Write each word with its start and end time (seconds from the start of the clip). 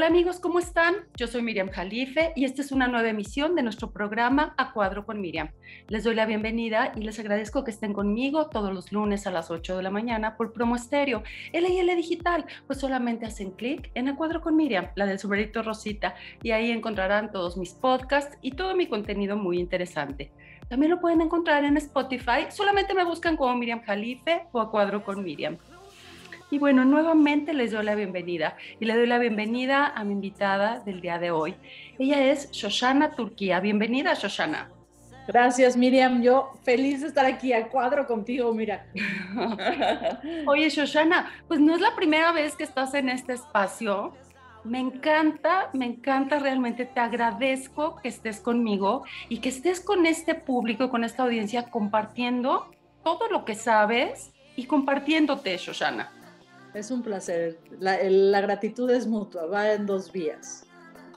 Hola 0.00 0.06
amigos, 0.06 0.40
¿cómo 0.40 0.60
están? 0.60 0.94
Yo 1.14 1.26
soy 1.26 1.42
Miriam 1.42 1.68
Jalife 1.68 2.32
y 2.34 2.46
esta 2.46 2.62
es 2.62 2.72
una 2.72 2.88
nueva 2.88 3.10
emisión 3.10 3.54
de 3.54 3.62
nuestro 3.62 3.90
programa 3.90 4.54
A 4.56 4.72
Cuadro 4.72 5.04
con 5.04 5.20
Miriam. 5.20 5.50
Les 5.88 6.04
doy 6.04 6.14
la 6.14 6.24
bienvenida 6.24 6.94
y 6.96 7.02
les 7.02 7.18
agradezco 7.18 7.64
que 7.64 7.70
estén 7.70 7.92
conmigo 7.92 8.48
todos 8.48 8.72
los 8.72 8.92
lunes 8.92 9.26
a 9.26 9.30
las 9.30 9.50
8 9.50 9.76
de 9.76 9.82
la 9.82 9.90
mañana 9.90 10.38
por 10.38 10.54
Promo 10.54 10.74
Estéreo, 10.74 11.22
LIL 11.52 11.94
Digital. 11.96 12.46
Pues 12.66 12.78
solamente 12.78 13.26
hacen 13.26 13.50
clic 13.50 13.90
en 13.94 14.08
A 14.08 14.16
Cuadro 14.16 14.40
con 14.40 14.56
Miriam, 14.56 14.88
la 14.94 15.04
del 15.04 15.18
sombrerito 15.18 15.62
Rosita, 15.62 16.14
y 16.42 16.52
ahí 16.52 16.70
encontrarán 16.70 17.30
todos 17.30 17.58
mis 17.58 17.74
podcasts 17.74 18.38
y 18.40 18.52
todo 18.52 18.74
mi 18.74 18.86
contenido 18.86 19.36
muy 19.36 19.58
interesante. 19.58 20.32
También 20.70 20.92
lo 20.92 21.00
pueden 21.02 21.20
encontrar 21.20 21.62
en 21.64 21.76
Spotify, 21.76 22.46
solamente 22.48 22.94
me 22.94 23.04
buscan 23.04 23.36
como 23.36 23.54
Miriam 23.54 23.82
Jalife 23.82 24.46
o 24.52 24.60
A 24.60 24.70
Cuadro 24.70 25.04
con 25.04 25.22
Miriam. 25.22 25.58
Y 26.50 26.58
bueno, 26.58 26.84
nuevamente 26.84 27.54
les 27.54 27.70
doy 27.70 27.84
la 27.84 27.94
bienvenida 27.94 28.56
y 28.80 28.84
le 28.84 28.96
doy 28.96 29.06
la 29.06 29.18
bienvenida 29.18 29.86
a 29.86 30.02
mi 30.02 30.14
invitada 30.14 30.80
del 30.80 31.00
día 31.00 31.18
de 31.18 31.30
hoy. 31.30 31.54
Ella 31.96 32.24
es 32.32 32.50
Shoshana 32.50 33.12
Turquía. 33.12 33.60
Bienvenida, 33.60 34.14
Shoshana. 34.14 34.68
Gracias, 35.28 35.76
Miriam. 35.76 36.22
Yo 36.22 36.54
feliz 36.64 37.02
de 37.02 37.06
estar 37.06 37.24
aquí 37.24 37.52
a 37.52 37.68
cuadro 37.68 38.04
contigo, 38.04 38.52
mira. 38.52 38.84
Oye, 40.46 40.68
Shoshana, 40.70 41.30
pues 41.46 41.60
no 41.60 41.72
es 41.72 41.80
la 41.80 41.94
primera 41.94 42.32
vez 42.32 42.56
que 42.56 42.64
estás 42.64 42.94
en 42.94 43.10
este 43.10 43.34
espacio. 43.34 44.12
Me 44.64 44.80
encanta, 44.80 45.70
me 45.72 45.86
encanta 45.86 46.40
realmente, 46.40 46.84
te 46.84 46.98
agradezco 46.98 47.96
que 48.02 48.08
estés 48.08 48.40
conmigo 48.40 49.04
y 49.28 49.38
que 49.38 49.50
estés 49.50 49.80
con 49.80 50.04
este 50.04 50.34
público, 50.34 50.90
con 50.90 51.04
esta 51.04 51.22
audiencia, 51.22 51.70
compartiendo 51.70 52.68
todo 53.04 53.28
lo 53.28 53.44
que 53.44 53.54
sabes 53.54 54.32
y 54.56 54.64
compartiéndote, 54.64 55.56
Shoshana. 55.56 56.10
Es 56.74 56.90
un 56.90 57.02
placer. 57.02 57.58
La, 57.78 58.40
gratitud 58.40 58.90
es 58.90 59.06
mutua, 59.06 59.46
va 59.46 59.72
en 59.72 59.86
dos 59.86 60.12
vías. 60.12 60.66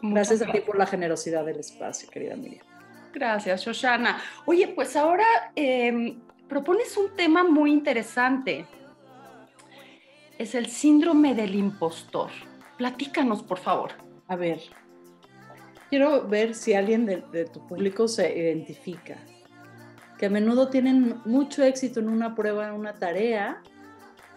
Gracias 0.01 0.41
a 0.41 0.51
ti 0.51 0.59
por 0.59 0.77
la 0.77 0.85
generosidad 0.85 1.45
del 1.45 1.59
espacio, 1.59 2.09
querida 2.09 2.35
Miriam. 2.35 2.65
Gracias, 3.13 3.61
Shoshana. 3.61 4.19
Oye, 4.45 4.67
pues 4.69 4.95
ahora 4.95 5.25
em, 5.55 6.19
propones 6.49 6.97
un 6.97 7.15
tema 7.15 7.43
muy 7.43 7.71
interesante. 7.71 8.65
Es 10.37 10.55
el 10.55 10.65
síndrome 10.65 11.35
del 11.35 11.55
impostor. 11.55 12.31
Platícanos, 12.77 13.43
por 13.43 13.59
favor. 13.59 13.91
A 14.27 14.35
ver, 14.35 14.59
quiero 15.89 16.27
ver 16.27 16.55
si 16.55 16.73
alguien 16.73 17.05
de, 17.05 17.23
de 17.31 17.45
tu 17.45 17.65
público 17.67 18.07
se 18.07 18.35
identifica. 18.35 19.17
Que 20.17 20.25
a 20.25 20.29
menudo 20.29 20.69
tienen 20.69 21.21
mucho 21.25 21.63
éxito 21.63 21.99
en 21.99 22.09
una 22.09 22.33
prueba, 22.33 22.67
en 22.67 22.73
una 22.73 22.93
tarea, 22.93 23.61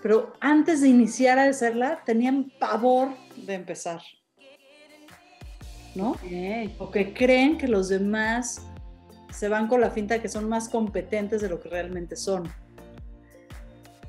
pero 0.03 0.33
antes 0.41 0.81
de 0.81 0.89
iniciar 0.89 1.39
a 1.39 1.45
hacerla 1.45 2.03
tenían 2.05 2.53
pavor 2.59 3.11
de 3.37 3.55
empezar. 3.55 4.01
¿No? 5.95 6.17
O 6.79 6.91
que 6.91 7.15
creen 7.15 7.57
que 7.57 7.69
los 7.69 7.89
demás 7.89 8.61
se 9.33 9.49
van 9.49 9.69
con 9.69 9.81
la 9.81 9.91
finta 9.91 10.15
de 10.15 10.23
que 10.23 10.29
son 10.29 10.49
más 10.49 10.69
competentes 10.69 11.41
de 11.41 11.49
lo 11.49 11.61
que 11.61 11.69
realmente 11.69 12.17
son. 12.17 12.45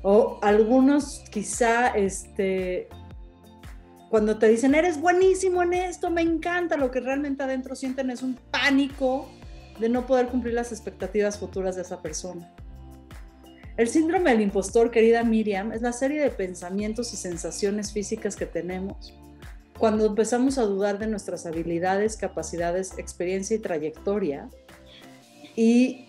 O 0.02 0.38
algunos 0.42 1.24
quizá, 1.30 1.88
este, 1.88 2.88
cuando 4.10 4.38
te 4.38 4.48
dicen, 4.48 4.74
eres 4.74 5.00
buenísimo 5.00 5.62
en 5.62 5.74
esto, 5.74 6.10
me 6.10 6.22
encanta, 6.22 6.76
lo 6.76 6.90
que 6.90 7.00
realmente 7.00 7.42
adentro 7.42 7.74
sienten 7.74 8.10
es 8.10 8.22
un 8.22 8.34
pánico 8.50 9.28
de 9.78 9.88
no 9.88 10.06
poder 10.06 10.28
cumplir 10.28 10.54
las 10.54 10.72
expectativas 10.72 11.38
futuras 11.38 11.76
de 11.76 11.82
esa 11.82 12.00
persona. 12.00 12.54
El 13.78 13.86
síndrome 13.86 14.32
del 14.32 14.40
impostor, 14.40 14.90
querida 14.90 15.22
Miriam, 15.22 15.72
es 15.72 15.82
la 15.82 15.92
serie 15.92 16.20
de 16.20 16.30
pensamientos 16.30 17.14
y 17.14 17.16
sensaciones 17.16 17.92
físicas 17.92 18.34
que 18.34 18.44
tenemos 18.44 19.14
cuando 19.78 20.04
empezamos 20.06 20.58
a 20.58 20.62
dudar 20.62 20.98
de 20.98 21.06
nuestras 21.06 21.46
habilidades, 21.46 22.16
capacidades, 22.16 22.98
experiencia 22.98 23.54
y 23.54 23.60
trayectoria 23.60 24.48
y 25.54 26.06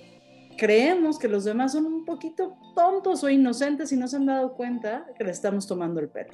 creemos 0.57 1.19
que 1.19 1.27
los 1.27 1.43
demás 1.43 1.73
son 1.73 1.85
un 1.85 2.05
poquito 2.05 2.57
tontos 2.73 3.23
o 3.23 3.29
inocentes 3.29 3.91
y 3.91 3.97
no 3.97 4.07
se 4.07 4.15
han 4.15 4.25
dado 4.25 4.55
cuenta 4.55 5.05
que 5.15 5.23
le 5.23 5.29
estamos 5.29 5.67
tomando 5.67 5.99
el 5.99 6.09
pelo. 6.09 6.31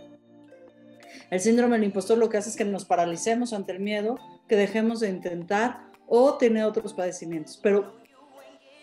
El 1.29 1.41
síndrome 1.41 1.75
del 1.75 1.83
impostor 1.83 2.17
lo 2.17 2.29
que 2.29 2.37
hace 2.37 2.49
es 2.49 2.55
que 2.55 2.63
nos 2.63 2.85
paralicemos 2.85 3.51
ante 3.51 3.73
el 3.73 3.81
miedo, 3.81 4.17
que 4.47 4.55
dejemos 4.55 5.01
de 5.01 5.09
intentar 5.09 5.91
o 6.07 6.35
tener 6.35 6.63
otros 6.63 6.93
padecimientos. 6.93 7.59
Pero 7.61 8.04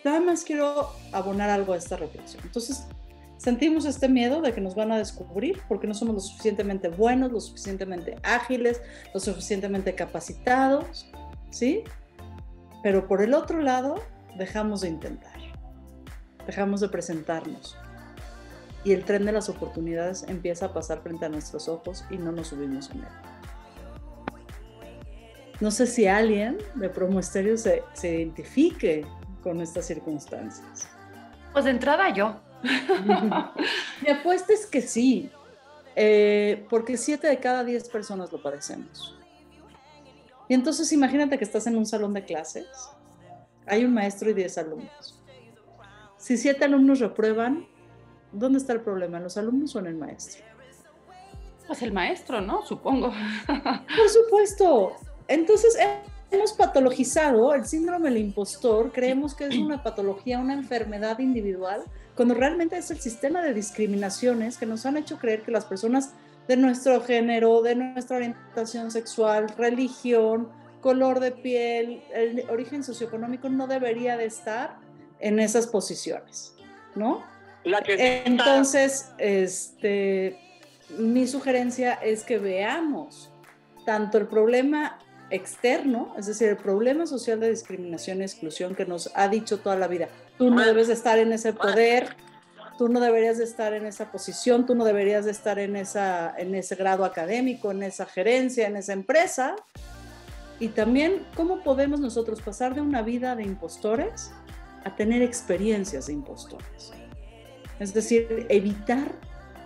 Nada 0.03 0.19
más 0.19 0.43
quiero 0.43 0.89
abonar 1.11 1.49
algo 1.49 1.73
a 1.73 1.77
esta 1.77 1.95
reflexión. 1.95 2.43
Entonces, 2.43 2.85
sentimos 3.37 3.85
este 3.85 4.09
miedo 4.09 4.41
de 4.41 4.53
que 4.53 4.61
nos 4.61 4.75
van 4.75 4.91
a 4.91 4.97
descubrir 4.97 5.61
porque 5.67 5.87
no 5.87 5.93
somos 5.93 6.15
lo 6.15 6.21
suficientemente 6.21 6.89
buenos, 6.89 7.31
lo 7.31 7.39
suficientemente 7.39 8.17
ágiles, 8.23 8.81
lo 9.13 9.19
suficientemente 9.19 9.95
capacitados, 9.95 11.07
¿sí? 11.51 11.83
Pero 12.83 13.07
por 13.07 13.21
el 13.21 13.33
otro 13.33 13.61
lado, 13.61 13.95
dejamos 14.37 14.81
de 14.81 14.89
intentar, 14.89 15.39
dejamos 16.45 16.81
de 16.81 16.89
presentarnos. 16.89 17.77
Y 18.83 18.91
el 18.91 19.05
tren 19.05 19.25
de 19.25 19.31
las 19.31 19.47
oportunidades 19.47 20.25
empieza 20.27 20.65
a 20.65 20.73
pasar 20.73 21.01
frente 21.01 21.25
a 21.25 21.29
nuestros 21.29 21.69
ojos 21.69 22.03
y 22.09 22.17
no 22.17 22.33
nos 22.33 22.47
subimos 22.47 22.89
en 22.91 22.99
él. 22.99 23.07
No 25.61 25.71
sé 25.71 25.87
si 25.87 26.07
alguien 26.07 26.57
de 26.75 26.89
Promo 26.89 27.21
Estéreo 27.21 27.57
se, 27.57 27.83
se 27.93 28.15
identifique 28.15 29.05
con 29.43 29.61
estas 29.61 29.85
circunstancias? 29.85 30.87
Pues 31.51 31.65
de 31.65 31.71
entrada 31.71 32.09
yo. 32.13 32.39
Mi 34.01 34.09
apuesta 34.09 34.53
es 34.53 34.65
que 34.65 34.81
sí, 34.81 35.29
eh, 35.95 36.65
porque 36.69 36.97
siete 36.97 37.27
de 37.27 37.39
cada 37.39 37.63
diez 37.63 37.89
personas 37.89 38.31
lo 38.31 38.41
padecemos. 38.41 39.15
Y 40.47 40.53
entonces 40.53 40.91
imagínate 40.91 41.37
que 41.37 41.43
estás 41.43 41.67
en 41.67 41.77
un 41.77 41.85
salón 41.85 42.13
de 42.13 42.23
clases, 42.23 42.67
hay 43.65 43.85
un 43.85 43.93
maestro 43.93 44.29
y 44.29 44.33
diez 44.33 44.57
alumnos. 44.57 45.19
Si 46.17 46.37
siete 46.37 46.65
alumnos 46.65 46.99
reprueban, 46.99 47.67
¿dónde 48.31 48.59
está 48.59 48.73
el 48.73 48.81
problema? 48.81 49.17
¿En 49.17 49.23
los 49.23 49.37
alumnos 49.37 49.75
o 49.75 49.79
en 49.79 49.87
el 49.87 49.95
maestro? 49.95 50.43
Pues 51.67 51.81
el 51.81 51.93
maestro, 51.93 52.41
¿no? 52.41 52.65
Supongo. 52.65 53.11
Por 53.47 54.09
supuesto. 54.09 54.93
Entonces, 55.27 55.77
hemos 56.33 56.53
patologizado 56.53 57.53
el 57.53 57.65
síndrome 57.65 58.09
del 58.09 58.19
impostor, 58.19 58.91
creemos 58.91 59.35
que 59.35 59.45
es 59.45 59.55
una 59.55 59.83
patología, 59.83 60.39
una 60.39 60.53
enfermedad 60.53 61.19
individual, 61.19 61.83
cuando 62.15 62.33
realmente 62.33 62.77
es 62.77 62.91
el 62.91 62.99
sistema 62.99 63.41
de 63.41 63.53
discriminaciones 63.53 64.57
que 64.57 64.65
nos 64.65 64.85
han 64.85 64.97
hecho 64.97 65.17
creer 65.17 65.43
que 65.43 65.51
las 65.51 65.65
personas 65.65 66.13
de 66.47 66.57
nuestro 66.57 67.01
género, 67.01 67.61
de 67.61 67.75
nuestra 67.75 68.17
orientación 68.17 68.91
sexual, 68.91 69.49
religión, 69.57 70.49
color 70.81 71.19
de 71.19 71.31
piel, 71.31 72.03
el 72.13 72.49
origen 72.49 72.83
socioeconómico 72.83 73.49
no 73.49 73.67
debería 73.67 74.17
de 74.17 74.25
estar 74.25 74.77
en 75.19 75.39
esas 75.39 75.67
posiciones, 75.67 76.53
¿no? 76.95 77.23
Entonces, 77.63 79.11
este, 79.17 80.37
mi 80.97 81.27
sugerencia 81.27 81.93
es 81.93 82.23
que 82.23 82.37
veamos 82.37 83.31
tanto 83.85 84.17
el 84.17 84.27
problema 84.27 84.99
externo, 85.33 86.13
es 86.17 86.27
decir, 86.27 86.49
el 86.49 86.57
problema 86.57 87.05
social 87.07 87.39
de 87.39 87.49
discriminación 87.49 88.21
y 88.21 88.23
exclusión 88.23 88.75
que 88.75 88.85
nos 88.85 89.11
ha 89.15 89.27
dicho 89.27 89.59
toda 89.59 89.75
la 89.75 89.87
vida, 89.87 90.07
tú 90.37 90.51
no 90.51 90.63
debes 90.63 90.87
de 90.87 90.93
estar 90.93 91.17
en 91.17 91.33
ese 91.33 91.53
poder, 91.53 92.15
tú 92.77 92.87
no 92.87 92.99
deberías 92.99 93.37
de 93.37 93.43
estar 93.43 93.73
en 93.73 93.85
esa 93.85 94.11
posición, 94.11 94.65
tú 94.65 94.75
no 94.75 94.85
deberías 94.85 95.25
de 95.25 95.31
estar 95.31 95.59
en, 95.59 95.75
esa, 95.75 96.33
en 96.37 96.53
ese 96.55 96.75
grado 96.75 97.03
académico, 97.05 97.71
en 97.71 97.83
esa 97.83 98.05
gerencia, 98.05 98.67
en 98.67 98.77
esa 98.77 98.93
empresa. 98.93 99.55
Y 100.59 100.69
también 100.69 101.25
cómo 101.35 101.63
podemos 101.63 101.99
nosotros 101.99 102.41
pasar 102.41 102.75
de 102.75 102.81
una 102.81 103.01
vida 103.01 103.35
de 103.35 103.43
impostores 103.43 104.31
a 104.83 104.95
tener 104.95 105.21
experiencias 105.21 106.07
de 106.07 106.13
impostores. 106.13 106.93
Es 107.79 107.93
decir, 107.93 108.45
evitar 108.49 109.11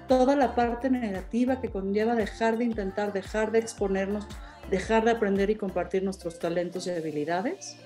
toda 0.07 0.35
la 0.35 0.55
parte 0.55 0.89
negativa 0.89 1.59
que 1.59 1.69
conlleva 1.69 2.15
dejar 2.15 2.57
de 2.57 2.63
intentar, 2.63 3.13
dejar 3.13 3.51
de 3.51 3.59
exponernos, 3.59 4.25
dejar 4.69 5.05
de 5.05 5.11
aprender 5.11 5.49
y 5.49 5.55
compartir 5.55 6.03
nuestros 6.03 6.39
talentos 6.39 6.87
y 6.87 6.91
habilidades, 6.91 7.77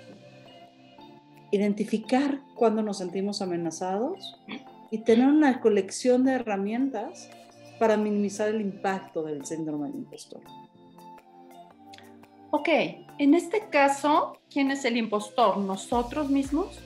identificar 1.51 2.39
cuando 2.55 2.81
nos 2.81 2.97
sentimos 2.97 3.41
amenazados 3.41 4.39
y 4.89 4.99
tener 4.99 5.27
una 5.27 5.59
colección 5.59 6.23
de 6.23 6.33
herramientas 6.33 7.29
para 7.79 7.97
minimizar 7.97 8.47
el 8.47 8.61
impacto 8.61 9.23
del 9.23 9.45
síndrome 9.45 9.87
del 9.87 9.97
impostor. 9.97 10.41
Ok, 12.51 12.67
en 13.17 13.33
este 13.33 13.69
caso, 13.69 14.37
¿quién 14.49 14.71
es 14.71 14.83
el 14.85 14.97
impostor? 14.97 15.57
¿Nosotros 15.57 16.29
mismos? 16.29 16.79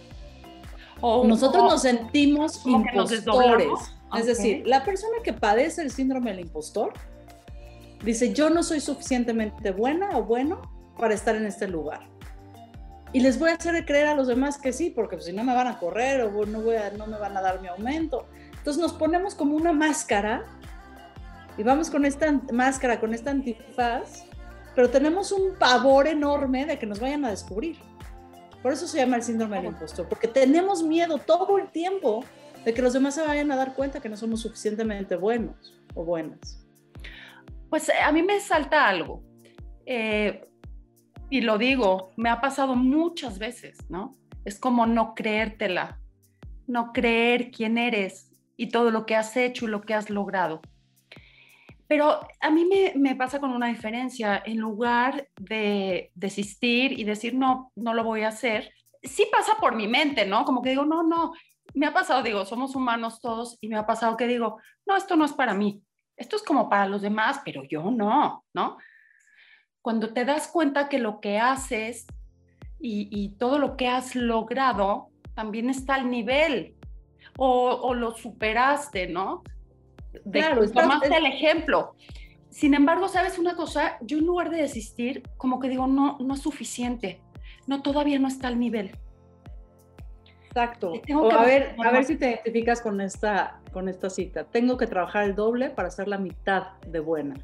¿O, 1.02 1.26
Nosotros 1.26 1.64
nos 1.64 1.82
sentimos 1.82 2.66
impostores. 2.66 3.68
Es 4.16 4.28
decir, 4.28 4.66
la 4.66 4.86
persona 4.86 5.18
que 5.24 5.34
padece 5.34 5.82
el 5.82 5.92
síndrome 5.92 6.32
del 6.32 6.42
impostor 6.42 6.94
dice, 8.04 8.34
yo 8.34 8.50
no 8.50 8.64
soy 8.64 8.80
suficientemente 8.80 9.72
buena 9.72 10.18
o 10.18 10.24
bueno 10.24 10.62
para 10.98 11.14
estar 11.14 11.36
en 11.36 11.46
este 11.46 11.68
lugar. 11.68 12.02
Y 13.14 13.22
les 13.22 13.40
voy 13.40 13.52
a 13.52 13.54
hacer 13.54 13.86
creer 13.86 14.08
a 14.08 14.16
los 14.16 14.28
demás 14.28 14.58
que 14.58 14.74
sí, 14.74 14.90
porque 14.90 15.20
si 15.22 15.32
no 15.32 15.44
me 15.44 15.54
van 15.54 15.68
a 15.68 15.80
correr 15.80 16.22
o 16.22 16.46
no, 16.46 16.62
voy 16.62 16.76
a, 16.76 16.92
no 16.92 17.08
me 17.08 17.18
van 17.18 17.38
a 17.38 17.42
dar 17.42 17.62
mi 17.62 17.68
aumento. 17.68 18.28
Entonces 18.58 18.82
nos 18.82 18.94
ponemos 18.94 19.36
como 19.36 19.56
una 19.56 19.72
máscara 19.72 20.46
y 21.58 21.64
vamos 21.64 21.90
con 21.90 22.06
esta 22.06 22.32
máscara, 22.52 23.00
con 23.00 23.14
esta 23.14 23.32
antifaz 23.32 24.26
pero 24.76 24.90
tenemos 24.90 25.32
un 25.32 25.56
pavor 25.56 26.06
enorme 26.06 26.66
de 26.66 26.78
que 26.78 26.86
nos 26.86 27.00
vayan 27.00 27.24
a 27.24 27.30
descubrir. 27.30 27.78
Por 28.62 28.74
eso 28.74 28.88
se 28.88 28.98
llama 28.98 29.16
el 29.16 29.24
síndrome 29.24 29.58
del 29.58 29.68
impostor, 29.68 30.08
porque 30.10 30.28
tenemos 30.28 30.84
miedo 30.84 31.18
todo 31.18 31.58
el 31.58 31.70
tiempo 31.70 32.26
de 32.66 32.74
que 32.74 32.82
los 32.82 32.94
demás 32.94 33.16
se 33.16 33.22
vayan 33.22 33.52
a 33.52 33.56
dar 33.56 33.74
cuenta 33.74 34.02
que 34.02 34.10
no 34.10 34.18
somos 34.18 34.42
suficientemente 34.42 35.16
buenos 35.16 35.80
o 35.94 36.04
buenas. 36.04 36.65
Pues 37.70 37.90
a 37.90 38.12
mí 38.12 38.24
me 38.24 38.40
salta 38.40 38.88
algo. 38.88 39.24
Eh, 39.86 40.48
y 41.30 41.42
lo 41.42 41.58
digo, 41.58 42.12
me 42.18 42.30
ha 42.30 42.42
pasado 42.42 42.76
muchas 42.76 43.40
veces, 43.40 43.78
¿no? 43.90 44.16
Es 44.46 44.60
como 44.60 44.86
no 44.86 45.16
creértela, 45.16 46.00
no 46.68 46.94
creer 46.94 47.52
quién 47.52 47.78
eres 47.78 48.32
y 48.58 48.68
todo 48.70 48.92
lo 48.92 49.06
que 49.06 49.16
has 49.16 49.36
hecho 49.36 49.66
y 49.66 49.70
lo 49.70 49.82
que 49.82 49.94
has 49.94 50.10
logrado. 50.10 50.62
Pero 51.88 52.28
a 52.42 52.50
mí 52.50 52.68
me, 52.96 53.16
pasa 53.16 53.40
con 53.40 53.52
una 53.52 53.68
diferencia. 53.68 54.42
En 54.46 54.58
lugar 54.58 55.28
de 55.40 56.12
desistir 56.16 56.98
y 57.00 57.04
decir, 57.04 57.36
no, 57.36 57.72
no 57.76 57.94
lo 57.94 58.04
voy 58.04 58.22
a 58.22 58.30
hacer, 58.30 58.72
sí 59.04 59.28
pasa 59.32 59.54
por 59.60 59.76
mi 59.76 59.88
mente, 59.88 60.26
¿no? 60.26 60.46
Como 60.46 60.62
que 60.62 60.72
digo, 60.72 60.86
no, 60.86 61.04
no. 61.04 61.34
Me 61.74 61.86
ha 61.86 61.94
pasado, 61.94 62.24
digo, 62.24 62.46
somos 62.46 62.76
humanos 62.76 63.20
todos 63.22 63.58
y 63.62 63.68
me 63.68 63.78
ha 63.78 63.86
pasado 63.86 64.18
que 64.18 64.28
digo, 64.28 64.60
no, 64.86 64.96
esto 64.96 65.16
no 65.16 65.26
es 65.26 65.34
para 65.34 65.54
mí. 65.54 65.84
Esto 66.18 66.36
es 66.36 66.44
como 66.44 66.70
para 66.70 66.88
los 66.88 67.02
demás, 67.02 67.42
pero 67.44 67.64
yo 67.64 67.92
no, 67.92 68.46
¿no? 68.54 68.78
Cuando 69.82 70.14
te 70.14 70.26
das 70.26 70.48
cuenta 70.48 70.90
que 70.90 71.00
lo 71.00 71.20
que 71.20 71.40
haces 71.40 72.08
y, 72.80 73.08
y 73.12 73.36
todo 73.38 73.60
lo 73.60 73.78
que 73.78 73.88
has 73.88 74.16
logrado 74.16 75.10
también 75.34 75.70
está 75.70 75.96
al 75.96 76.10
nivel 76.10 76.76
o, 77.38 77.70
o 77.72 77.94
lo 77.94 78.16
superaste, 78.16 79.08
¿no? 79.08 79.44
de 80.24 80.40
claro, 80.40 80.70
tomaste 80.72 81.18
el 81.18 81.26
ejemplo. 81.26 81.96
Sin 82.50 82.74
embargo, 82.74 83.10
¿sabes 83.10 83.38
una 83.38 83.56
cosa? 83.56 83.98
Yo 84.02 84.18
en 84.18 84.26
lugar 84.26 84.50
de 84.50 84.62
desistir, 84.62 85.24
como 85.38 85.60
que 85.60 85.68
digo, 85.68 85.88
no, 85.88 86.18
no 86.20 86.34
es 86.34 86.42
suficiente. 86.42 87.22
No, 87.68 87.82
todavía 87.82 88.20
no 88.20 88.28
está 88.28 88.48
al 88.48 88.60
nivel. 88.60 88.98
Exacto. 90.56 90.94
a, 91.34 91.44
ver, 91.44 91.76
a 91.84 91.92
ver 91.92 92.06
si 92.06 92.16
te 92.16 92.30
identificas 92.30 92.80
con 92.80 93.02
esta, 93.02 93.60
con 93.74 93.90
esta 93.90 94.10
cita. 94.10 94.46
Tengo 94.46 94.78
que 94.78 94.88
trabajar 94.88 95.26
el 95.26 95.36
doble 95.36 95.70
para 95.70 95.92
ser 95.92 96.08
la 96.08 96.18
mitad 96.18 96.80
de 96.88 97.02
buena. 97.02 97.36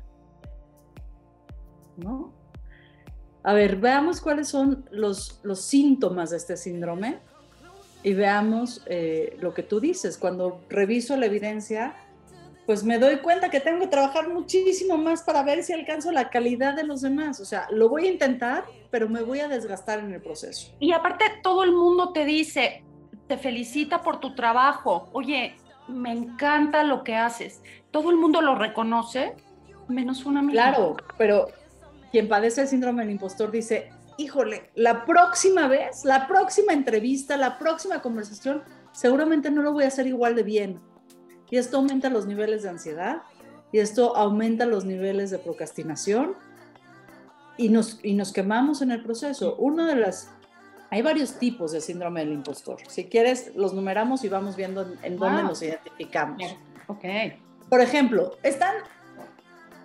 ¿No? 1.97 2.33
A 3.43 3.53
ver, 3.53 3.75
veamos 3.75 4.21
cuáles 4.21 4.47
son 4.47 4.85
los, 4.91 5.41
los 5.43 5.61
síntomas 5.61 6.29
de 6.29 6.37
este 6.37 6.55
síndrome 6.55 7.19
y 8.01 8.13
veamos 8.13 8.81
eh, 8.85 9.35
lo 9.41 9.53
que 9.53 9.63
tú 9.63 9.81
dices. 9.81 10.17
Cuando 10.17 10.61
reviso 10.69 11.17
la 11.17 11.25
evidencia, 11.25 11.93
pues 12.65 12.85
me 12.85 12.97
doy 12.97 13.17
cuenta 13.17 13.49
que 13.49 13.59
tengo 13.59 13.81
que 13.81 13.87
trabajar 13.87 14.29
muchísimo 14.29 14.97
más 14.97 15.23
para 15.23 15.43
ver 15.43 15.63
si 15.63 15.73
alcanzo 15.73 16.13
la 16.13 16.29
calidad 16.29 16.75
de 16.75 16.85
los 16.85 17.01
demás. 17.01 17.41
O 17.41 17.45
sea, 17.45 17.67
lo 17.71 17.89
voy 17.89 18.07
a 18.07 18.11
intentar, 18.11 18.63
pero 18.89 19.09
me 19.09 19.21
voy 19.21 19.41
a 19.41 19.49
desgastar 19.49 19.99
en 19.99 20.13
el 20.13 20.21
proceso. 20.21 20.71
Y 20.79 20.93
aparte, 20.93 21.25
todo 21.43 21.65
el 21.65 21.73
mundo 21.73 22.13
te 22.13 22.23
dice, 22.23 22.85
te 23.27 23.37
felicita 23.37 24.01
por 24.01 24.19
tu 24.19 24.35
trabajo. 24.35 25.09
Oye, 25.13 25.55
me 25.87 26.11
encanta 26.11 26.83
lo 26.83 27.03
que 27.03 27.15
haces. 27.15 27.61
Todo 27.91 28.11
el 28.11 28.17
mundo 28.17 28.41
lo 28.41 28.55
reconoce, 28.55 29.35
menos 29.87 30.25
una 30.25 30.41
misma. 30.41 30.71
Claro, 30.71 30.97
pero 31.17 31.47
quien 32.11 32.27
padece 32.27 32.61
el 32.61 32.67
síndrome 32.67 33.03
del 33.03 33.11
impostor 33.11 33.51
dice, 33.51 33.91
híjole, 34.17 34.69
la 34.75 35.05
próxima 35.05 35.67
vez, 35.67 36.05
la 36.05 36.27
próxima 36.27 36.73
entrevista, 36.73 37.37
la 37.37 37.57
próxima 37.57 38.01
conversación, 38.01 38.63
seguramente 38.91 39.49
no 39.51 39.61
lo 39.61 39.73
voy 39.73 39.85
a 39.85 39.87
hacer 39.87 40.07
igual 40.07 40.35
de 40.35 40.43
bien 40.43 40.91
y 41.51 41.57
esto 41.57 41.77
aumenta 41.77 42.09
los 42.09 42.25
niveles 42.25 42.63
de 42.63 42.69
ansiedad 42.69 43.21
y 43.71 43.79
esto 43.79 44.15
aumenta 44.15 44.65
los 44.65 44.85
niveles 44.85 45.29
de 45.29 45.37
procrastinación 45.37 46.35
y 47.57 47.69
nos, 47.69 47.99
y 48.03 48.13
nos 48.13 48.31
quemamos 48.33 48.81
en 48.81 48.91
el 48.91 49.03
proceso. 49.03 49.55
Uno 49.57 49.85
de 49.85 49.95
las... 49.95 50.31
Hay 50.91 51.01
varios 51.01 51.39
tipos 51.39 51.71
de 51.71 51.81
síndrome 51.81 52.19
del 52.19 52.33
impostor. 52.33 52.77
Si 52.87 53.05
quieres, 53.05 53.55
los 53.55 53.73
numeramos 53.73 54.23
y 54.23 54.29
vamos 54.29 54.55
viendo 54.55 54.93
en, 55.01 55.17
dónde 55.17 55.41
nos 55.41 55.61
identificamos. 55.63 56.55
Ok. 56.87 57.05
Por 57.69 57.81
ejemplo, 57.81 58.37
están 58.43 58.75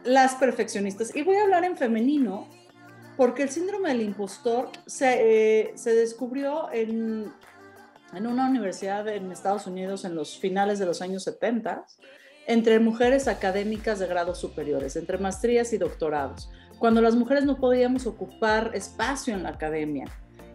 las 0.05 0.35
perfeccionistas. 0.35 1.17
Y 1.17 1.23
voy 1.23 1.37
a 1.37 1.45
hablar 1.45 1.65
en 1.65 1.77
femenino 1.77 2.49
porque 3.17 3.45
el 3.45 3.49
síndrome 3.49 3.89
del 3.89 4.03
impostor 4.03 4.71
se, 4.85 5.61
eh, 5.63 5.73
se 5.77 5.95
descubrió 5.95 6.71
en 6.73 7.33
en 8.15 8.27
una 8.27 8.49
universidad 8.49 9.07
en 9.09 9.31
Estados 9.33 9.67
Unidos 9.67 10.05
en 10.05 10.15
los 10.15 10.39
finales 10.39 10.79
de 10.79 10.87
los 10.87 11.03
años 11.03 11.25
70 11.25 11.85
entre 12.47 12.79
mujeres 12.79 13.27
académicas 13.27 13.99
de 13.99 14.07
grados 14.07 14.39
superiores, 14.39 14.95
entre 14.97 15.19
maestrías 15.19 15.73
y 15.73 15.79
doctorados, 15.79 16.49
cuando 16.79 17.03
las 17.03 17.17
mujeres 17.17 17.45
no 17.45 17.57
podíamos 17.57 18.07
ocupar 18.07 18.71
espacio 18.75 19.35
en 19.35 19.43
la 19.43 19.51
academia. 19.51 20.07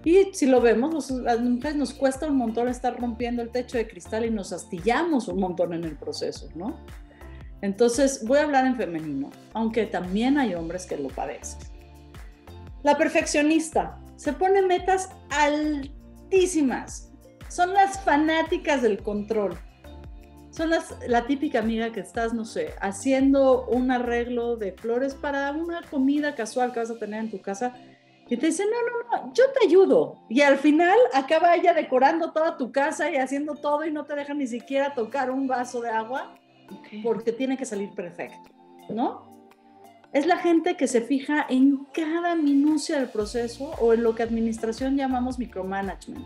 Y 0.03 0.33
si 0.33 0.48
lo 0.48 0.62
vemos, 0.62 1.12
las 1.12 1.39
mujeres 1.42 1.75
nos 1.75 1.94
cuesta 1.94 2.27
un 2.27 2.38
montón 2.38 2.68
estar 2.68 3.00
rompiendo 3.00 3.42
el 3.42 3.50
techo 3.50 3.77
de 3.77 3.88
cristal 3.88 4.25
y 4.25 4.31
nos 4.31 4.51
astillamos 4.51 5.27
un 5.27 5.39
montón 5.39 5.74
en 5.74 5.83
el 5.83 5.95
proceso, 5.95 6.50
¿no? 6.56 6.75
Entonces, 7.62 8.25
voy 8.25 8.39
a 8.39 8.44
hablar 8.44 8.65
en 8.65 8.75
femenino, 8.75 9.30
aunque 9.53 9.86
también 9.86 10.39
hay 10.39 10.56
hombres 10.56 10.88
que 10.88 10.98
lo 10.98 11.09
padecen. 11.09 11.59
La 12.81 12.98
perfeccionista 12.98 14.00
se 14.15 14.33
pone 14.33 14.63
metas 14.63 15.09
altísimas, 15.30 17.12
son 17.50 17.74
las 17.74 18.00
fanáticas 18.03 18.81
del 18.81 19.03
control. 19.03 19.57
Son 20.51 20.69
las, 20.69 20.95
la 21.07 21.27
típica 21.27 21.59
amiga 21.59 21.94
que 21.94 22.01
estás, 22.01 22.33
no 22.33 22.44
sé, 22.44 22.74
haciendo 22.81 23.68
un 23.68 23.89
arreglo 23.89 24.57
de 24.57 24.74
flores 24.74 25.15
para 25.15 25.50
una 25.51 25.81
comida 25.89 26.36
casual 26.36 26.74
que 26.74 26.80
vas 26.80 26.92
a 26.92 26.98
tener 27.00 27.21
en 27.21 27.31
tu 27.31 27.42
casa 27.42 27.74
y 28.31 28.37
te 28.37 28.45
dice, 28.45 28.63
no, 28.63 28.71
no, 28.71 29.25
no, 29.25 29.33
yo 29.33 29.43
te 29.51 29.67
ayudo. 29.67 30.23
Y 30.29 30.39
al 30.39 30.57
final 30.57 30.97
acaba 31.13 31.53
ella 31.53 31.73
decorando 31.73 32.31
toda 32.31 32.55
tu 32.55 32.71
casa 32.71 33.11
y 33.11 33.17
haciendo 33.17 33.55
todo 33.55 33.85
y 33.85 33.91
no 33.91 34.05
te 34.05 34.15
deja 34.15 34.33
ni 34.33 34.47
siquiera 34.47 34.93
tocar 34.93 35.29
un 35.29 35.47
vaso 35.47 35.81
de 35.81 35.89
agua 35.89 36.33
porque 37.03 37.33
tiene 37.33 37.57
que 37.57 37.65
salir 37.65 37.93
perfecto, 37.93 38.50
¿no? 38.89 39.29
Es 40.13 40.25
la 40.25 40.38
gente 40.38 40.77
que 40.77 40.88
se 40.88 41.01
fija 41.01 41.45
en 41.50 41.85
cada 41.93 42.35
minucia 42.35 42.97
del 43.00 43.09
proceso 43.09 43.71
o 43.81 43.91
en 43.91 44.01
lo 44.01 44.15
que 44.15 44.23
administración 44.23 44.95
llamamos 44.95 45.38
micromanagement 45.38 46.25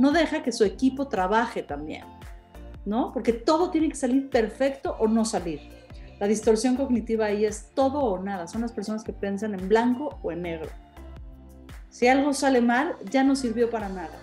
no 0.00 0.10
deja 0.10 0.42
que 0.42 0.50
su 0.50 0.64
equipo 0.64 1.06
trabaje 1.06 1.62
también, 1.62 2.02
¿no? 2.84 3.12
Porque 3.12 3.32
todo 3.32 3.70
tiene 3.70 3.88
que 3.88 3.94
salir 3.94 4.28
perfecto 4.28 4.96
o 4.98 5.06
no 5.06 5.24
salir. 5.24 5.60
La 6.18 6.26
distorsión 6.26 6.74
cognitiva 6.74 7.26
ahí 7.26 7.44
es 7.44 7.70
todo 7.74 8.00
o 8.00 8.18
nada. 8.20 8.48
Son 8.48 8.60
las 8.60 8.72
personas 8.72 9.04
que 9.04 9.12
piensan 9.12 9.54
en 9.54 9.68
blanco 9.68 10.18
o 10.20 10.32
en 10.32 10.42
negro. 10.42 10.70
Si 11.94 12.08
algo 12.08 12.34
sale 12.34 12.60
mal, 12.60 12.96
ya 13.08 13.22
no 13.22 13.36
sirvió 13.36 13.70
para 13.70 13.88
nada. 13.88 14.18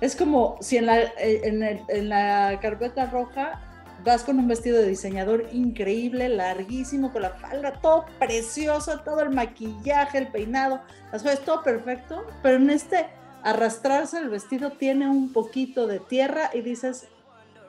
Es 0.00 0.14
como 0.14 0.56
si 0.60 0.76
en 0.76 0.86
la, 0.86 1.00
eh, 1.00 1.82
en, 1.88 2.08
la 2.08 2.56
carpeta 2.62 3.06
roja 3.06 3.60
vas 4.04 4.22
con 4.22 4.38
un 4.38 4.46
vestido 4.46 4.78
de 4.78 4.86
diseñador 4.86 5.48
increíble, 5.50 6.28
larguísimo, 6.28 7.12
con 7.12 7.22
la 7.22 7.30
falda 7.30 7.80
todo 7.80 8.04
precioso, 8.20 9.00
todo 9.00 9.22
el 9.22 9.30
maquillaje, 9.30 10.18
el 10.18 10.28
peinado, 10.28 10.82
las 11.10 11.24
cosas, 11.24 11.40
todo 11.40 11.64
perfecto, 11.64 12.24
pero 12.44 12.58
en 12.58 12.70
este 12.70 13.08
arrastrarse 13.42 14.18
el 14.18 14.28
vestido 14.28 14.70
tiene 14.70 15.10
un 15.10 15.32
poquito 15.32 15.88
de 15.88 15.98
tierra 15.98 16.50
y 16.54 16.60
dices, 16.60 17.08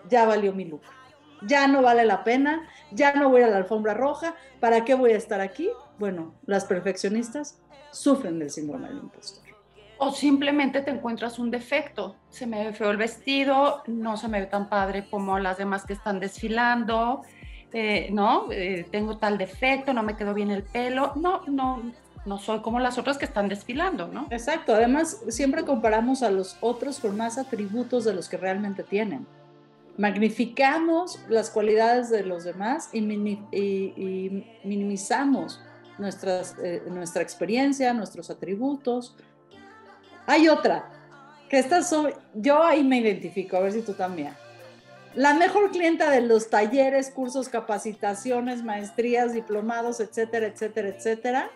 ya 0.08 0.27
valió 0.27 0.53
mi 0.53 0.65
look, 0.65 0.84
ya 1.48 1.67
no 1.67 1.82
vale 1.82 2.05
la 2.05 2.24
pena, 2.24 2.70
ya 2.91 3.15
no 3.15 3.29
voy 3.29 3.41
a 3.41 3.48
la 3.48 3.58
alfombra 3.58 3.96
roja, 3.96 4.36
¿para 4.60 4.86
qué 4.86 4.94
voy 4.94 5.13
a 5.13 5.17
estar 5.17 5.41
aquí? 5.41 5.67
Bueno, 5.98 6.36
las 6.46 6.65
perfeccionistas 6.65 7.58
sufren 7.96 8.40
del 8.40 8.50
síndrome 8.50 8.90
del 8.90 8.98
impostor. 8.98 9.44
O 9.98 10.12
simplemente 10.12 10.82
te 10.82 10.92
encuentras 10.92 11.40
un 11.40 11.50
defecto. 11.50 12.16
Se 12.30 12.46
me 12.46 12.66
ve 12.66 12.74
feo 12.74 12.92
el 12.92 12.98
vestido, 12.98 13.82
no 13.88 14.18
se 14.18 14.28
me 14.28 14.42
ve 14.42 14.46
tan 14.48 14.68
padre 14.68 15.08
como 15.10 15.40
las 15.40 15.58
demás 15.58 15.86
que 15.86 15.94
están 15.94 16.20
desfilando, 16.20 17.22
eh, 17.72 18.10
¿no? 18.12 18.52
Eh, 18.52 18.86
tengo 18.92 19.18
tal 19.18 19.38
defecto, 19.38 19.94
no 19.94 20.04
me 20.04 20.18
quedó 20.18 20.34
bien 20.34 20.52
el 20.52 20.64
pelo. 20.64 21.14
No, 21.16 21.42
no, 21.48 21.82
no 22.25 22.38
soy 22.38 22.60
como 22.60 22.80
las 22.80 22.98
otras 22.98 23.18
que 23.18 23.25
están 23.25 23.48
desfilando, 23.48 24.08
¿no? 24.08 24.28
Exacto, 24.32 24.74
además 24.74 25.22
siempre 25.30 25.64
comparamos 25.64 26.24
a 26.24 26.32
los 26.32 26.58
otros 26.62 27.00
con 27.00 27.16
más 27.16 27.38
atributos 27.38 28.04
de 28.04 28.14
los 28.14 28.28
que 28.28 28.38
realmente 28.38 28.84
tienen. 28.84 29.25
Magnificamos 29.98 31.20
las 31.30 31.50
cualidades 31.50 32.10
de 32.10 32.24
los 32.24 32.44
demás 32.44 32.90
y, 32.92 33.02
minimizamos 34.64 35.62
nuestras, 35.98 36.56
eh, 36.62 36.84
nuestra 36.88 37.22
experiencia, 37.22 37.94
nuestros 37.94 38.30
atributos. 38.30 39.16
Hay 40.25 40.48
otra, 40.48 40.90
que 41.50 41.60
esta 41.60 41.84
soy, 41.84 42.14
yo 42.34 42.64
ahí 42.64 42.84
me 42.84 43.00
identifico, 43.00 43.58
a 43.58 43.62
ver 43.62 43.72
si 43.72 43.82
tú 43.82 43.94
también. 43.94 44.34
La 45.14 45.34
mejor 45.34 45.72
clienta 45.72 46.10
de 46.10 46.22
los 46.22 46.50
talleres, 46.50 47.10
cursos, 47.10 47.48
capacitaciones, 47.48 48.64
maestrías, 48.64 49.34
diplomados, 49.34 50.00
etcétera, 50.00 50.48
etcétera, 50.48 50.90
etcétera, 50.90 51.52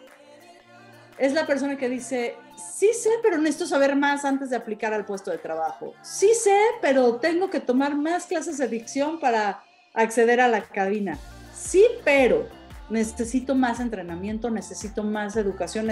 es 1.17 1.33
la 1.33 1.45
persona 1.45 1.75
que 1.75 1.89
dice, 1.89 2.35
sí 2.55 2.91
sé, 2.93 3.09
pero 3.21 3.37
necesito 3.37 3.67
saber 3.67 3.95
más 3.95 4.23
antes 4.23 4.49
de 4.49 4.55
aplicar 4.55 4.93
al 4.93 5.05
puesto 5.05 5.31
de 5.31 5.37
trabajo. 5.37 5.93
Sí 6.01 6.33
sé, 6.33 6.57
pero 6.81 7.15
tengo 7.15 7.49
que 7.49 7.59
tomar 7.59 7.95
más 7.95 8.25
clases 8.25 8.57
de 8.57 8.69
dicción 8.69 9.19
para 9.19 9.61
acceder 9.93 10.39
a 10.39 10.47
la 10.47 10.61
cabina. 10.61 11.17
Sí, 11.53 11.85
pero. 12.05 12.47
Necesito 12.89 13.55
más 13.55 13.79
entrenamiento, 13.79 14.49
necesito 14.49 15.03
más 15.03 15.35
educación. 15.35 15.91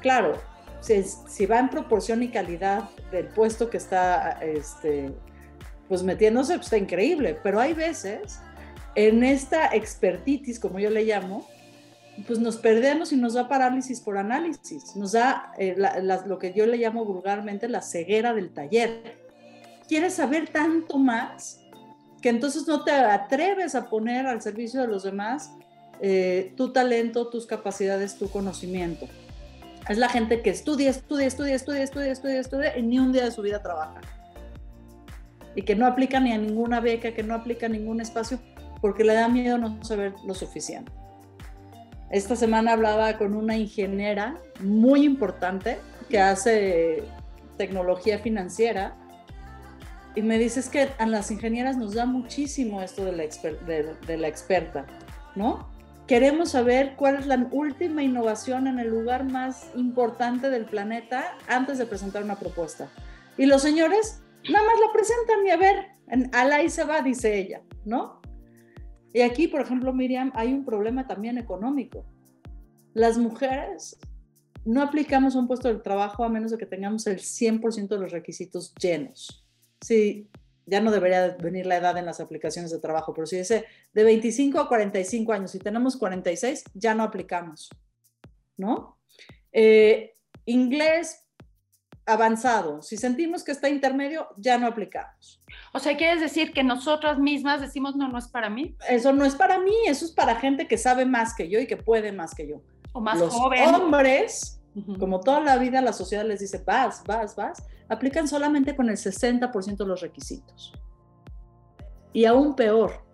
Claro, 0.00 0.40
si, 0.80 1.46
va 1.46 1.58
en 1.58 1.68
proporción 1.68 2.22
y 2.22 2.28
calidad 2.28 2.88
del 3.10 3.26
puesto 3.28 3.70
que 3.70 3.76
está 3.76 4.32
este, 4.42 5.12
pues 5.88 6.02
metiéndose, 6.02 6.54
pues 6.54 6.66
está 6.66 6.78
increíble, 6.78 7.38
pero 7.42 7.60
hay 7.60 7.74
veces 7.74 8.40
en 8.94 9.22
esta 9.24 9.74
expertitis, 9.74 10.58
como 10.58 10.78
yo 10.78 10.90
le 10.90 11.04
llamo, 11.04 11.46
pues 12.26 12.38
nos 12.38 12.56
perdemos 12.58 13.12
y 13.12 13.16
nos 13.16 13.34
da 13.34 13.48
parálisis 13.48 14.00
por 14.00 14.18
análisis, 14.18 14.96
nos 14.96 15.12
da 15.12 15.52
eh, 15.56 15.76
lo 16.26 16.38
que 16.38 16.52
yo 16.52 16.66
le 16.66 16.76
llamo 16.76 17.04
vulgarmente 17.04 17.68
la 17.68 17.80
ceguera 17.80 18.34
del 18.34 18.52
taller. 18.52 19.18
Quieres 19.88 20.14
saber 20.14 20.48
tanto 20.48 20.98
más 20.98 21.60
que 22.20 22.28
entonces 22.28 22.66
no 22.68 22.84
te 22.84 22.92
atreves 22.92 23.74
a 23.74 23.88
poner 23.88 24.26
al 24.26 24.40
servicio 24.40 24.80
de 24.80 24.86
los 24.86 25.02
demás 25.02 25.50
eh, 26.02 26.52
tu 26.56 26.72
talento, 26.72 27.28
tus 27.28 27.46
capacidades, 27.46 28.18
tu 28.18 28.28
conocimiento. 28.28 29.06
Es 29.88 29.98
la 29.98 30.08
gente 30.08 30.42
que 30.42 30.50
estudia, 30.50 30.90
estudia, 30.90 31.26
estudia, 31.26 31.54
estudia, 31.54 31.82
estudia, 31.82 32.12
estudia, 32.12 32.40
estudia 32.40 32.78
y 32.78 32.82
ni 32.82 32.98
un 32.98 33.12
día 33.12 33.24
de 33.24 33.30
su 33.30 33.40
vida 33.40 33.62
trabaja. 33.62 34.00
Y 35.54 35.62
que 35.62 35.74
no 35.74 35.86
aplica 35.86 36.20
ni 36.20 36.32
a 36.32 36.38
ninguna 36.38 36.80
beca, 36.80 37.12
que 37.12 37.22
no 37.22 37.34
aplica 37.34 37.66
a 37.66 37.68
ningún 37.68 38.00
espacio, 38.00 38.38
porque 38.80 39.04
le 39.04 39.14
da 39.14 39.28
miedo 39.28 39.58
no 39.58 39.82
saber 39.84 40.12
lo 40.26 40.34
suficiente. 40.34 40.90
Esta 42.10 42.36
semana 42.36 42.72
hablaba 42.72 43.16
con 43.16 43.34
una 43.34 43.56
ingeniera 43.56 44.36
muy 44.60 45.04
importante 45.04 45.78
que 46.10 46.20
hace 46.20 47.04
tecnología 47.56 48.18
financiera 48.18 48.94
y 50.14 50.20
me 50.20 50.36
dices 50.36 50.68
que 50.68 50.90
a 50.98 51.06
las 51.06 51.30
ingenieras 51.30 51.76
nos 51.76 51.94
da 51.94 52.04
muchísimo 52.04 52.82
esto 52.82 53.04
de 53.04 53.12
la, 53.12 53.24
de, 54.06 54.16
la 54.18 54.28
experta, 54.28 54.84
¿no? 55.34 55.71
Queremos 56.06 56.50
saber 56.50 56.94
cuál 56.96 57.16
es 57.16 57.26
la 57.26 57.48
última 57.52 58.02
innovación 58.02 58.66
en 58.66 58.78
el 58.78 58.88
lugar 58.88 59.24
más 59.24 59.70
importante 59.76 60.50
del 60.50 60.64
planeta 60.64 61.36
antes 61.48 61.78
de 61.78 61.86
presentar 61.86 62.24
una 62.24 62.38
propuesta. 62.38 62.88
Y 63.38 63.46
los 63.46 63.62
señores 63.62 64.22
nada 64.50 64.64
más 64.66 64.74
la 64.80 64.92
presentan 64.92 65.46
y 65.46 65.50
a 65.50 65.56
ver, 65.56 65.86
al 66.32 66.52
ahí 66.52 66.68
se 66.68 66.84
va, 66.84 67.02
dice 67.02 67.38
ella, 67.38 67.62
¿no? 67.84 68.20
Y 69.12 69.20
aquí, 69.20 69.46
por 69.46 69.60
ejemplo, 69.60 69.92
Miriam, 69.92 70.32
hay 70.34 70.52
un 70.52 70.64
problema 70.64 71.06
también 71.06 71.38
económico. 71.38 72.04
Las 72.94 73.18
mujeres 73.18 73.98
no 74.64 74.82
aplicamos 74.82 75.34
un 75.34 75.46
puesto 75.46 75.68
de 75.68 75.80
trabajo 75.80 76.24
a 76.24 76.28
menos 76.28 76.50
de 76.50 76.58
que 76.58 76.66
tengamos 76.66 77.06
el 77.06 77.18
100% 77.18 77.88
de 77.88 77.98
los 77.98 78.12
requisitos 78.12 78.74
llenos. 78.74 79.46
Sí, 79.80 80.28
ya 80.66 80.80
no 80.80 80.90
debería 80.90 81.36
venir 81.38 81.66
la 81.66 81.76
edad 81.76 81.96
en 81.96 82.06
las 82.06 82.20
aplicaciones 82.20 82.70
de 82.70 82.78
trabajo, 82.78 83.12
pero 83.12 83.26
si 83.26 83.36
dice 83.36 83.64
de 83.92 84.04
25 84.04 84.60
a 84.60 84.68
45 84.68 85.32
años, 85.32 85.50
si 85.50 85.58
tenemos 85.58 85.96
46, 85.96 86.64
ya 86.74 86.94
no 86.94 87.02
aplicamos, 87.02 87.70
¿no? 88.56 88.98
Eh, 89.52 90.14
inglés 90.46 91.26
avanzado, 92.06 92.82
si 92.82 92.96
sentimos 92.96 93.44
que 93.44 93.52
está 93.52 93.68
intermedio, 93.68 94.28
ya 94.36 94.58
no 94.58 94.66
aplicamos. 94.66 95.40
O 95.72 95.78
sea, 95.78 95.96
¿quieres 95.96 96.20
decir 96.20 96.52
que 96.52 96.64
nosotras 96.64 97.18
mismas 97.18 97.60
decimos, 97.60 97.94
no, 97.96 98.08
no 98.08 98.18
es 98.18 98.28
para 98.28 98.50
mí? 98.50 98.76
Eso 98.88 99.12
no 99.12 99.24
es 99.24 99.34
para 99.34 99.58
mí, 99.58 99.74
eso 99.86 100.04
es 100.04 100.10
para 100.10 100.36
gente 100.36 100.66
que 100.66 100.78
sabe 100.78 101.04
más 101.04 101.34
que 101.34 101.48
yo 101.48 101.60
y 101.60 101.66
que 101.66 101.76
puede 101.76 102.12
más 102.12 102.34
que 102.34 102.48
yo. 102.48 102.62
O 102.92 103.00
más 103.00 103.18
Los 103.18 103.34
hombres, 103.34 104.60
como 104.98 105.20
toda 105.20 105.40
la 105.40 105.58
vida 105.58 105.80
la 105.80 105.92
sociedad 105.92 106.24
les 106.24 106.40
dice, 106.40 106.62
vas, 106.64 107.02
vas, 107.04 107.36
vas, 107.36 107.62
aplican 107.88 108.26
solamente 108.26 108.74
con 108.74 108.88
el 108.88 108.96
60% 108.96 109.76
de 109.76 109.86
los 109.86 110.00
requisitos. 110.00 110.72
Y 112.12 112.24
aún 112.24 112.54
peor, 112.54 113.04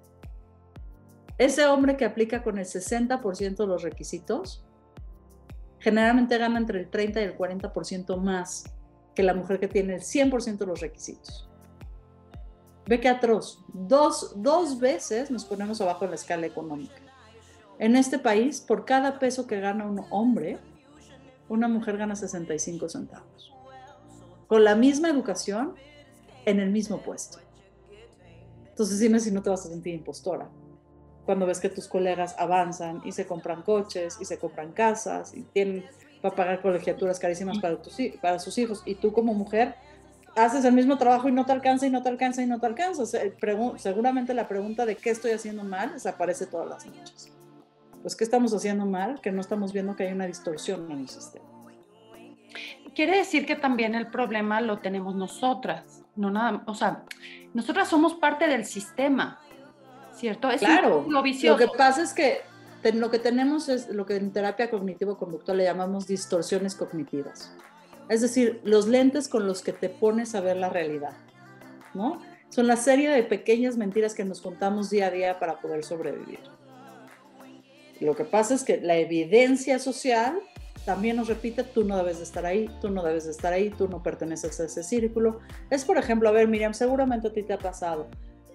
ese 1.37 1.67
hombre 1.67 1.97
que 1.97 2.05
aplica 2.05 2.43
con 2.43 2.59
el 2.59 2.65
60% 2.65 3.57
de 3.57 3.67
los 3.67 3.83
requisitos, 3.83 4.65
generalmente 5.79 6.37
gana 6.39 6.59
entre 6.59 6.81
el 6.81 6.91
30 6.91 7.21
y 7.21 7.25
el 7.25 7.39
40% 7.39 8.17
más 8.17 8.65
que 9.15 9.23
la 9.23 9.35
mujer 9.35 9.61
que 9.61 9.69
tiene 9.69 9.95
el 9.95 10.01
100% 10.01 10.59
de 10.59 10.67
los 10.67 10.81
requisitos. 10.81 11.49
Ve 12.87 13.01
que 13.01 13.09
atroz. 13.09 13.65
Dos, 13.73 14.33
dos 14.37 14.79
veces 14.79 15.31
nos 15.31 15.45
ponemos 15.45 15.81
abajo 15.81 16.05
en 16.05 16.11
la 16.11 16.17
escala 16.17 16.47
económica. 16.47 17.03
En 17.79 17.95
este 17.95 18.19
país, 18.19 18.61
por 18.61 18.85
cada 18.85 19.19
peso 19.19 19.47
que 19.47 19.61
gana 19.61 19.87
un 19.87 20.05
hombre, 20.11 20.59
una 21.49 21.69
mujer 21.69 21.97
gana 21.97 22.17
65 22.17 22.89
centavos. 22.89 23.53
Con 24.47 24.65
la 24.65 24.75
misma 24.75 25.09
educación, 25.09 25.75
en 26.45 26.61
el 26.61 26.71
mismo 26.71 26.99
puesto. 27.03 27.39
Entonces 28.71 28.99
dime 29.01 29.21
si 29.21 29.31
no 29.31 29.43
te 29.43 29.51
vas 29.51 29.67
a 29.67 29.69
sentir 29.69 29.95
impostora. 29.95 30.49
Cuando 31.27 31.47
ves 31.47 31.61
que 31.61 31.69
tus 31.69 31.89
colegas 31.89 32.35
avanzan 32.39 33.03
y 33.05 33.13
se 33.13 33.27
compran 33.27 33.63
coches 33.63 34.17
y 34.21 34.25
se 34.25 34.39
compran 34.39 34.73
casas 34.73 35.35
y 35.35 35.43
tienen 35.43 35.85
para 36.23 36.35
pagar 36.35 36.63
colegiaturas 36.63 37.19
carísimas 37.19 37.59
para, 37.59 37.79
para 38.23 38.39
sus 38.39 38.57
hijos 38.59 38.83
y 38.87 38.95
tú 38.95 39.13
como 39.13 39.35
mujer 39.35 39.75
haces 40.37 40.65
el 40.65 40.73
mismo 40.73 40.97
trabajo 40.99 41.29
y 41.29 41.33
no 41.33 41.45
te 41.45 41.53
alcanza 41.53 41.87
y 41.87 41.91
no 41.91 42.03
te 42.03 42.09
alcanza 42.09 42.43
y 42.43 42.47
no 42.47 42.61
te 42.61 42.67
alcanza. 42.67 43.05
seguramente 43.77 44.35
la 44.35 44.49
pregunta 44.49 44.87
de 44.87 44.97
qué 44.97 45.11
estoy 45.11 45.33
haciendo 45.33 45.65
mal 45.65 45.93
desaparece 45.93 46.47
todas 46.47 46.69
las 46.69 46.87
noches. 46.87 47.33
Pues, 48.03 48.17
¿qué 48.17 48.25
estamos 48.25 48.55
haciendo 48.55 48.87
mal? 48.87 49.21
Que 49.21 49.33
no 49.33 49.41
estamos 49.41 49.73
viendo 49.73 49.97
que 49.97 50.05
hay 50.05 50.13
una 50.13 50.27
distorsión 50.27 50.91
en 50.91 51.01
el 51.01 51.09
sistema. 51.09 51.45
Quiere 52.95 53.19
decir 53.19 53.47
que 53.47 53.55
también 53.55 53.95
el 53.95 54.09
problema 54.09 54.61
lo 54.61 54.79
tenemos 54.79 55.15
nosotras, 55.15 56.03
no 56.17 56.31
nada, 56.31 56.63
o 56.67 56.75
sea, 56.75 57.05
nosotras 57.55 57.89
somos 57.89 58.15
parte 58.15 58.49
del 58.49 58.65
sistema, 58.65 59.39
¿cierto? 60.13 60.51
Es 60.51 60.61
claro, 60.61 61.07
lo 61.09 61.23
vicioso. 61.23 61.57
Lo 61.57 61.71
que 61.71 61.79
pasa 61.79 62.03
es 62.03 62.13
que 62.13 62.41
lo 62.95 63.11
que 63.11 63.21
tenemos 63.21 63.69
es 63.69 63.89
lo 63.91 64.05
que 64.05 64.17
en 64.17 64.33
terapia 64.33 64.71
cognitivo-conductual 64.71 65.59
le 65.59 65.65
llamamos 65.65 66.09
distorsiones 66.09 66.75
cognitivas. 66.75 67.55
Es 68.09 68.21
decir, 68.21 68.61
los 68.65 68.89
lentes 68.89 69.29
con 69.29 69.47
los 69.47 69.63
que 69.63 69.73
te 69.73 69.91
pones 69.91 70.35
a 70.35 70.41
ver 70.41 70.57
la 70.57 70.71
realidad, 70.71 71.13
¿no? 71.95 72.21
Son 72.49 72.67
la 72.67 72.77
serie 72.77 73.11
de 73.11 73.23
pequeñas 73.23 73.77
mentiras 73.77 74.15
que 74.15 74.25
nos 74.25 74.41
contamos 74.41 74.91
día 74.91 75.07
a 75.07 75.11
día 75.11 75.39
para 75.39 75.61
poder 75.61 75.85
sobrevivir. 75.85 76.41
Lo 78.01 78.15
que 78.15 78.25
pasa 78.25 78.55
es 78.55 78.65
que 78.65 78.81
la 78.81 78.97
evidencia 78.97 79.79
social 79.79 80.41
también 80.85 81.17
nos 81.17 81.29
repite, 81.29 81.65
tú 81.65 81.85
no 81.85 81.97
debes 81.97 82.19
de 82.19 82.25
estar 82.25 82.47
ahí, 82.47 82.71
tú 82.81 82.89
no 82.89 83.03
debes 83.03 83.25
de 83.25 83.33
estar 83.33 83.53
ahí, 83.53 83.71
tú 83.71 83.89
no 83.89 84.03
perteneces 84.03 84.59
a 84.61 84.65
ese 84.65 84.83
círculo. 84.83 85.41
Es, 85.69 85.85
por 85.85 85.99
ejemplo, 85.99 86.29
a 86.29 86.33
ver, 86.33 86.49
Miriam, 86.49 86.73
seguramente 86.73 87.29
a 87.29 87.33
ti 87.33 87.43
te 87.43 87.53
ha 87.53 87.59
pasado, 87.59 88.09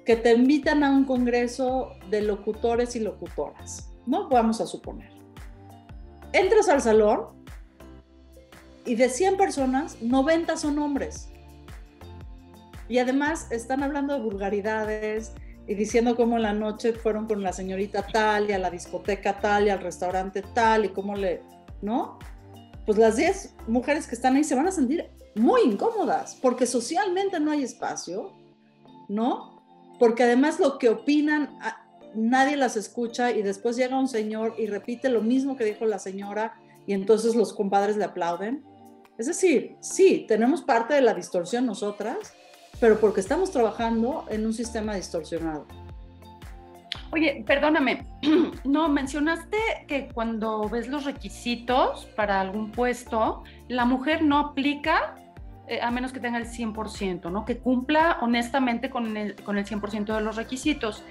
que 0.05 0.15
te 0.15 0.33
invitan 0.33 0.83
a 0.83 0.89
un 0.89 1.05
congreso 1.05 1.91
de 2.09 2.21
locutores 2.21 2.95
y 2.95 3.01
locutoras, 3.01 3.89
¿no? 4.05 4.29
Vamos 4.29 4.61
a 4.61 4.65
suponer. 4.65 5.11
Entras 6.31 6.69
al 6.69 6.81
salón 6.81 7.27
y 8.85 8.95
de 8.95 9.09
100 9.09 9.37
personas, 9.37 10.01
90 10.01 10.57
son 10.57 10.79
hombres. 10.79 11.29
Y 12.89 12.97
además 12.97 13.51
están 13.51 13.83
hablando 13.83 14.13
de 14.13 14.21
vulgaridades 14.21 15.33
y 15.67 15.75
diciendo 15.75 16.15
cómo 16.15 16.37
en 16.37 16.43
la 16.43 16.53
noche 16.53 16.93
fueron 16.93 17.27
con 17.27 17.41
la 17.41 17.53
señorita 17.53 18.05
tal 18.05 18.49
y 18.49 18.53
a 18.53 18.59
la 18.59 18.69
discoteca 18.69 19.39
tal 19.39 19.67
y 19.67 19.69
al 19.69 19.79
restaurante 19.79 20.43
tal 20.53 20.85
y 20.85 20.89
cómo 20.89 21.15
le, 21.15 21.41
¿no? 21.81 22.19
Pues 22.85 22.97
las 22.97 23.15
10 23.15 23.55
mujeres 23.67 24.07
que 24.07 24.15
están 24.15 24.35
ahí 24.35 24.43
se 24.43 24.55
van 24.55 24.67
a 24.67 24.71
sentir 24.71 25.09
muy 25.35 25.61
incómodas 25.61 26.37
porque 26.41 26.65
socialmente 26.65 27.39
no 27.39 27.51
hay 27.51 27.63
espacio, 27.63 28.33
¿no? 29.07 29.63
Porque 29.99 30.23
además 30.23 30.59
lo 30.59 30.77
que 30.77 30.89
opinan 30.89 31.57
nadie 32.13 32.57
las 32.57 32.75
escucha 32.75 33.31
y 33.31 33.41
después 33.41 33.75
llega 33.75 33.97
un 33.97 34.07
señor 34.07 34.55
y 34.57 34.67
repite 34.67 35.09
lo 35.09 35.21
mismo 35.21 35.55
que 35.55 35.65
dijo 35.65 35.85
la 35.85 35.99
señora 35.99 36.55
y 36.85 36.93
entonces 36.93 37.35
los 37.35 37.53
compadres 37.53 37.97
le 37.97 38.03
aplauden. 38.03 38.63
Es 39.17 39.27
decir, 39.27 39.77
sí, 39.79 40.25
tenemos 40.27 40.61
parte 40.61 40.93
de 40.93 41.01
la 41.01 41.13
distorsión 41.13 41.65
nosotras, 41.65 42.33
pero 42.83 42.99
porque 42.99 43.21
estamos 43.21 43.49
trabajando 43.49 44.25
en 44.29 44.45
un 44.45 44.53
sistema 44.53 44.95
distorsionado. 44.95 45.65
Oye, 47.13 47.41
perdóname, 47.47 48.05
no, 48.65 48.89
mencionaste 48.89 49.57
que 49.87 50.09
cuando 50.13 50.67
ves 50.67 50.89
los 50.89 51.05
requisitos 51.05 52.07
para 52.17 52.41
algún 52.41 52.73
puesto, 52.73 53.45
la 53.69 53.85
mujer 53.85 54.21
no 54.21 54.37
aplica 54.37 55.15
eh, 55.69 55.79
a 55.81 55.91
menos 55.91 56.11
que 56.11 56.19
tenga 56.19 56.37
el 56.37 56.45
100%, 56.45 57.31
¿no? 57.31 57.45
Que 57.45 57.57
cumpla 57.57 58.17
honestamente 58.19 58.89
con 58.89 59.15
el, 59.15 59.35
con 59.35 59.57
el 59.57 59.65
100% 59.65 60.13
de 60.13 60.19
los 60.19 60.35
requisitos. 60.35 61.05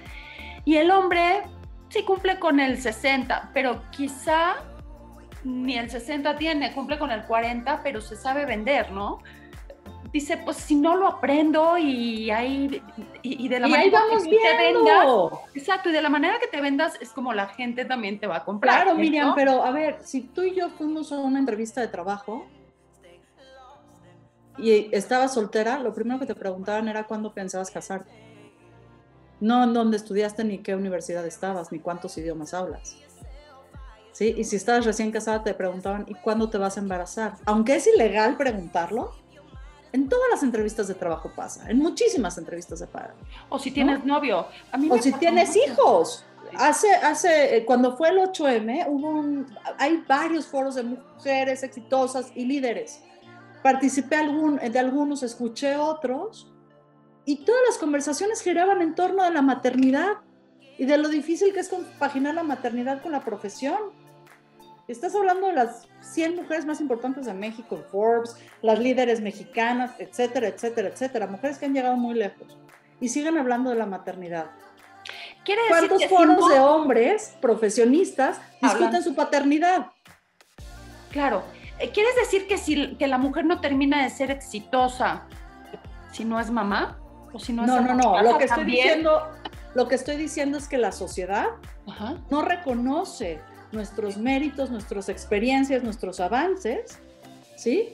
Y 0.65 0.75
el 0.75 0.91
hombre 0.91 1.41
sí 1.89 2.03
cumple 2.03 2.37
con 2.37 2.59
el 2.59 2.77
60%, 2.77 3.49
pero 3.51 3.81
quizá 3.89 4.57
ni 5.43 5.75
el 5.79 5.89
60 5.89 6.37
tiene, 6.37 6.71
cumple 6.71 6.99
con 6.99 7.09
el 7.09 7.23
40, 7.23 7.81
pero 7.81 7.99
se 7.99 8.15
sabe 8.15 8.45
vender, 8.45 8.91
¿no? 8.91 9.23
Dice, 10.13 10.37
pues 10.37 10.57
si 10.57 10.75
no 10.75 10.95
lo 10.95 11.07
aprendo 11.07 11.75
y 11.75 12.29
ahí, 12.29 12.83
y, 13.23 13.47
de 13.47 13.59
la 13.59 13.67
manera 13.67 13.99
que 14.23 14.29
te 14.29 14.57
vendas, 14.57 15.39
exacto, 15.55 15.89
y 15.89 15.91
de 15.91 16.01
la 16.03 16.09
manera 16.09 16.37
que 16.39 16.45
te 16.45 16.61
vendas 16.61 16.93
es 17.01 17.09
como 17.09 17.33
la 17.33 17.47
gente 17.47 17.83
también 17.83 18.19
te 18.19 18.27
va 18.27 18.37
a 18.37 18.45
comprar. 18.45 18.83
Claro, 18.83 18.95
Miriam, 18.95 19.33
pero 19.33 19.63
a 19.63 19.71
ver, 19.71 19.97
si 20.03 20.21
tú 20.21 20.43
y 20.43 20.53
yo 20.53 20.69
fuimos 20.69 21.11
a 21.11 21.17
una 21.17 21.39
entrevista 21.39 21.81
de 21.81 21.87
trabajo 21.87 22.45
y 24.59 24.95
estabas 24.95 25.33
soltera, 25.33 25.79
lo 25.79 25.95
primero 25.95 26.19
que 26.19 26.27
te 26.27 26.35
preguntaban 26.35 26.87
era 26.87 27.05
cuándo 27.05 27.33
pensabas 27.33 27.71
casarte. 27.71 28.11
No 29.39 29.63
en 29.63 29.73
dónde 29.73 29.97
estudiaste, 29.97 30.43
ni 30.43 30.59
qué 30.59 30.75
universidad 30.75 31.25
estabas, 31.25 31.71
ni 31.71 31.79
cuántos 31.79 32.15
idiomas 32.19 32.53
hablas. 32.53 32.97
¿sí? 34.11 34.35
Y 34.37 34.43
si 34.43 34.57
estabas 34.57 34.85
recién 34.85 35.11
casada 35.11 35.43
te 35.43 35.55
preguntaban, 35.55 36.05
¿y 36.07 36.13
cuándo 36.13 36.51
te 36.51 36.59
vas 36.59 36.77
a 36.77 36.81
embarazar? 36.81 37.33
Aunque 37.45 37.75
es 37.77 37.87
ilegal 37.87 38.37
preguntarlo, 38.37 39.22
en 39.93 40.09
todas 40.09 40.25
las 40.31 40.43
entrevistas 40.43 40.87
de 40.87 40.95
trabajo 40.95 41.31
pasa, 41.33 41.69
en 41.69 41.77
muchísimas 41.77 42.37
entrevistas 42.37 42.79
de 42.79 42.87
trabajo. 42.87 43.15
O 43.49 43.59
si 43.59 43.71
tienes 43.71 44.03
novio. 44.03 44.47
o 44.89 44.97
si 44.97 45.13
tienes 45.13 45.55
hijos. 45.55 46.25
Hace, 46.57 46.91
hace, 46.95 47.57
eh, 47.57 47.65
cuando 47.65 47.95
fue 47.95 48.09
el 48.09 48.17
8M, 48.17 48.85
hubo 48.87 49.09
un, 49.09 49.47
hay 49.77 50.03
varios 50.07 50.45
foros 50.45 50.75
de 50.75 50.83
mujeres 50.83 51.63
exitosas 51.63 52.31
y 52.35 52.45
líderes. 52.45 53.01
Participé 53.63 54.17
algún, 54.17 54.57
de 54.57 54.79
algunos, 54.79 55.23
escuché 55.23 55.77
otros, 55.77 56.51
y 57.25 57.45
todas 57.45 57.61
las 57.67 57.77
conversaciones 57.77 58.41
giraban 58.41 58.81
en 58.81 58.95
torno 58.95 59.23
a 59.23 59.29
la 59.29 59.41
maternidad 59.41 60.17
y 60.77 60.85
de 60.85 60.97
lo 60.97 61.07
difícil 61.07 61.53
que 61.53 61.59
es 61.59 61.69
compaginar 61.69 62.35
la 62.35 62.43
maternidad 62.43 63.01
con 63.01 63.11
la 63.11 63.23
profesión. 63.23 63.77
Estás 64.87 65.15
hablando 65.15 65.47
de 65.47 65.53
las 65.53 65.87
100 66.01 66.35
mujeres 66.35 66.65
más 66.65 66.81
importantes 66.81 67.25
de 67.25 67.33
México 67.33 67.77
en 67.77 67.85
Forbes, 67.85 68.35
las 68.61 68.79
líderes 68.79 69.21
mexicanas, 69.21 69.91
etcétera, 69.97 70.49
etcétera, 70.49 70.89
etcétera. 70.89 71.27
Mujeres 71.27 71.57
que 71.57 71.65
han 71.65 71.73
llegado 71.73 71.95
muy 71.95 72.15
lejos 72.15 72.57
y 72.99 73.07
siguen 73.07 73.37
hablando 73.37 73.69
de 73.69 73.77
la 73.77 73.85
maternidad. 73.85 74.47
¿Cuántos 75.69 76.05
foros 76.05 76.49
de 76.49 76.59
hombres 76.59 77.35
profesionistas 77.41 78.39
discuten 78.61 79.03
su 79.03 79.15
paternidad? 79.15 79.87
Claro. 81.11 81.43
Eh, 81.79 81.91
¿Quieres 81.91 82.15
decir 82.15 82.47
que 82.47 82.57
si 82.57 82.95
que 82.95 83.07
la 83.07 83.17
mujer 83.17 83.45
no 83.45 83.61
termina 83.61 84.03
de 84.03 84.09
ser 84.09 84.31
exitosa 84.31 85.23
si 86.11 86.25
no 86.25 86.39
es 86.39 86.51
mamá? 86.51 86.99
¿O 87.31 87.39
si 87.39 87.53
no, 87.53 87.65
no, 87.65 87.81
no, 87.81 87.93
no. 87.93 88.21
Lo 88.21 88.37
que 88.37 88.45
estoy 88.45 88.65
diciendo, 88.65 89.29
lo 89.75 89.87
que 89.87 89.95
estoy 89.95 90.17
diciendo 90.17 90.57
es 90.57 90.67
que 90.67 90.77
la 90.77 90.91
sociedad 90.91 91.47
no 92.29 92.41
reconoce 92.41 93.39
nuestros 93.73 94.17
méritos, 94.17 94.69
nuestras 94.69 95.09
experiencias, 95.09 95.83
nuestros 95.83 96.19
avances, 96.19 96.99
¿sí? 97.55 97.89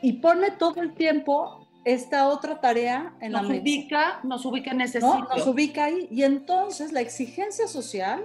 Y 0.00 0.14
pone 0.14 0.52
todo 0.52 0.80
el 0.80 0.94
tiempo 0.94 1.68
esta 1.84 2.28
otra 2.28 2.60
tarea 2.60 3.14
en 3.20 3.32
nos 3.32 3.48
la 3.48 3.48
ubica, 3.60 4.20
Nos 4.22 4.44
ubica 4.44 4.70
en 4.70 4.82
ese 4.82 5.00
¿no? 5.00 5.20
Nos 5.20 5.46
ubica 5.46 5.86
ahí. 5.86 6.08
Y 6.10 6.22
entonces 6.22 6.92
la 6.92 7.00
exigencia 7.00 7.66
social 7.66 8.24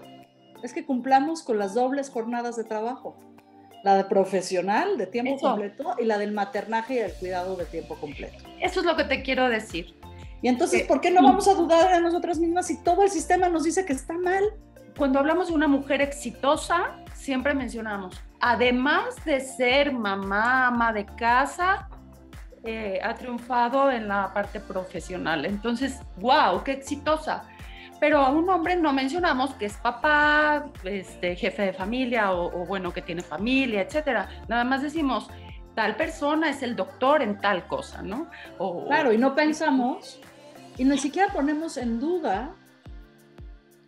es 0.62 0.74
que 0.74 0.86
cumplamos 0.86 1.44
con 1.44 1.58
las 1.58 1.74
dobles 1.74 2.10
jornadas 2.10 2.56
de 2.56 2.64
trabajo. 2.64 3.16
La 3.84 3.96
de 3.96 4.06
profesional 4.06 4.98
de 4.98 5.08
tiempo 5.08 5.38
completo 5.38 5.96
y 6.00 6.06
la 6.06 6.18
del 6.18 6.32
maternaje 6.32 6.96
y 6.96 6.98
el 7.00 7.14
cuidado 7.14 7.56
de 7.58 7.66
tiempo 7.66 7.96
completo. 7.96 8.44
Eso 8.62 8.80
es 8.80 8.86
lo 8.86 8.96
que 8.96 9.04
te 9.04 9.24
quiero 9.24 9.50
decir. 9.50 9.94
Y 10.42 10.48
entonces, 10.48 10.84
¿por 10.84 11.00
qué 11.00 11.10
no 11.10 11.22
vamos 11.24 11.48
a 11.48 11.54
dudar 11.54 11.94
de 11.94 12.02
nosotras 12.02 12.40
mismas 12.40 12.68
si 12.68 12.82
todo 12.82 13.04
el 13.04 13.10
sistema 13.10 13.50
nos 13.50 13.64
dice 13.64 13.86
que 13.86 13.94
está 13.94 14.14
mal? 14.14 14.44
Cuando 14.98 15.20
hablamos 15.20 15.48
de 15.48 15.54
una 15.54 15.68
mujer 15.68 16.02
exitosa, 16.02 16.98
siempre 17.14 17.54
mencionamos, 17.54 18.22
además 18.40 19.24
de 19.26 19.40
ser 19.40 19.92
mamá, 19.92 20.68
ama 20.68 20.94
de 20.94 21.06
casa, 21.06 21.88
eh, 22.64 23.00
ha 23.04 23.16
triunfado 23.16 23.92
en 23.92 24.08
la 24.08 24.32
parte 24.34 24.60
profesional. 24.60 25.46
Entonces, 25.46 26.00
wow, 26.18 26.64
qué 26.64 26.74
exitosa. 26.74 27.44
Pero 28.00 28.20
a 28.20 28.30
un 28.30 28.50
hombre 28.50 28.76
no 28.76 28.94
mencionamos 28.94 29.54
que 29.56 29.66
es 29.66 29.78
papá, 29.78 30.66
este, 30.84 31.36
jefe 31.36 31.64
de 31.64 31.74
familia 31.74 32.32
o, 32.34 32.66
bueno, 32.66 32.94
que 32.94 33.02
tiene 33.02 33.22
familia, 33.22 33.82
etcétera. 33.82 34.30
Nada 34.48 34.64
más 34.64 34.82
decimos, 34.82 35.28
tal 35.74 35.96
persona 35.96 36.50
es 36.50 36.62
el 36.62 36.76
doctor 36.76 37.22
en 37.22 37.40
tal 37.40 37.66
cosa, 37.68 38.02
¿no? 38.02 38.30
claro, 38.88 39.12
y 39.12 39.18
no 39.18 39.34
pensamos, 39.36 40.20
y 40.78 40.86
ni 40.86 40.98
siquiera 40.98 41.32
ponemos 41.34 41.78
en 41.78 42.00
duda, 42.00 42.54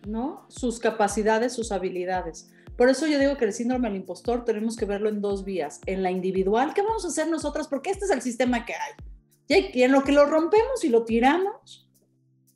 ¿no? 0.06 0.46
Sus 0.48 0.78
capacidades, 0.78 1.52
sus 1.52 1.72
habilidades. 1.72 2.50
Por 2.76 2.88
eso 2.88 3.06
yo 3.06 3.18
digo 3.18 3.36
que 3.36 3.46
el 3.46 3.52
síndrome 3.52 3.88
del 3.88 3.98
impostor 3.98 4.44
tenemos 4.44 4.76
que 4.76 4.84
verlo 4.84 5.08
en 5.08 5.20
dos 5.20 5.44
vías. 5.44 5.80
En 5.86 6.02
la 6.02 6.10
individual, 6.10 6.74
¿qué 6.74 6.82
vamos 6.82 7.04
a 7.04 7.08
hacer 7.08 7.28
nosotras? 7.28 7.68
Porque 7.68 7.90
este 7.90 8.04
es 8.04 8.10
el 8.10 8.22
sistema 8.22 8.64
que 8.64 8.74
hay. 8.74 9.70
Y 9.72 9.82
en 9.82 9.92
lo 9.92 10.02
que 10.02 10.12
lo 10.12 10.26
rompemos 10.26 10.84
y 10.84 10.88
lo 10.88 11.04
tiramos, 11.04 11.88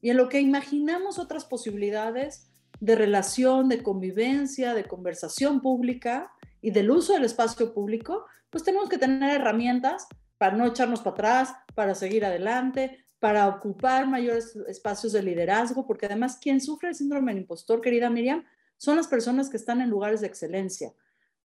y 0.03 0.11
en 0.11 0.17
lo 0.17 0.29
que 0.29 0.41
imaginamos 0.41 1.19
otras 1.19 1.45
posibilidades 1.45 2.51
de 2.81 2.97
relación, 2.97 3.69
de 3.69 3.83
convivencia, 3.83 4.75
de 4.75 4.85
conversación 4.85 5.61
pública 5.61 6.33
y 6.63 6.71
del 6.71 6.91
uso 6.91 7.13
del 7.13 7.25
espacio 7.25 7.73
público, 7.75 8.25
pues 8.49 8.65
tenemos 8.65 8.89
que 8.89 8.99
tener 8.99 9.41
herramientas 9.41 10.07
para 10.39 10.57
no 10.57 10.67
echarnos 10.67 11.01
para 11.01 11.15
atrás, 11.15 11.55
para 11.75 11.95
seguir 11.95 12.25
adelante, 12.25 13.05
para 13.21 13.47
ocupar 13.49 14.09
mayores 14.09 14.57
espacios 14.67 15.13
de 15.13 15.23
liderazgo, 15.23 15.87
porque 15.87 16.07
además 16.07 16.39
quien 16.41 16.61
sufre 16.61 16.89
el 16.89 16.95
síndrome 16.95 17.33
del 17.33 17.43
impostor, 17.43 17.81
querida 17.83 18.11
Miriam, 18.11 18.45
son 18.79 18.97
las 18.97 19.07
personas 19.07 19.51
que 19.51 19.59
están 19.59 19.83
en 19.83 19.91
lugares 19.91 20.23
de 20.23 20.27
excelencia, 20.27 20.95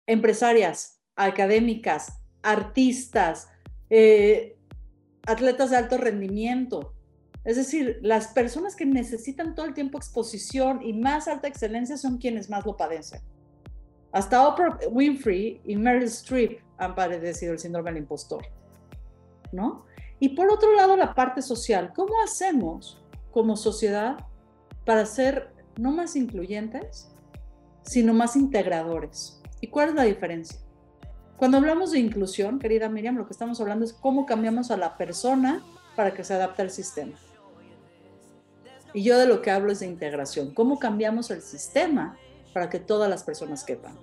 empresarias, 0.07 0.99
académicas, 1.15 2.19
artistas, 2.41 3.47
eh, 3.91 4.57
atletas 5.27 5.69
de 5.69 5.77
alto 5.77 5.97
rendimiento. 5.97 6.95
Es 7.43 7.57
decir, 7.57 7.99
las 8.01 8.27
personas 8.29 8.75
que 8.75 8.87
necesitan 8.87 9.53
todo 9.53 9.67
el 9.67 9.75
tiempo 9.75 9.99
exposición 9.99 10.81
y 10.81 10.93
más 10.93 11.27
alta 11.27 11.47
excelencia 11.47 11.95
son 11.97 12.17
quienes 12.17 12.49
más 12.49 12.65
lo 12.65 12.75
padecen. 12.75 13.21
Hasta 14.11 14.47
Oprah 14.47 14.79
Winfrey 14.89 15.61
y 15.63 15.75
Meryl 15.75 16.03
Streep 16.05 16.59
han 16.77 16.95
padecido 16.95 17.53
el 17.53 17.59
síndrome 17.59 17.91
del 17.91 18.01
impostor. 18.01 18.45
¿No? 19.51 19.85
Y 20.21 20.29
por 20.29 20.49
otro 20.49 20.73
lado, 20.73 20.95
la 20.95 21.13
parte 21.13 21.41
social. 21.41 21.91
¿Cómo 21.93 22.13
hacemos 22.23 23.01
como 23.31 23.57
sociedad 23.57 24.17
para 24.85 25.05
ser 25.05 25.51
no 25.77 25.91
más 25.91 26.15
incluyentes, 26.15 27.09
sino 27.83 28.13
más 28.13 28.35
integradores. 28.35 29.41
¿Y 29.59 29.67
cuál 29.67 29.89
es 29.89 29.95
la 29.95 30.03
diferencia? 30.03 30.59
Cuando 31.37 31.57
hablamos 31.57 31.91
de 31.91 31.99
inclusión, 31.99 32.59
querida 32.59 32.89
Miriam, 32.89 33.15
lo 33.15 33.25
que 33.25 33.33
estamos 33.33 33.59
hablando 33.61 33.85
es 33.85 33.93
cómo 33.93 34.25
cambiamos 34.25 34.69
a 34.69 34.77
la 34.77 34.97
persona 34.97 35.63
para 35.95 36.13
que 36.13 36.23
se 36.23 36.33
adapte 36.33 36.61
al 36.61 36.69
sistema. 36.69 37.13
Y 38.93 39.03
yo 39.03 39.17
de 39.17 39.25
lo 39.25 39.41
que 39.41 39.49
hablo 39.49 39.71
es 39.71 39.79
de 39.79 39.87
integración. 39.87 40.53
¿Cómo 40.53 40.77
cambiamos 40.77 41.31
el 41.31 41.41
sistema 41.41 42.17
para 42.53 42.69
que 42.69 42.79
todas 42.79 43.09
las 43.09 43.23
personas 43.23 43.63
quepan? 43.63 43.97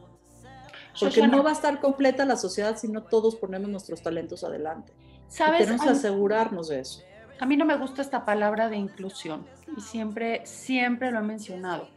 Porque 0.99 1.29
no 1.29 1.45
va 1.45 1.51
a 1.51 1.53
estar 1.53 1.81
completa 1.81 2.25
la 2.25 2.37
sociedad 2.37 2.77
si 2.77 2.89
no 2.89 3.05
todos 3.05 3.37
ponemos 3.37 3.69
nuestros 3.69 4.03
talentos 4.03 4.43
adelante. 4.43 4.93
¿Sabes? 5.29 5.61
tenemos 5.61 5.83
que 5.83 5.91
asegurarnos 5.91 6.69
de 6.69 6.81
eso. 6.81 7.03
A 7.41 7.47
mí 7.47 7.57
no 7.57 7.65
me 7.65 7.77
gusta 7.77 8.03
esta 8.03 8.25
palabra 8.25 8.69
de 8.69 8.77
inclusión 8.77 9.47
y 9.77 9.81
siempre, 9.81 10.45
siempre 10.45 11.11
lo 11.11 11.21
he 11.21 11.23
mencionado 11.23 11.89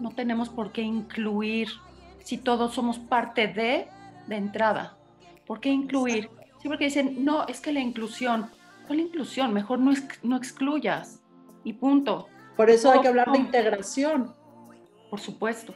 no 0.00 0.10
tenemos 0.10 0.48
por 0.48 0.72
qué 0.72 0.82
incluir 0.82 1.68
si 2.24 2.38
todos 2.38 2.74
somos 2.74 2.98
parte 2.98 3.46
de, 3.46 3.88
de 4.26 4.36
entrada. 4.36 4.96
¿Por 5.46 5.60
qué 5.60 5.68
incluir? 5.68 6.30
Sí, 6.60 6.68
porque 6.68 6.86
dicen, 6.86 7.24
no, 7.24 7.46
es 7.46 7.60
que 7.60 7.72
la 7.72 7.80
inclusión, 7.80 8.50
¿cuál 8.86 9.00
inclusión? 9.00 9.52
Mejor 9.52 9.78
no, 9.78 9.92
no 10.22 10.36
excluyas 10.36 11.20
y 11.64 11.74
punto. 11.74 12.28
Por 12.56 12.70
eso 12.70 12.90
hay 12.90 13.00
que 13.00 13.08
hablar 13.08 13.30
de 13.30 13.38
integración. 13.38 14.34
Por 15.08 15.20
supuesto. 15.20 15.74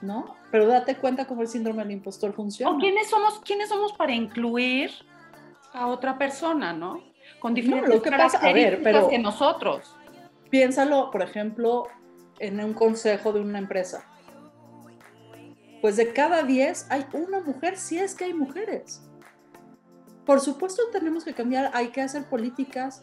¿No? 0.00 0.36
Pero 0.50 0.66
date 0.66 0.96
cuenta 0.96 1.26
cómo 1.26 1.42
el 1.42 1.48
síndrome 1.48 1.82
del 1.82 1.92
impostor 1.92 2.32
funciona. 2.32 2.76
quiénes 2.80 3.08
somos, 3.08 3.40
quiénes 3.40 3.68
somos 3.68 3.92
para 3.92 4.12
incluir 4.12 4.90
a 5.72 5.86
otra 5.86 6.18
persona, 6.18 6.72
¿no? 6.72 7.02
Con 7.40 7.54
diferentes 7.54 7.94
no, 7.94 8.02
características 8.02 9.06
que 9.08 9.18
nosotros. 9.18 9.96
Piénsalo, 10.50 11.10
por 11.10 11.22
ejemplo, 11.22 11.84
en 12.38 12.62
un 12.62 12.74
consejo 12.74 13.32
de 13.32 13.40
una 13.40 13.58
empresa. 13.58 14.04
Pues 15.80 15.96
de 15.96 16.12
cada 16.12 16.42
10 16.42 16.86
hay 16.90 17.06
una 17.12 17.40
mujer, 17.40 17.76
si 17.76 17.98
es 17.98 18.14
que 18.14 18.24
hay 18.24 18.34
mujeres. 18.34 19.02
Por 20.26 20.40
supuesto 20.40 20.82
tenemos 20.92 21.24
que 21.24 21.34
cambiar, 21.34 21.70
hay 21.74 21.88
que 21.88 22.00
hacer 22.00 22.24
políticas. 22.24 23.02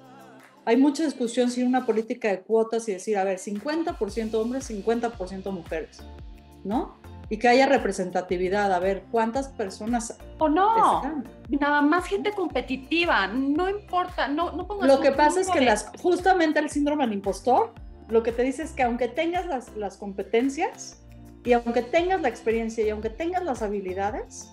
Hay 0.65 0.77
mucha 0.77 1.03
discusión 1.03 1.49
si 1.49 1.63
una 1.63 1.85
política 1.85 2.29
de 2.29 2.41
cuotas 2.41 2.87
y 2.87 2.93
decir, 2.93 3.17
a 3.17 3.23
ver, 3.23 3.39
50% 3.39 4.33
hombres, 4.35 4.69
50% 4.69 5.51
mujeres, 5.51 6.03
¿no? 6.63 6.98
Y 7.29 7.37
que 7.37 7.47
haya 7.47 7.67
representatividad, 7.67 8.73
a 8.73 8.79
ver, 8.79 9.03
¿cuántas 9.11 9.49
personas 9.49 10.17
O 10.39 10.49
no, 10.49 11.23
nada 11.47 11.81
más 11.81 12.05
gente 12.05 12.31
competitiva, 12.31 13.27
no 13.27 13.69
importa, 13.69 14.27
no, 14.27 14.51
no 14.51 14.65
pongas 14.65 14.87
Lo 14.87 14.99
que 14.99 15.11
pasa 15.11 15.41
es 15.41 15.49
que 15.49 15.61
las, 15.61 15.91
justamente 16.01 16.59
el 16.59 16.69
síndrome 16.69 17.05
del 17.05 17.13
impostor 17.13 17.73
lo 18.09 18.23
que 18.23 18.31
te 18.31 18.43
dice 18.43 18.63
es 18.63 18.71
que 18.71 18.83
aunque 18.83 19.07
tengas 19.07 19.45
las, 19.45 19.75
las 19.75 19.97
competencias 19.97 21.03
y 21.45 21.53
aunque 21.53 21.83
tengas 21.83 22.21
la 22.21 22.29
experiencia 22.29 22.85
y 22.85 22.89
aunque 22.89 23.09
tengas 23.09 23.43
las 23.43 23.61
habilidades, 23.61 24.49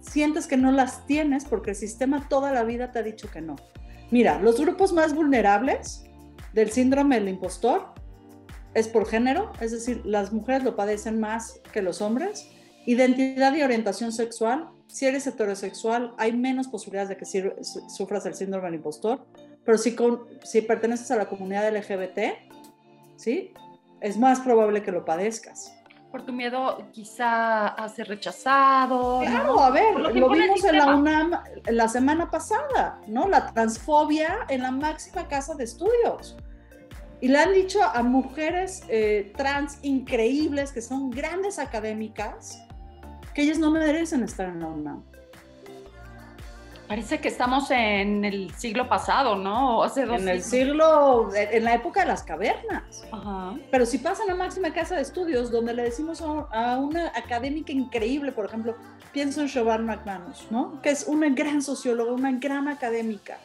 sientes 0.00 0.46
que 0.46 0.56
no 0.56 0.72
las 0.72 1.06
tienes 1.06 1.44
porque 1.44 1.70
el 1.70 1.76
sistema 1.76 2.28
toda 2.28 2.52
la 2.52 2.64
vida 2.64 2.90
te 2.90 2.98
ha 2.98 3.02
dicho 3.02 3.30
que 3.30 3.40
no. 3.40 3.56
Mira, 4.10 4.40
los 4.40 4.60
grupos 4.60 4.92
más 4.92 5.14
vulnerables 5.14 6.04
del 6.52 6.70
síndrome 6.72 7.20
del 7.20 7.28
impostor 7.28 7.94
es 8.74 8.88
por 8.88 9.06
género, 9.06 9.52
es 9.60 9.72
decir, 9.72 10.02
las 10.04 10.32
mujeres 10.32 10.64
lo 10.64 10.76
padecen 10.76 11.20
más 11.20 11.60
que 11.72 11.82
los 11.82 12.00
hombres. 12.00 12.48
Identidad 12.86 13.54
y 13.54 13.62
orientación 13.62 14.12
sexual, 14.12 14.68
si 14.86 15.06
eres 15.06 15.26
heterosexual, 15.26 16.14
hay 16.18 16.32
menos 16.32 16.68
posibilidades 16.68 17.10
de 17.10 17.16
que 17.16 17.26
sufras 17.88 18.26
el 18.26 18.34
síndrome 18.34 18.66
del 18.66 18.76
impostor 18.76 19.24
pero 19.64 19.78
si, 19.78 19.96
si 20.42 20.62
perteneces 20.62 21.10
a 21.10 21.16
la 21.16 21.26
comunidad 21.26 21.70
LGBT, 21.72 22.18
¿sí? 23.16 23.52
Es 24.00 24.18
más 24.18 24.40
probable 24.40 24.82
que 24.82 24.90
lo 24.90 25.04
padezcas. 25.04 25.76
Por 26.10 26.22
tu 26.22 26.32
miedo 26.32 26.88
quizá 26.90 27.68
a 27.68 27.88
ser 27.88 28.08
rechazado. 28.08 29.20
Claro, 29.20 29.60
a 29.60 29.70
ver, 29.70 29.94
lo, 29.94 30.10
vimos 30.12 30.64
en 30.64 30.78
la 30.78 30.96
UNAM 30.96 31.40
la 31.66 31.86
semana 31.86 32.30
pasada, 32.30 33.00
¿no? 33.06 33.28
La 33.28 33.52
transfobia 33.52 34.38
en 34.48 34.62
la 34.62 34.72
máxima 34.72 35.28
casa 35.28 35.54
de 35.54 35.64
estudios. 35.64 36.36
Y 37.20 37.28
le 37.28 37.38
han 37.38 37.52
dicho 37.52 37.82
a 37.82 38.02
mujeres 38.02 38.82
eh, 38.88 39.32
trans 39.36 39.78
increíbles 39.82 40.72
que 40.72 40.80
son 40.80 41.10
grandes 41.10 41.58
académicas 41.58 42.62
que 43.34 43.42
ellas 43.42 43.58
no 43.58 43.70
merecen 43.70 44.22
estar 44.22 44.48
en 44.48 44.60
la 44.60 44.66
UNAM. 44.66 45.04
Parece 46.90 47.20
que 47.20 47.28
estamos 47.28 47.70
en 47.70 48.24
el 48.24 48.52
siglo 48.56 48.88
pasado, 48.88 49.36
¿no? 49.36 49.84
Hace 49.84 50.02
en 50.02 50.28
el 50.28 50.42
siglo, 50.42 51.30
en 51.32 51.62
la 51.62 51.74
época 51.74 52.00
de 52.00 52.06
las 52.06 52.24
cavernas. 52.24 53.06
Pero 53.70 53.86
si 53.86 53.98
pasa 53.98 54.22
en 54.22 54.30
la 54.30 54.34
máxima 54.34 54.72
casa 54.72 54.96
de 54.96 55.02
estudios, 55.02 55.52
donde 55.52 55.72
le 55.72 55.84
decimos 55.84 56.20
a, 56.20 56.78
una 56.78 57.12
académica 57.14 57.70
increíble, 57.70 58.32
por 58.32 58.46
ejemplo, 58.46 58.74
pienso 59.12 59.40
en 59.40 59.48
Siobhan 59.48 59.86
McManus, 59.86 60.48
¿no? 60.50 60.82
Que 60.82 60.90
es 60.90 61.06
una 61.06 61.28
gran 61.28 61.62
socióloga, 61.62 62.10
una 62.10 62.32
gran 62.32 62.66
académica. 62.66 63.38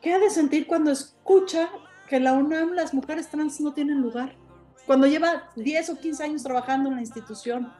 ¿Qué 0.00 0.14
ha 0.14 0.18
de 0.18 0.30
sentir 0.30 0.66
cuando 0.66 0.90
escucha 0.92 1.68
que 2.08 2.20
la 2.20 2.32
UNAM 2.32 2.72
las 2.72 2.94
mujeres 2.94 3.28
trans 3.28 3.60
no 3.60 3.72
tienen 3.72 4.00
lugar? 4.00 4.34
Cuando 4.86 5.06
lleva 5.06 5.50
10 5.56 5.90
o 5.90 5.98
15 5.98 6.24
años 6.24 6.42
trabajando 6.42 6.88
en 6.88 6.96
la 6.96 7.00
institución. 7.02 7.72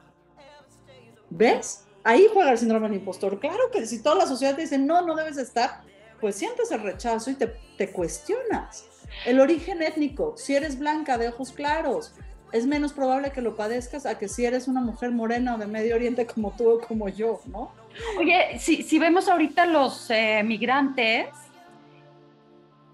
¿Ves? 1.29 1.85
ahí 2.03 2.27
juega 2.33 2.51
el 2.51 2.57
síndrome 2.57 2.87
del 2.87 2.97
impostor. 2.97 3.39
Claro 3.39 3.69
que 3.71 3.85
si 3.85 4.01
toda 4.01 4.15
la 4.15 4.25
sociedad 4.25 4.55
te 4.55 4.61
dice, 4.61 4.77
no, 4.77 5.01
no 5.01 5.15
debes 5.15 5.37
estar, 5.37 5.81
pues 6.19 6.35
sientes 6.35 6.71
el 6.71 6.81
rechazo 6.81 7.31
y 7.31 7.35
te, 7.35 7.47
te 7.77 7.91
cuestionas. 7.91 8.85
El 9.25 9.39
origen 9.39 9.81
étnico, 9.81 10.35
si 10.37 10.55
eres 10.55 10.79
blanca 10.79 11.17
de 11.17 11.29
ojos 11.29 11.51
claros, 11.51 12.13
es 12.51 12.65
menos 12.65 12.93
probable 12.93 13.31
que 13.31 13.41
lo 13.41 13.55
padezcas 13.55 14.05
a 14.05 14.17
que 14.17 14.27
si 14.27 14.45
eres 14.45 14.67
una 14.67 14.81
mujer 14.81 15.11
morena 15.11 15.55
o 15.55 15.57
de 15.57 15.67
Medio 15.67 15.95
Oriente 15.95 16.25
como 16.25 16.51
tú 16.51 16.69
o 16.69 16.81
como 16.81 17.09
yo, 17.09 17.41
¿no? 17.45 17.71
Oye, 18.17 18.57
si, 18.59 18.81
si 18.83 18.97
vemos 18.97 19.27
ahorita 19.27 19.65
los 19.65 20.09
eh, 20.09 20.41
migrantes 20.43 21.27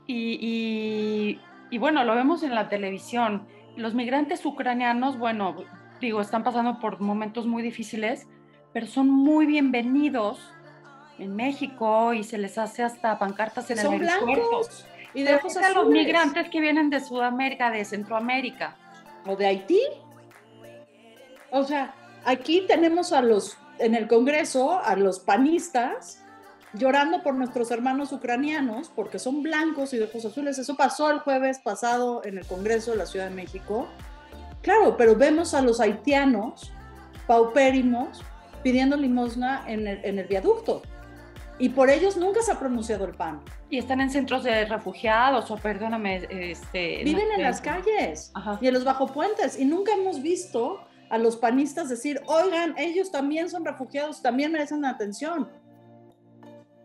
y, 0.08 0.38
y, 0.40 1.42
y, 1.70 1.78
bueno, 1.78 2.04
lo 2.04 2.16
vemos 2.16 2.44
en 2.44 2.54
la 2.56 2.70
televisión, 2.70 3.48
los 3.76 3.94
migrantes 3.94 4.46
ucranianos, 4.46 5.18
bueno, 5.18 5.56
digo, 6.00 6.22
están 6.22 6.44
pasando 6.44 6.80
por 6.80 7.00
momentos 7.02 7.46
muy 7.46 7.64
difíciles, 7.64 8.28
pero 8.74 8.88
son 8.88 9.10
muy 9.10 9.46
bienvenidos 9.46 10.40
en 11.18 11.36
México 11.36 12.14
y 12.14 12.24
se 12.24 12.38
les 12.38 12.58
hace 12.58 12.84
hasta 12.84 13.18
pancartas 13.18 13.70
en 13.72 13.80
el 13.80 13.88
aeropuerto. 13.88 14.26
Blancos 14.26 14.86
y 15.16 15.24
de 15.24 15.36
ojos 15.36 15.56
a 15.58 15.70
los 15.70 15.88
migrantes 15.88 16.50
que 16.50 16.60
vienen 16.60 16.90
de 16.90 17.00
Sudamérica, 17.00 17.72
de 17.72 17.86
Centroamérica. 17.86 18.76
O 19.26 19.36
de 19.36 19.48
Haití. 19.48 19.80
O 21.52 21.64
sea, 21.64 21.96
aquí 22.26 22.66
tenemos 22.68 23.14
a 23.14 23.22
los, 23.22 23.58
en 23.80 23.96
el 23.96 24.08
Congreso, 24.08 24.80
a 24.84 24.96
los 24.98 25.20
panistas 25.20 26.22
llorando 26.78 27.24
por 27.24 27.36
nuestros 27.36 27.72
hermanos 27.72 28.12
ucranianos 28.12 28.92
porque 28.96 29.20
son 29.20 29.44
blancos 29.44 29.94
y 29.94 29.98
de 29.98 30.06
ojos 30.06 30.26
azules. 30.26 30.58
Eso 30.58 30.76
pasó 30.76 31.10
el 31.12 31.20
jueves 31.20 31.60
pasado 31.60 32.22
en 32.26 32.38
el 32.38 32.46
Congreso 32.46 32.92
de 32.92 32.98
la 32.98 33.06
Ciudad 33.06 33.30
de 33.30 33.36
México. 33.36 33.88
Claro, 34.62 34.98
pero 34.98 35.16
vemos 35.16 35.54
a 35.54 35.62
los 35.62 35.80
haitianos 35.80 36.72
paupérimos 37.28 38.24
pidiendo 38.64 38.98
limosna 38.98 39.64
en 39.68 39.88
el, 39.88 40.28
viaducto. 40.28 40.82
Y 41.58 41.70
por 41.70 41.90
ellos 41.90 42.18
nunca 42.18 42.42
se 42.42 42.52
ha 42.52 42.60
pronunciado 42.60 43.06
el 43.06 43.14
PAN. 43.14 43.42
Y 43.70 43.78
están 43.78 44.02
en 44.02 44.10
centros 44.10 44.44
de 44.44 44.66
refugiados, 44.66 45.50
o 45.52 45.56
perdóname, 45.56 46.28
este... 46.30 47.04
Viven 47.04 47.28
en 47.36 47.44
las 47.44 47.62
calles 47.62 48.34
y 48.60 48.68
en 48.68 48.74
los 48.74 48.84
bajo 48.84 49.08
puentes. 49.08 49.58
Y 49.60 49.66
nunca 49.66 49.94
hemos 49.94 50.22
visto 50.22 50.80
a 51.10 51.18
los 51.18 51.38
panistas 51.38 51.88
decir, 51.90 52.22
oigan, 52.26 52.76
ellos 52.78 53.12
también 53.12 53.50
son 53.50 53.64
refugiados, 53.64 54.22
también 54.22 54.52
merecen 54.52 54.84
atención. 54.84 55.48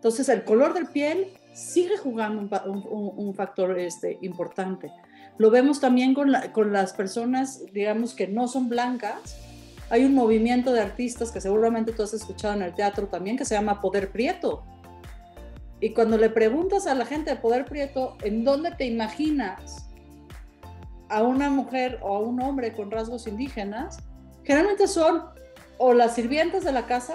Entonces 0.00 0.30
el 0.30 0.44
color 0.44 0.72
del 0.72 0.86
piel 0.86 1.28
sigue 1.52 1.98
jugando 1.98 2.48
un, 2.64 3.34
factor 3.34 3.78
este, 3.78 4.16
importante. 4.22 4.90
Lo 5.36 5.50
vemos 5.50 5.78
también 5.78 6.14
con, 6.14 6.32
con 6.52 6.72
las 6.72 6.94
personas, 6.94 7.62
digamos, 7.74 8.14
que 8.14 8.26
no 8.26 8.48
son 8.48 8.70
blancas, 8.70 9.36
hay 9.90 10.06
un 10.06 10.14
movimiento 10.14 10.72
de 10.72 10.80
artistas 10.80 11.30
que 11.30 11.40
seguramente 11.42 11.92
tú 11.92 12.02
has 12.02 12.14
escuchado 12.14 12.54
en 12.54 12.62
el 12.62 12.74
teatro 12.74 13.08
también 13.08 13.36
que 13.36 13.44
se 13.44 13.54
llama 13.56 13.82
Poder 13.82 14.10
Prieto. 14.10 14.62
Y 15.80 15.92
cuando 15.92 16.16
le 16.16 16.30
preguntas 16.30 16.86
a 16.86 16.94
la 16.94 17.04
gente 17.04 17.30
de 17.30 17.36
Poder 17.36 17.66
Prieto, 17.66 18.16
¿en 18.22 18.44
dónde 18.44 18.70
te 18.70 18.86
imaginas 18.86 19.90
a 21.08 21.24
una 21.24 21.50
mujer 21.50 21.98
o 22.02 22.16
a 22.16 22.20
un 22.20 22.40
hombre 22.40 22.72
con 22.72 22.90
rasgos 22.90 23.26
indígenas? 23.26 23.98
Generalmente 24.44 24.88
son 24.88 25.24
o 25.76 25.92
las 25.92 26.14
sirvientas 26.14 26.62
de 26.62 26.72
la 26.72 26.86
casa, 26.86 27.14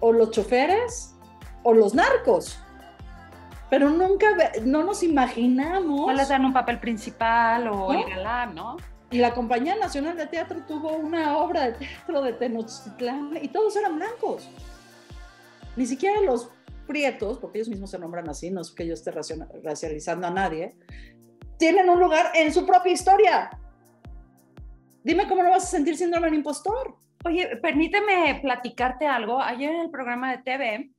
o 0.00 0.12
los 0.12 0.32
choferes, 0.32 1.13
o 1.64 1.74
los 1.74 1.94
narcos. 1.94 2.60
Pero 3.70 3.90
nunca, 3.90 4.28
no 4.64 4.84
nos 4.84 5.02
imaginamos. 5.02 6.06
No 6.06 6.12
les 6.12 6.28
dan 6.28 6.44
un 6.44 6.52
papel 6.52 6.78
principal 6.78 7.66
o 7.66 7.92
el 7.92 8.08
galán, 8.08 8.54
¿no? 8.54 8.76
Y 9.10 9.18
la 9.18 9.34
Compañía 9.34 9.74
Nacional 9.76 10.16
de 10.16 10.26
Teatro 10.26 10.60
tuvo 10.66 10.92
una 10.92 11.38
obra 11.38 11.66
de 11.66 11.72
teatro 11.72 12.22
de 12.22 12.32
Tenochtitlán 12.34 13.38
y 13.42 13.48
todos 13.48 13.74
eran 13.76 13.96
blancos. 13.96 14.48
Ni 15.76 15.86
siquiera 15.86 16.20
los 16.20 16.50
prietos, 16.86 17.38
porque 17.38 17.58
ellos 17.58 17.68
mismos 17.68 17.90
se 17.90 17.98
nombran 17.98 18.28
así, 18.28 18.50
no 18.50 18.60
es 18.60 18.70
que 18.70 18.86
yo 18.86 18.94
esté 18.94 19.10
racializando 19.10 20.26
a 20.26 20.30
nadie, 20.30 20.76
tienen 21.58 21.88
un 21.88 21.98
lugar 21.98 22.30
en 22.34 22.52
su 22.52 22.66
propia 22.66 22.92
historia. 22.92 23.50
Dime 25.02 25.26
cómo 25.26 25.42
no 25.42 25.50
vas 25.50 25.64
a 25.64 25.66
sentir 25.66 25.96
síndrome 25.96 26.26
del 26.26 26.36
impostor. 26.36 26.96
Oye, 27.24 27.56
permíteme 27.56 28.38
platicarte 28.42 29.06
algo. 29.06 29.40
Ayer 29.40 29.70
en 29.70 29.80
el 29.80 29.90
programa 29.90 30.30
de 30.30 30.38
TV 30.42 30.93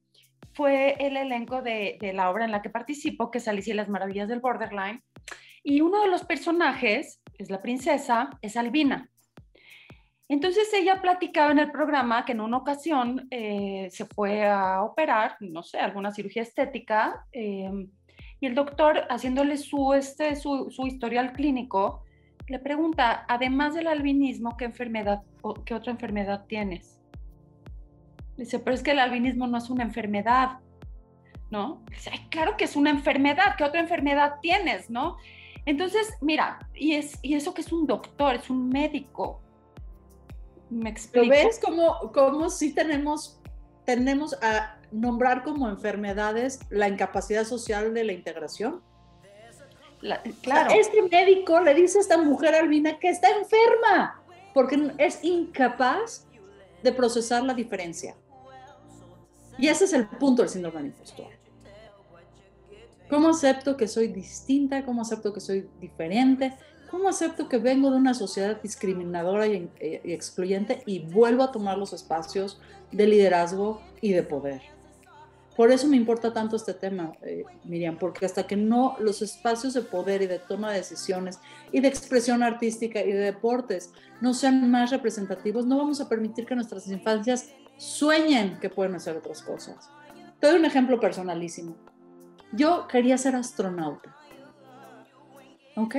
fue 0.53 0.95
el 0.99 1.17
elenco 1.17 1.61
de, 1.61 1.97
de 1.99 2.13
la 2.13 2.29
obra 2.29 2.45
en 2.45 2.51
la 2.51 2.61
que 2.61 2.69
participo, 2.69 3.31
que 3.31 3.39
es 3.39 3.47
Alicia 3.47 3.73
y 3.73 3.77
las 3.77 3.89
Maravillas 3.89 4.29
del 4.29 4.39
Borderline. 4.39 5.01
Y 5.63 5.81
uno 5.81 6.01
de 6.01 6.09
los 6.09 6.23
personajes 6.23 7.21
es 7.37 7.49
la 7.49 7.61
princesa, 7.61 8.29
es 8.41 8.55
Albina. 8.55 9.09
Entonces 10.27 10.71
ella 10.73 11.01
platicaba 11.01 11.51
en 11.51 11.59
el 11.59 11.71
programa 11.71 12.25
que 12.25 12.31
en 12.31 12.41
una 12.41 12.57
ocasión 12.57 13.27
eh, 13.29 13.87
se 13.91 14.05
fue 14.05 14.43
a 14.45 14.81
operar, 14.81 15.37
no 15.39 15.61
sé, 15.61 15.77
alguna 15.77 16.11
cirugía 16.11 16.41
estética, 16.41 17.25
eh, 17.31 17.87
y 18.39 18.47
el 18.47 18.55
doctor, 18.55 19.05
haciéndole 19.09 19.57
su, 19.57 19.93
este, 19.93 20.35
su, 20.35 20.69
su, 20.71 20.87
historial 20.87 21.31
clínico, 21.31 22.03
le 22.47 22.59
pregunta, 22.59 23.25
además 23.27 23.75
del 23.75 23.87
albinismo, 23.87 24.57
¿qué 24.57 24.65
enfermedad, 24.65 25.21
qué 25.65 25.73
otra 25.73 25.91
enfermedad 25.91 26.45
tienes? 26.47 26.94
Dice, 28.37 28.59
pero 28.59 28.75
es 28.75 28.83
que 28.83 28.91
el 28.91 28.99
albinismo 28.99 29.47
no 29.47 29.57
es 29.57 29.69
una 29.69 29.83
enfermedad, 29.83 30.59
¿no? 31.49 31.83
Dice, 31.89 32.11
claro 32.29 32.57
que 32.57 32.65
es 32.65 32.75
una 32.75 32.89
enfermedad, 32.89 33.55
¿qué 33.57 33.63
otra 33.63 33.79
enfermedad 33.79 34.35
tienes, 34.41 34.89
no? 34.89 35.17
Entonces, 35.65 36.13
mira, 36.21 36.59
y, 36.73 36.93
es, 36.93 37.17
y 37.21 37.35
eso 37.35 37.53
que 37.53 37.61
es 37.61 37.71
un 37.71 37.87
doctor, 37.87 38.35
es 38.35 38.49
un 38.49 38.69
médico. 38.69 39.41
¿Me 40.69 40.89
explico? 40.89 41.25
¿Lo 41.25 41.31
ves 41.31 41.59
como, 41.63 42.11
como 42.11 42.49
si 42.49 42.73
tenemos, 42.73 43.39
tenemos 43.85 44.33
a 44.43 44.77
nombrar 44.91 45.43
como 45.43 45.69
enfermedades 45.69 46.59
la 46.69 46.87
incapacidad 46.87 47.45
social 47.45 47.93
de 47.93 48.03
la 48.03 48.13
integración? 48.13 48.81
claro. 50.41 50.69
este 50.71 51.01
médico 51.01 51.59
le 51.61 51.73
dice 51.73 51.97
a 51.97 52.01
esta 52.01 52.17
mujer 52.17 52.53
albina 52.53 52.99
que 52.99 53.09
está 53.09 53.27
enferma 53.29 54.21
porque 54.53 54.91
es 54.99 55.23
incapaz 55.23 56.27
de 56.83 56.91
procesar 56.91 57.43
la 57.43 57.53
diferencia. 57.53 58.15
Y 59.57 59.67
ese 59.67 59.85
es 59.85 59.93
el 59.93 60.07
punto 60.07 60.41
del 60.41 60.49
síndrome 60.49 60.77
del 60.77 60.87
impostor. 60.87 61.27
¿Cómo 63.09 63.29
acepto 63.29 63.77
que 63.77 63.87
soy 63.87 64.07
distinta? 64.07 64.83
¿Cómo 64.83 65.01
acepto 65.01 65.31
que 65.31 65.39
soy 65.39 65.69
diferente? 65.79 66.53
¿Cómo 66.89 67.09
acepto 67.09 67.47
que 67.47 67.57
vengo 67.57 67.91
de 67.91 67.97
una 67.97 68.13
sociedad 68.13 68.61
discriminadora 68.61 69.47
y, 69.47 69.69
excluyente 69.81 70.81
y 70.85 70.99
vuelvo 70.99 71.43
a 71.43 71.51
tomar 71.51 71.77
los 71.77 71.93
espacios 71.93 72.59
de 72.91 73.07
liderazgo 73.07 73.81
y 74.01 74.13
de 74.13 74.23
poder? 74.23 74.61
Por 75.55 75.71
eso 75.71 75.87
me 75.87 75.95
importa 75.95 76.33
tanto 76.33 76.57
este 76.57 76.73
tema, 76.73 77.13
eh, 77.21 77.45
Miriam, 77.63 77.97
porque 77.97 78.25
hasta 78.25 78.45
que 78.45 78.57
no 78.57 78.97
los 78.99 79.21
espacios 79.21 79.73
de 79.73 79.81
poder 79.81 80.21
y 80.21 80.27
de 80.27 80.39
toma 80.39 80.71
de 80.71 80.77
decisiones 80.77 81.39
y 81.71 81.79
de 81.79 81.87
expresión 81.87 82.43
artística 82.43 83.01
y 83.01 83.11
de 83.13 83.19
deportes 83.19 83.91
no 84.19 84.33
sean 84.33 84.69
más 84.69 84.91
representativos, 84.91 85.65
no 85.65 85.77
vamos 85.77 86.01
a 86.01 86.09
permitir 86.09 86.45
que 86.45 86.55
nuestras 86.55 86.87
infancias 86.87 87.49
sueñen 87.77 88.59
que 88.59 88.69
pueden 88.69 88.95
hacer 88.95 89.17
otras 89.17 89.41
cosas. 89.41 89.89
Te 90.39 90.47
doy 90.47 90.59
un 90.59 90.65
ejemplo 90.65 90.99
personalísimo. 90.99 91.75
Yo 92.51 92.87
quería 92.87 93.17
ser 93.17 93.35
astronauta. 93.35 94.15
¿Ok? 95.75 95.95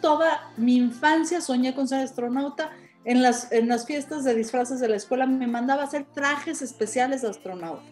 Toda 0.00 0.52
mi 0.56 0.76
infancia 0.76 1.40
soñé 1.40 1.74
con 1.74 1.88
ser 1.88 2.00
astronauta. 2.00 2.70
En 3.04 3.22
las, 3.22 3.52
en 3.52 3.68
las 3.68 3.86
fiestas 3.86 4.24
de 4.24 4.34
disfraces 4.34 4.80
de 4.80 4.88
la 4.88 4.96
escuela 4.96 5.26
me 5.26 5.46
mandaba 5.46 5.82
a 5.82 5.86
hacer 5.86 6.04
trajes 6.04 6.62
especiales 6.62 7.22
de 7.22 7.28
astronauta. 7.28 7.84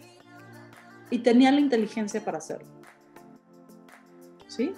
Y 1.11 1.19
tenía 1.19 1.53
la 1.53 1.61
inteligencia 1.61 2.25
para 2.25 2.39
hacerlo. 2.39 2.69
¿Sí? 4.49 4.75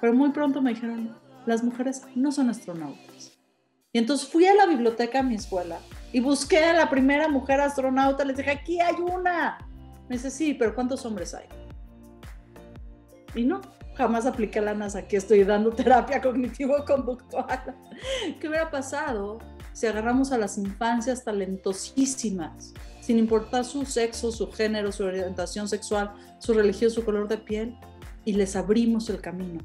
Pero 0.00 0.14
muy 0.14 0.30
pronto 0.30 0.62
me 0.62 0.70
dijeron, 0.74 1.16
las 1.46 1.62
mujeres 1.62 2.02
no 2.14 2.30
son 2.30 2.50
astronautas. 2.50 3.38
Y 3.92 3.98
entonces 3.98 4.28
fui 4.28 4.46
a 4.46 4.54
la 4.54 4.66
biblioteca 4.66 5.20
a 5.20 5.22
mi 5.22 5.34
escuela 5.34 5.78
y 6.12 6.20
busqué 6.20 6.64
a 6.64 6.72
la 6.72 6.88
primera 6.88 7.28
mujer 7.28 7.60
astronauta, 7.60 8.24
les 8.24 8.36
dije, 8.36 8.50
aquí 8.50 8.80
hay 8.80 8.96
una. 8.96 9.58
Me 10.08 10.16
dice, 10.16 10.30
sí, 10.30 10.54
pero 10.54 10.74
¿cuántos 10.74 11.04
hombres 11.04 11.34
hay? 11.34 11.46
Y 13.34 13.44
no, 13.44 13.60
jamás 13.94 14.24
apliqué 14.24 14.60
la 14.60 14.74
NASA, 14.74 15.00
aquí 15.00 15.16
estoy 15.16 15.44
dando 15.44 15.70
terapia 15.70 16.20
cognitivo-conductual. 16.22 17.76
¿Qué 18.40 18.48
hubiera 18.48 18.70
pasado 18.70 19.38
si 19.72 19.86
agarramos 19.86 20.32
a 20.32 20.38
las 20.38 20.56
infancias 20.56 21.24
talentosísimas, 21.24 22.72
sin 23.00 23.18
importar 23.18 23.64
su 23.64 23.84
sexo, 23.84 24.32
su 24.32 24.50
género, 24.50 24.92
su 24.92 25.04
orientación 25.04 25.68
sexual, 25.68 26.14
su 26.38 26.54
religión, 26.54 26.90
su 26.90 27.04
color 27.04 27.28
de 27.28 27.38
piel, 27.38 27.78
y 28.24 28.32
les 28.32 28.56
abrimos 28.56 29.10
el 29.10 29.20
camino? 29.20 29.62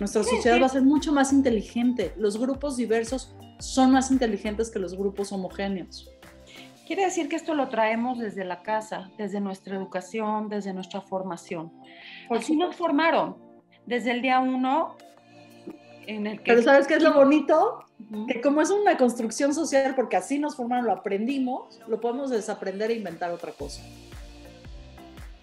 Nuestra 0.00 0.22
sociedad 0.22 0.60
va 0.60 0.66
a 0.66 0.70
ser 0.70 0.82
mucho 0.82 1.12
más 1.12 1.32
inteligente. 1.32 2.12
Los 2.18 2.38
grupos 2.38 2.76
diversos 2.76 3.34
son 3.58 3.92
más 3.92 4.10
inteligentes 4.10 4.70
que 4.70 4.78
los 4.78 4.96
grupos 4.96 5.32
homogéneos. 5.32 6.10
Quiere 6.86 7.04
decir 7.04 7.28
que 7.28 7.36
esto 7.36 7.54
lo 7.54 7.68
traemos 7.68 8.18
desde 8.18 8.44
la 8.44 8.62
casa, 8.62 9.10
desde 9.18 9.40
nuestra 9.40 9.74
educación, 9.74 10.48
desde 10.48 10.72
nuestra 10.72 11.00
formación. 11.00 11.72
Así 12.30 12.56
nos 12.56 12.76
formaron 12.76 13.36
desde 13.86 14.12
el 14.12 14.22
día 14.22 14.38
uno. 14.38 14.96
En 16.06 16.28
el 16.28 16.38
que... 16.38 16.52
Pero 16.52 16.62
¿sabes 16.62 16.86
qué 16.86 16.94
es 16.94 17.02
lo 17.02 17.12
bonito? 17.12 17.84
Que 18.28 18.40
como 18.40 18.60
es 18.60 18.70
una 18.70 18.96
construcción 18.96 19.52
social, 19.52 19.96
porque 19.96 20.16
así 20.16 20.38
nos 20.38 20.54
formaron, 20.54 20.86
lo 20.86 20.92
aprendimos, 20.92 21.80
lo 21.88 22.00
podemos 22.00 22.30
desaprender 22.30 22.92
e 22.92 22.94
inventar 22.94 23.32
otra 23.32 23.50
cosa. 23.50 23.82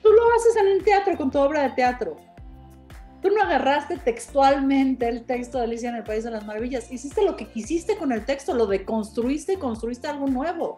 Tú 0.01 0.09
lo 0.09 0.21
haces 0.37 0.55
en 0.61 0.67
el 0.67 0.83
teatro, 0.83 1.17
con 1.17 1.29
tu 1.29 1.39
obra 1.39 1.63
de 1.63 1.71
teatro. 1.71 2.17
Tú 3.23 3.29
no 3.29 3.41
agarraste 3.41 3.97
textualmente 3.97 5.07
el 5.07 5.23
texto 5.23 5.57
de 5.57 5.63
Alicia 5.63 5.89
en 5.89 5.95
el 5.95 6.03
País 6.03 6.25
de 6.25 6.31
las 6.31 6.45
Maravillas, 6.45 6.91
hiciste 6.91 7.23
lo 7.23 7.37
que 7.37 7.47
quisiste 7.47 7.95
con 7.95 8.11
el 8.11 8.25
texto, 8.25 8.53
lo 8.53 8.67
deconstruiste 8.67 9.53
y 9.53 9.57
construiste 9.57 10.07
algo 10.07 10.27
nuevo. 10.27 10.77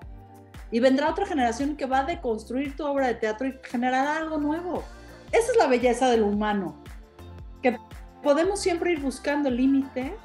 Y 0.70 0.80
vendrá 0.80 1.10
otra 1.10 1.26
generación 1.26 1.76
que 1.76 1.88
va 1.88 2.02
a 2.02 2.04
deconstruir 2.04 2.76
tu 2.76 2.86
obra 2.86 3.08
de 3.08 3.16
teatro 3.16 3.48
y 3.48 3.56
generará 3.64 4.18
algo 4.18 4.38
nuevo. 4.38 4.84
Esa 5.32 5.52
es 5.54 5.58
la 5.58 5.66
belleza 5.66 6.08
del 6.08 6.22
humano, 6.22 6.76
que 7.64 7.80
podemos 8.22 8.60
siempre 8.60 8.92
ir 8.92 9.02
buscando 9.02 9.50
el 9.50 9.58
límite 9.58 10.16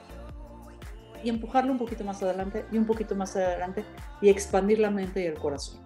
y 1.24 1.30
empujarlo 1.30 1.72
un 1.72 1.78
poquito 1.78 2.04
más 2.04 2.22
adelante 2.22 2.66
y 2.70 2.76
un 2.76 2.85
poquito 2.85 3.14
más 3.14 3.35
adelante 3.35 3.83
y 4.20 4.28
expandir 4.28 4.78
la 4.78 4.90
mente 4.90 5.22
y 5.22 5.24
el 5.24 5.38
corazón. 5.38 5.80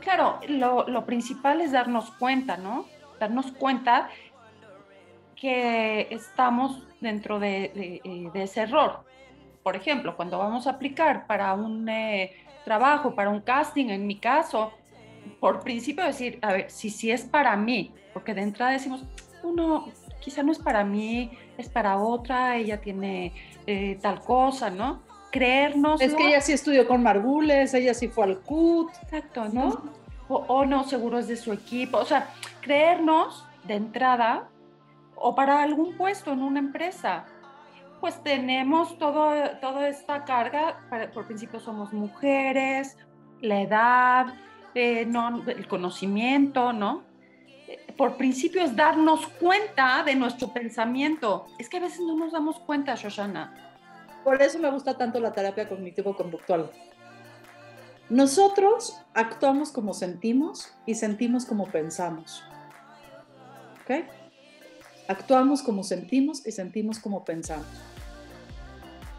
Claro, 0.00 0.40
lo, 0.46 0.86
lo 0.88 1.06
principal 1.06 1.62
es 1.62 1.72
darnos 1.72 2.10
cuenta, 2.12 2.58
¿no? 2.58 2.84
Darnos 3.18 3.52
cuenta 3.52 4.10
que 5.34 6.08
estamos 6.10 6.82
dentro 7.00 7.38
de, 7.38 7.70
de, 7.74 8.00
eh, 8.04 8.30
de 8.32 8.42
ese 8.42 8.62
error 8.62 9.06
por 9.66 9.74
ejemplo, 9.74 10.14
cuando 10.14 10.38
vamos 10.38 10.68
a 10.68 10.70
aplicar 10.70 11.26
para 11.26 11.52
un 11.54 11.88
eh, 11.88 12.36
trabajo, 12.64 13.16
para 13.16 13.30
un 13.30 13.40
casting, 13.40 13.86
en 13.86 14.06
mi 14.06 14.14
caso, 14.20 14.70
por 15.40 15.58
principio 15.64 16.04
decir, 16.04 16.38
a 16.42 16.52
ver, 16.52 16.70
si 16.70 16.88
sí 16.88 17.10
es 17.10 17.24
para 17.24 17.56
mí, 17.56 17.92
porque 18.12 18.32
de 18.32 18.42
entrada 18.42 18.70
decimos, 18.70 19.02
uno, 19.42 19.88
quizá 20.20 20.44
no 20.44 20.52
es 20.52 20.60
para 20.60 20.84
mí, 20.84 21.36
es 21.58 21.68
para 21.68 21.98
otra, 21.98 22.56
ella 22.56 22.80
tiene 22.80 23.32
eh, 23.66 23.98
tal 24.00 24.20
cosa, 24.20 24.70
¿no? 24.70 25.02
Creernos. 25.32 26.00
Es 26.00 26.14
que 26.14 26.28
ella 26.28 26.40
sí 26.40 26.52
estudió 26.52 26.86
con 26.86 27.02
Margules, 27.02 27.74
ella 27.74 27.92
sí 27.92 28.06
fue 28.06 28.22
al 28.22 28.38
CUT. 28.42 28.92
Exacto, 29.02 29.48
¿no? 29.48 29.82
O, 30.28 30.36
o 30.46 30.64
no, 30.64 30.84
seguro 30.84 31.18
es 31.18 31.26
de 31.26 31.36
su 31.36 31.52
equipo. 31.52 31.98
O 31.98 32.04
sea, 32.04 32.30
creernos 32.66 33.46
de 33.64 33.74
entrada 33.74 34.48
o 35.14 35.36
para 35.36 35.62
algún 35.62 35.96
puesto 35.96 36.32
en 36.32 36.42
una 36.42 36.58
empresa 36.58 37.26
pues 38.00 38.22
tenemos 38.22 38.98
todo, 38.98 39.32
toda 39.60 39.88
esta 39.88 40.24
carga, 40.24 40.78
por 41.14 41.26
principio 41.26 41.60
somos 41.60 41.92
mujeres, 41.92 42.96
la 43.40 43.60
edad, 43.60 44.26
eh, 44.74 45.06
no, 45.06 45.42
el 45.46 45.66
conocimiento, 45.66 46.72
¿no? 46.72 47.04
Por 47.96 48.16
principio 48.16 48.62
es 48.62 48.76
darnos 48.76 49.26
cuenta 49.26 50.02
de 50.04 50.14
nuestro 50.14 50.52
pensamiento. 50.52 51.46
Es 51.58 51.68
que 51.68 51.78
a 51.78 51.80
veces 51.80 52.00
no 52.00 52.14
nos 52.14 52.32
damos 52.32 52.58
cuenta, 52.60 52.94
Shoshana. 52.94 53.54
Por 54.22 54.42
eso 54.42 54.58
me 54.58 54.70
gusta 54.70 54.96
tanto 54.96 55.18
la 55.18 55.32
terapia 55.32 55.68
cognitivo-conductual. 55.68 56.70
Nosotros 58.08 59.00
actuamos 59.14 59.72
como 59.72 59.94
sentimos 59.94 60.72
y 60.84 60.94
sentimos 60.94 61.46
como 61.46 61.66
pensamos. 61.66 62.44
¿Ok? 63.86 64.04
Actuamos 65.06 65.62
como 65.62 65.84
sentimos 65.84 66.44
y 66.44 66.50
sentimos 66.50 66.98
como 66.98 67.24
pensamos. 67.24 67.66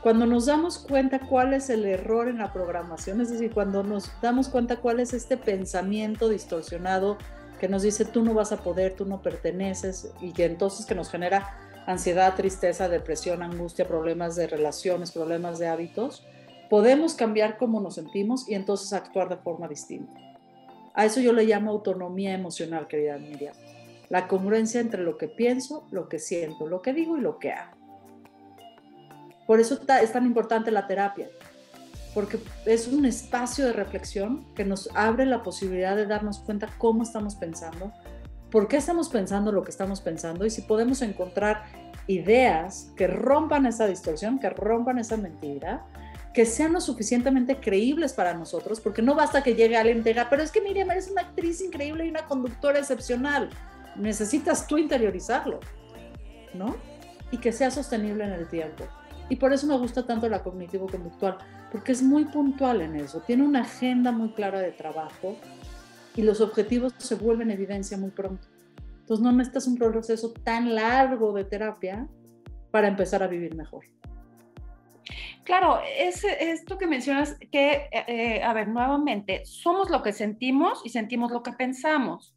Cuando 0.04 0.26
nos 0.26 0.46
damos 0.46 0.78
cuenta 0.78 1.20
cuál 1.20 1.54
es 1.54 1.70
el 1.70 1.86
error 1.86 2.28
en 2.28 2.38
la 2.38 2.52
programación, 2.52 3.22
es 3.22 3.30
decir, 3.30 3.52
cuando 3.54 3.84
nos 3.84 4.12
damos 4.22 4.50
cuenta 4.50 4.78
cuál 4.78 5.00
es 5.00 5.14
este 5.14 5.38
pensamiento 5.38 6.30
distorsionado 6.30 7.18
que 7.60 7.68
nos 7.68 7.82
dice 7.82 8.06
tú 8.06 8.24
no 8.24 8.34
vas 8.34 8.52
a 8.52 8.58
poder, 8.58 8.96
tú 8.96 9.06
no 9.06 9.22
perteneces 9.22 10.12
y 10.22 10.34
que 10.34 10.46
entonces 10.46 10.86
que 10.86 10.94
nos 10.94 11.10
genera 11.10 11.58
ansiedad, 11.88 12.36
tristeza, 12.36 12.90
depresión, 12.90 13.42
angustia, 13.42 13.88
problemas 13.88 14.36
de 14.36 14.48
relaciones, 14.48 15.12
problemas 15.12 15.58
de 15.58 15.68
hábitos, 15.68 16.26
podemos 16.70 17.16
cambiar 17.16 17.58
cómo 17.58 17.80
nos 17.80 17.96
sentimos 17.96 18.48
y 18.48 18.56
entonces 18.56 18.92
actuar 18.94 19.30
de 19.30 19.38
forma 19.38 19.68
distinta. 19.68 20.20
A 20.94 21.06
eso 21.06 21.22
yo 21.22 21.32
le 21.32 21.46
llamo 21.46 21.72
autonomía 21.72 22.34
emocional, 22.34 22.88
querida 22.88 23.18
Miriam 23.18 23.56
la 24.10 24.28
congruencia 24.28 24.82
entre 24.82 25.04
lo 25.04 25.18
que 25.18 25.28
pienso, 25.28 25.88
lo 25.92 26.08
que 26.08 26.20
siento, 26.20 26.68
lo 26.68 26.82
que 26.82 26.94
digo 26.94 27.18
y 27.18 27.22
lo 27.22 27.40
que 27.40 27.52
hago. 27.52 27.76
Por 29.46 29.60
eso 29.60 29.80
es 30.02 30.12
tan 30.12 30.26
importante 30.26 30.72
la 30.72 30.88
terapia, 30.88 31.30
porque 32.14 32.40
es 32.66 32.88
un 32.88 33.06
espacio 33.06 33.66
de 33.66 33.74
reflexión 33.74 34.46
que 34.56 34.66
nos 34.66 34.90
abre 34.94 35.26
la 35.26 35.44
posibilidad 35.44 35.96
de 35.96 36.06
darnos 36.06 36.40
cuenta 36.40 36.70
cómo 36.78 37.04
estamos 37.04 37.36
pensando, 37.36 37.94
por 38.52 38.68
qué 38.68 38.78
estamos 38.78 39.10
pensando 39.10 39.52
lo 39.52 39.64
que 39.64 39.72
estamos 39.72 40.02
pensando 40.02 40.46
y 40.46 40.50
si 40.50 40.62
podemos 40.62 41.02
encontrar 41.02 41.64
ideas 42.08 42.92
que 42.96 43.08
rompan 43.08 43.66
esa 43.66 43.88
distorsión, 43.88 44.40
que 44.40 44.50
rompan 44.50 45.00
esa 45.00 45.18
mentira, 45.18 45.86
que 46.34 46.46
sean 46.46 46.74
lo 46.74 46.82
suficientemente 46.82 47.60
creíbles 47.60 48.14
para 48.14 48.34
nosotros, 48.34 48.80
porque 48.80 49.02
no 49.02 49.16
basta 49.16 49.44
que 49.44 49.56
llegue 49.56 49.76
alguien 49.76 50.00
y 50.00 50.02
diga, 50.02 50.28
pero 50.30 50.44
es 50.44 50.52
que 50.52 50.62
Miriam 50.62 50.92
eres 50.92 51.10
una 51.10 51.22
actriz 51.22 51.62
increíble 51.62 52.06
y 52.06 52.10
una 52.10 52.26
conductora 52.26 52.80
excepcional 52.80 53.50
necesitas 53.98 54.68
tú 54.68 54.78
interiorizarlo, 54.78 55.60
¿no? 56.54 56.76
Y 57.32 57.38
que 57.38 57.52
sea 57.52 57.72
sostenible 57.72 58.24
en 58.24 58.34
el 58.34 58.48
tiempo. 58.48 58.86
Y 59.30 59.36
por 59.36 59.52
eso 59.54 59.68
me 59.68 59.78
gusta 59.78 60.06
tanto 60.06 60.30
la 60.30 60.44
cognitivo-conductual, 60.44 61.38
porque 61.72 61.92
es 61.92 62.02
muy 62.02 62.26
puntual 62.26 62.82
en 62.82 62.96
eso, 62.96 63.22
tiene 63.22 63.44
una 63.44 63.62
agenda 63.62 64.12
muy 64.12 64.30
clara 64.30 64.60
de 64.60 64.72
trabajo 64.72 65.36
y 66.16 66.22
los 66.22 66.40
objetivos 66.40 66.94
se 66.98 67.16
vuelven 67.16 67.52
evidencia 67.52 67.98
muy 67.98 68.12
pronto. 68.12 68.48
Entonces 69.00 69.24
no 69.24 69.32
necesitas 69.32 69.68
un 69.68 69.78
proceso 69.78 70.32
tan 70.32 70.76
largo 70.76 71.34
de 71.34 71.44
terapia 71.44 72.08
para 72.72 72.88
empezar 72.88 73.24
a 73.24 73.28
vivir 73.28 73.56
mejor. 73.56 73.86
Claro, 75.44 75.80
es 75.98 76.26
esto 76.26 76.78
que 76.78 76.88
mencionas, 76.88 77.38
que, 77.52 77.88
eh, 77.92 78.06
eh, 78.08 78.44
a 78.44 78.52
ver, 78.52 78.68
nuevamente, 78.68 79.46
somos 79.46 79.90
lo 79.90 80.04
que 80.04 80.12
sentimos 80.12 80.82
y 80.84 80.90
sentimos 80.90 81.32
lo 81.32 81.42
que 81.42 81.54
pensamos. 81.54 82.36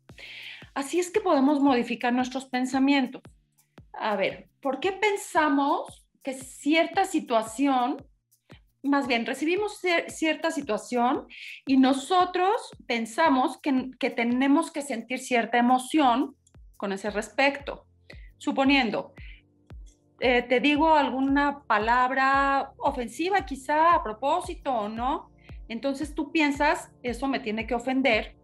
Así 0.75 1.01
es 1.01 1.11
que 1.11 1.21
podemos 1.21 1.61
modificar 1.61 2.13
nuestros 2.13 2.47
pensamientos. 2.47 3.23
A 3.93 4.17
ver, 4.17 4.49
¿por 4.61 4.81
qué 4.81 4.93
pensamos 4.93 6.07
que 6.23 6.35
cierta 6.35 7.05
situación, 7.05 8.05
más 8.83 9.07
bien 9.07 9.27
recibimos 9.27 9.81
cierta 10.09 10.51
situación 10.51 11.27
y 11.67 11.77
nosotros 11.77 12.71
pensamos 12.87 13.59
que, 13.61 14.11
tenemos 14.11 14.71
que 14.71 14.83
sentir 14.83 15.19
cierta 15.19 15.59
emoción 15.59 16.37
con 16.77 16.93
ese 16.93 17.11
respecto? 17.11 17.87
Suponiendo, 18.39 19.13
eh, 20.21 20.43
te 20.43 20.61
digo 20.61 20.95
alguna 20.95 21.63
palabra 21.65 22.73
ofensiva 22.79 23.45
quizá 23.45 23.95
a 23.95 24.03
propósito 24.03 24.73
o 24.73 24.89
no, 24.89 25.31
entonces 25.69 26.15
tú 26.15 26.33
piensas, 26.33 26.91
eso 27.03 27.29
me 27.29 27.41
tiene 27.41 27.67
que 27.67 27.75
ofender 27.75 28.40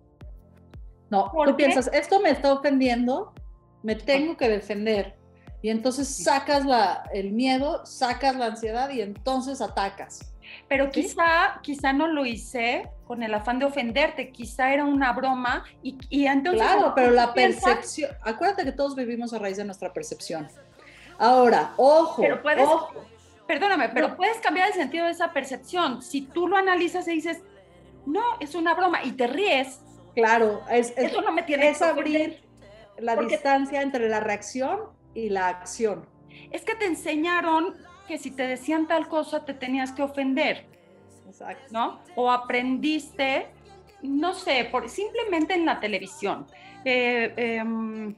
no, 1.10 1.32
tú 1.44 1.56
piensas, 1.56 1.90
esto 1.92 2.20
me 2.20 2.30
está 2.30 2.52
ofendiendo, 2.52 3.32
me 3.82 3.94
tengo 3.94 4.36
que 4.36 4.48
defender. 4.48 5.16
Y 5.62 5.70
entonces 5.70 6.08
sacas 6.08 6.64
la, 6.64 7.08
el 7.12 7.32
miedo, 7.32 7.84
sacas 7.86 8.36
la 8.36 8.46
ansiedad 8.46 8.90
y 8.90 9.00
entonces 9.00 9.60
atacas. 9.60 10.34
Pero 10.68 10.90
quizá, 10.90 11.60
quizá 11.62 11.92
no 11.92 12.06
lo 12.06 12.24
hice 12.24 12.88
con 13.06 13.22
el 13.22 13.34
afán 13.34 13.58
de 13.58 13.64
ofenderte, 13.64 14.30
quizá 14.30 14.72
era 14.72 14.84
una 14.84 15.12
broma 15.12 15.64
y, 15.82 15.98
y 16.08 16.26
entonces... 16.26 16.62
Claro, 16.62 16.92
pero 16.94 17.10
la 17.10 17.32
percepción, 17.34 18.10
acuérdate 18.22 18.64
que 18.64 18.72
todos 18.72 18.94
vivimos 18.94 19.32
a 19.32 19.38
raíz 19.38 19.56
de 19.56 19.64
nuestra 19.64 19.92
percepción. 19.92 20.48
Ahora, 21.18 21.72
ojo, 21.76 22.20
pero 22.20 22.42
puedes, 22.42 22.66
ojo. 22.66 22.92
Perdóname, 23.46 23.88
pero 23.90 24.16
puedes 24.16 24.38
cambiar 24.38 24.68
el 24.68 24.74
sentido 24.74 25.06
de 25.06 25.12
esa 25.12 25.32
percepción. 25.32 26.02
Si 26.02 26.22
tú 26.22 26.48
lo 26.48 26.56
analizas 26.56 27.06
y 27.08 27.12
dices, 27.12 27.42
no, 28.04 28.22
es 28.40 28.54
una 28.54 28.74
broma 28.74 29.02
y 29.04 29.12
te 29.12 29.26
ríes, 29.26 29.80
Claro, 30.16 30.62
es, 30.70 30.94
es, 30.96 31.12
Eso 31.12 31.20
no 31.20 31.30
me 31.30 31.42
tiene 31.42 31.68
es 31.68 31.82
abrir 31.82 32.40
la 32.98 33.16
distancia 33.16 33.82
entre 33.82 34.08
la 34.08 34.18
reacción 34.18 34.80
y 35.14 35.28
la 35.28 35.48
acción. 35.48 36.06
Es 36.50 36.64
que 36.64 36.74
te 36.74 36.86
enseñaron 36.86 37.74
que 38.08 38.16
si 38.16 38.30
te 38.30 38.46
decían 38.46 38.88
tal 38.88 39.08
cosa 39.08 39.44
te 39.44 39.52
tenías 39.52 39.92
que 39.92 40.02
ofender. 40.02 40.64
Exacto. 41.26 41.66
¿No? 41.70 42.00
O 42.14 42.30
aprendiste, 42.30 43.48
no 44.00 44.32
sé, 44.32 44.66
por, 44.70 44.88
simplemente 44.88 45.52
en 45.52 45.66
la 45.66 45.80
televisión. 45.80 46.46
Eh, 46.86 47.34
em, 47.36 48.14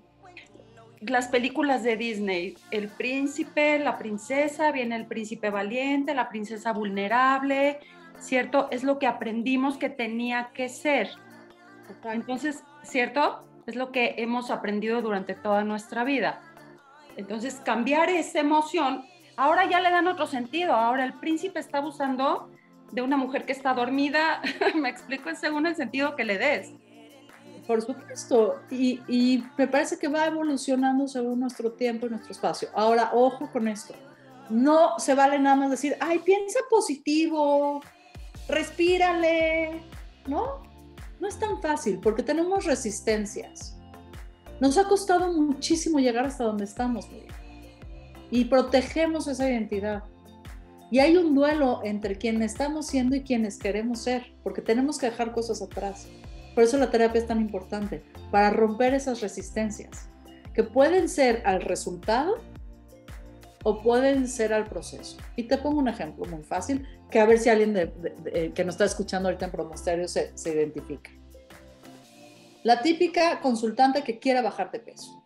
las 1.01 1.27
películas 1.27 1.83
de 1.83 1.97
Disney, 1.97 2.57
el 2.71 2.89
príncipe, 2.91 3.81
la 3.81 3.99
princesa, 3.99 4.71
viene 4.71 4.95
el 4.95 5.07
príncipe 5.07 5.51
valiente, 5.51 6.15
la 6.15 6.29
princesa 6.29 6.73
vulnerable, 6.73 7.81
¿cierto? 8.21 8.69
Es 8.71 8.85
lo 8.85 9.01
que 9.01 9.09
aprendimos 9.09 9.79
que 9.79 9.89
tenía 9.89 10.51
que 10.55 10.69
ser. 10.69 11.11
Entonces, 12.05 12.63
¿cierto? 12.83 13.45
Es 13.67 13.77
lo 13.77 13.93
que 13.93 14.15
hemos 14.19 14.51
aprendido 14.51 15.03
durante 15.03 15.35
toda 15.35 15.65
nuestra 15.65 16.05
vida. 16.05 16.41
Entonces, 17.17 17.61
cambiar 17.65 18.11
esa 18.11 18.41
emoción, 18.41 19.05
ahora 19.37 19.69
ya 19.69 19.81
le 19.81 19.91
dan 19.91 20.07
otro 20.07 20.27
sentido. 20.27 20.73
Ahora 20.73 21.05
el 21.05 21.15
príncipe 21.15 21.61
está 21.61 21.79
abusando 21.79 22.51
de 22.93 23.03
una 23.03 23.17
mujer 23.17 23.45
que 23.45 23.53
está 23.53 23.75
dormida. 23.75 24.41
Me 24.75 24.89
explico 24.89 25.29
según 25.35 25.67
el 25.67 25.77
sentido 25.77 26.17
que 26.17 26.25
le 26.25 26.39
des. 26.39 26.73
Por 27.67 27.83
supuesto, 27.83 28.61
y, 28.71 29.03
y, 29.09 29.45
me 29.59 29.69
parece 29.69 29.99
que 29.99 30.09
va 30.09 30.25
evolucionando 30.25 31.07
según 31.07 31.41
nuestro 31.41 31.73
tiempo 31.73 32.07
y 32.07 32.09
nuestro 32.09 32.33
espacio. 32.33 32.71
Ahora, 32.73 33.11
ojo 33.13 33.51
con 33.53 33.69
esto. 33.69 33.95
No 34.49 34.99
se 34.99 35.15
vale 35.15 35.39
nada 35.39 35.55
más 35.55 35.71
decir, 35.71 35.95
ay, 36.01 36.21
piensa 36.21 36.61
positivo, 36.71 37.83
respírale, 38.49 39.83
¿no? 40.27 40.68
No 41.21 41.29
es 41.29 41.39
tan 41.39 41.61
fácil 41.61 41.99
porque 41.99 42.23
tenemos 42.23 42.65
resistencias. 42.65 43.77
Nos 44.61 44.77
ha 44.79 44.89
costado 44.89 45.33
muchísimo 45.33 45.99
llegar 45.99 46.27
hasta 46.27 46.45
donde 46.45 46.65
estamos, 46.65 47.09
Y 48.31 48.45
protegemos 48.47 49.27
esa 49.29 49.49
identidad. 49.49 50.03
Y 50.91 51.01
hay 51.01 51.17
un 51.17 51.35
duelo 51.35 51.81
entre 51.85 52.17
quienes 52.17 52.53
estamos 52.53 52.87
siendo 52.87 53.15
y 53.15 53.23
quienes 53.23 53.59
queremos 53.59 54.01
ser, 54.01 54.33
porque 54.43 54.63
tenemos 54.63 54.99
que 54.99 55.07
dejar 55.07 55.33
cosas 55.33 55.63
atrás. 55.63 56.07
Por 56.55 56.65
eso 56.65 56.79
la 56.79 56.91
terapia 56.91 57.21
es 57.21 57.27
tan 57.27 57.41
importante, 57.41 58.03
para 58.31 58.51
romper 58.51 58.95
esas 58.95 59.21
resistencias, 59.21 60.09
que 60.55 60.65
pueden 60.65 61.09
ser 61.09 61.43
al 61.45 61.61
resultado 61.61 62.37
o 63.69 63.83
pueden 63.83 64.27
ser 64.29 64.55
al 64.55 64.65
proceso. 64.65 65.19
Y 65.37 65.43
te 65.43 65.59
pongo 65.59 65.79
un 65.79 65.89
ejemplo 65.89 66.25
muy 66.25 66.43
fácil, 66.43 66.87
que 67.11 67.21
a 67.21 67.27
ver 67.27 67.39
si 67.39 67.51
alguien 67.51 67.93
que 68.55 68.65
nos 68.65 68.75
está 68.75 68.87
escuchando 68.87 69.29
ahorita 69.29 69.45
en 69.45 69.51
Promosterio 69.51 70.09
se, 70.09 70.37
se 70.37 70.55
identifica. 70.55 71.11
La 72.65 72.81
típica 72.81 73.41
consultante 73.41 74.03
que 74.03 74.19
quiere 74.19 74.41
bajar 74.41 74.71
de 74.71 74.81
peso. 74.81 75.23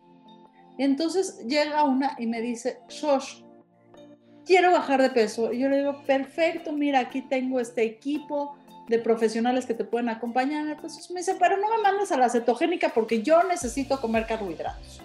Entonces 0.77 1.39
llega 1.47 1.85
una 1.85 2.17
y 2.19 2.27
me 2.27 2.41
dice, 2.41 2.81
Shosh, 2.89 3.43
quiero 4.45 4.73
bajar 4.73 5.01
de 5.01 5.11
peso. 5.11 5.53
Y 5.53 5.61
yo 5.61 5.69
le 5.69 5.79
digo, 5.79 6.03
perfecto, 6.05 6.73
mira, 6.73 6.99
aquí 6.99 7.23
tengo 7.23 7.61
este 7.61 7.85
equipo, 7.85 8.57
de 8.89 8.99
profesionales 8.99 9.67
que 9.67 9.75
te 9.75 9.85
pueden 9.85 10.09
acompañar. 10.09 10.67
Entonces 10.67 11.11
me 11.11 11.21
dice, 11.21 11.37
pero 11.39 11.57
no 11.57 11.69
me 11.71 11.83
mandes 11.83 12.13
a 12.13 12.19
la 12.19 12.29
cetogénica 12.29 12.91
porque 12.91 13.23
yo 13.23 13.43
necesito 13.45 14.01
comer 14.01 14.27
carbohidratos. 14.27 15.01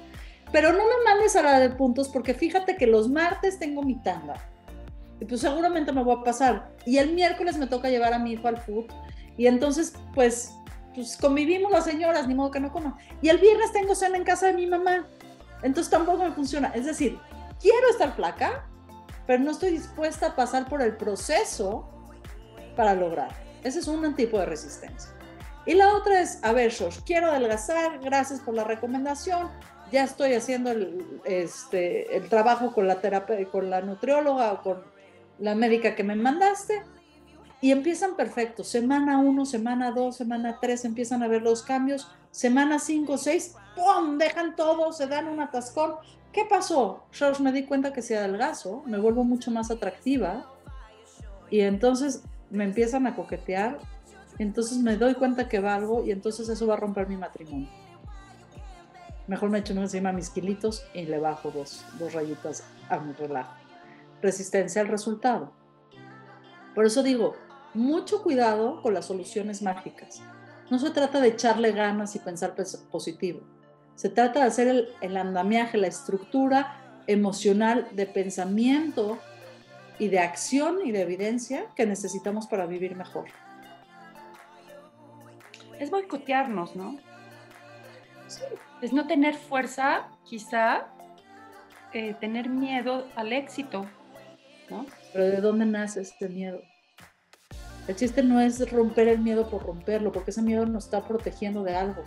Pero 0.52 0.72
no 0.72 0.80
me 0.80 1.04
mandes 1.06 1.36
a 1.36 1.44
la 1.44 1.60
de 1.60 1.70
puntos 1.70 2.10
porque 2.10 2.34
fíjate 2.34 2.78
que 2.78 2.88
los 2.88 3.10
martes 3.10 3.60
tengo 3.60 3.84
mi 3.84 3.96
tanda. 4.02 4.36
Y 5.20 5.26
pues 5.26 5.42
seguramente 5.42 5.92
me 5.92 6.04
voy 6.04 6.18
a 6.20 6.24
pasar. 6.24 6.72
Y 6.86 6.98
el 6.98 7.14
miércoles 7.14 7.58
me 7.58 7.68
toca 7.68 7.90
llevar 7.90 8.14
a 8.14 8.20
mi 8.20 8.34
hijo 8.34 8.48
al 8.48 8.58
food. 8.58 8.86
Y 9.36 9.48
entonces, 9.48 9.94
pues, 10.14 10.54
pues 10.94 11.18
convivimos 11.18 11.72
las 11.72 11.86
señoras, 11.86 12.28
ni 12.28 12.36
modo 12.36 12.52
que 12.52 12.60
no 12.60 12.72
coman. 12.72 12.96
Y 13.22 13.30
el 13.30 13.40
viernes 13.40 13.72
tengo 13.72 13.96
cena 13.96 14.18
en 14.18 14.24
casa 14.24 14.48
de 14.48 14.54
mi 14.54 14.68
mamá. 14.68 15.08
Entonces 15.64 15.90
tampoco 15.90 16.24
me 16.24 16.32
funciona. 16.32 16.70
Es 16.70 16.86
decir, 16.86 17.20
quiero 17.60 17.90
estar 17.90 18.16
flaca, 18.16 18.68
pero 19.26 19.44
no 19.44 19.52
estoy 19.52 19.72
dispuesta 19.72 20.28
a 20.28 20.36
pasar 20.36 20.70
por 20.70 20.82
el 20.82 20.96
proceso 20.96 21.90
para 22.76 22.94
lograr. 22.94 23.32
Ese 23.64 23.80
es 23.80 23.88
un 23.88 24.16
tipo 24.16 24.40
de 24.40 24.46
resistencia. 24.46 25.12
Y 25.66 25.74
la 25.74 25.94
otra 25.96 26.22
es, 26.22 26.40
a 26.44 26.54
ver, 26.54 26.74
Josh, 26.74 27.00
quiero 27.06 27.28
adelgazar, 27.28 28.00
gracias 28.00 28.40
por 28.40 28.54
la 28.54 28.64
recomendación, 28.64 29.50
ya 29.92 30.04
estoy 30.04 30.34
haciendo 30.34 30.72
el, 30.72 31.22
este, 31.26 32.24
trabajo 32.30 32.74
con 32.74 32.88
la, 32.88 33.00
con 33.52 33.70
la 33.70 33.82
nutrióloga 33.82 34.54
o 34.54 34.62
con 34.62 34.84
la 35.40 35.56
médica 35.56 35.96
que 35.96 36.04
me 36.04 36.16
mandaste, 36.16 36.84
y 37.60 37.72
empiezan 37.72 38.16
perfecto. 38.16 38.64
Semana 38.64 39.18
1, 39.18 39.46
semana 39.46 39.92
2, 39.92 40.16
semana 40.16 40.58
3 40.62 40.86
empiezan 40.86 41.24
a 41.24 41.28
ver 41.28 41.42
los 41.42 41.64
cambios. 41.64 42.08
Semana 42.30 42.78
5, 42.78 43.18
6, 43.18 43.56
¡pum! 43.76 44.18
Dejan 44.18 44.56
todo, 44.56 44.94
se 44.94 45.08
dan 45.08 45.28
un 45.28 45.40
atascón. 45.40 45.96
¿Qué 46.32 46.46
pasó? 46.46 47.06
George, 47.12 47.42
me 47.42 47.52
di 47.52 47.64
cuenta 47.64 47.94
que 47.94 48.04
si 48.04 48.14
adelgazo, 48.14 48.84
me 48.86 49.00
vuelvo 49.00 49.24
mucho 49.24 49.50
más 49.50 49.72
atractiva. 49.72 50.46
Y 51.50 51.62
entonces 51.62 52.24
me 52.52 52.64
empiezan 52.64 53.08
a 53.08 53.16
coquetear, 53.16 53.80
entonces 54.38 54.78
me 54.78 54.98
doy 54.98 55.16
cuenta 55.16 55.50
que 55.50 55.60
valgo 55.60 56.06
y 56.06 56.12
entonces 56.12 56.48
eso 56.50 56.68
va 56.68 56.76
a 56.76 56.78
romper 56.78 57.08
mi 57.08 57.18
matrimonio. 57.18 57.70
Mejor 59.28 59.50
me 59.50 59.60
echo 59.60 59.74
encima 59.74 60.14
mis 60.14 60.30
kilitos 60.30 60.86
y 60.94 61.04
le 61.04 61.20
bajo 61.20 61.52
dos, 61.52 61.86
dos 62.00 62.14
rayitas 62.14 62.64
a 62.90 63.00
mi 63.00 63.14
relajo. 63.14 63.54
Resistencia 64.22 64.82
al 64.82 64.88
resultado. 64.88 65.52
Por 66.74 66.86
eso 66.86 67.04
digo, 67.04 67.36
mucho 67.74 68.24
cuidado 68.24 68.82
con 68.82 68.94
las 68.94 69.06
soluciones 69.06 69.62
mágicas. 69.62 70.22
No 70.70 70.80
se 70.80 70.92
trata 70.92 71.20
de 71.20 71.30
echarle 71.30 71.72
ganas 71.72 72.16
y 72.16 72.20
pensar 72.20 72.56
positivo. 72.90 73.42
Se 73.96 74.10
trata 74.10 74.42
de 74.42 74.46
hacer 74.46 74.68
el, 74.68 74.90
el 75.02 75.18
andamiaje, 75.18 75.78
la 75.78 75.88
estructura 75.88 77.02
emocional 77.08 77.88
de 77.94 78.06
pensamiento 78.06 79.18
y 80.00 80.10
de 80.10 80.20
acción 80.20 80.80
y 80.86 80.92
de 80.92 81.02
evidencia 81.02 81.66
que 81.76 81.86
necesitamos 81.86 82.48
para 82.48 82.66
vivir 82.66 82.96
mejor. 82.96 83.26
Es 85.80 85.90
boicotearnos, 85.90 86.76
¿no? 86.76 86.98
Es 88.82 88.94
no 88.94 89.08
tener 89.08 89.36
fuerza, 89.36 90.08
quizá, 90.26 90.88
eh, 91.94 92.16
tener 92.20 92.50
miedo 92.50 93.08
al 93.16 93.34
éxito, 93.34 93.86
¿no? 94.70 94.86
Pero 95.14 95.26
¿de 95.26 95.42
dónde 95.42 95.66
nace 95.66 96.02
este 96.02 96.30
miedo? 96.30 96.62
El 97.88 97.96
chiste 97.96 98.22
no 98.22 98.40
es 98.42 98.70
romper 98.72 99.08
el 99.08 99.20
miedo 99.20 99.50
por 99.50 99.64
romperlo, 99.64 100.12
porque 100.12 100.32
ese 100.32 100.42
miedo 100.42 100.66
nos 100.66 100.86
está 100.86 101.08
protegiendo 101.08 101.64
de 101.64 101.76
algo. 101.76 102.04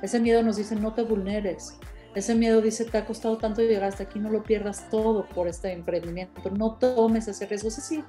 Ese 0.00 0.20
miedo 0.20 0.42
nos 0.42 0.56
dice 0.56 0.76
no 0.76 0.92
te 0.92 1.02
vulneres, 1.02 1.78
ese 2.14 2.36
miedo 2.36 2.60
dice, 2.60 2.84
te 2.84 2.96
ha 2.96 3.04
costado 3.04 3.38
tanto 3.38 3.60
llegar 3.60 3.84
hasta 3.84 4.04
aquí, 4.04 4.20
no 4.20 4.30
lo 4.30 4.44
pierdas 4.44 4.88
todo 4.88 5.26
por 5.26 5.48
este 5.48 5.72
emprendimiento, 5.72 6.48
no 6.50 6.76
tomes 6.76 7.26
ese 7.26 7.44
riesgo. 7.46 7.68
Es 7.68 7.76
decir, 7.76 8.04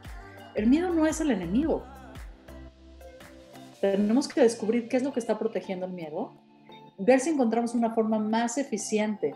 el 0.53 0.67
miedo 0.67 0.93
no 0.93 1.07
es 1.07 1.19
el 1.21 1.31
enemigo. 1.31 1.83
Tenemos 3.81 4.27
que 4.27 4.41
descubrir 4.41 4.87
qué 4.87 4.97
es 4.97 5.03
lo 5.03 5.11
que 5.11 5.19
está 5.19 5.39
protegiendo 5.39 5.87
el 5.87 5.93
miedo, 5.93 6.33
ver 6.97 7.19
si 7.19 7.29
encontramos 7.29 7.73
una 7.73 7.93
forma 7.93 8.19
más 8.19 8.57
eficiente 8.57 9.35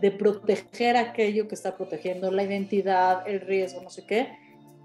de 0.00 0.10
proteger 0.10 0.96
aquello 0.96 1.46
que 1.46 1.54
está 1.54 1.76
protegiendo, 1.76 2.30
la 2.30 2.42
identidad, 2.42 3.28
el 3.28 3.40
riesgo, 3.40 3.82
no 3.82 3.90
sé 3.90 4.06
qué, 4.06 4.36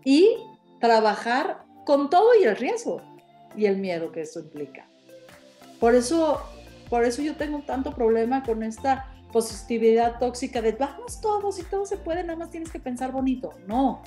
y 0.04 0.36
trabajar 0.80 1.64
con 1.86 2.10
todo 2.10 2.30
y 2.40 2.44
el 2.44 2.56
riesgo 2.56 3.02
y 3.56 3.66
el 3.66 3.78
miedo 3.78 4.12
que 4.12 4.22
eso 4.22 4.40
implica. 4.40 4.88
Por 5.80 5.96
eso, 5.96 6.42
por 6.90 7.06
eso 7.06 7.22
yo 7.22 7.36
tengo 7.36 7.60
tanto 7.60 7.94
problema 7.94 8.44
con 8.44 8.64
esta 8.64 9.08
positividad 9.32 10.20
tóxica 10.20 10.62
de 10.62 10.74
vamos 10.74 11.22
todos 11.22 11.60
y 11.60 11.64
todo 11.64 11.86
se 11.86 11.98
puede, 11.98 12.24
nada 12.24 12.38
más 12.38 12.50
tienes 12.50 12.72
que 12.72 12.80
pensar 12.80 13.12
bonito. 13.12 13.52
No, 13.68 14.02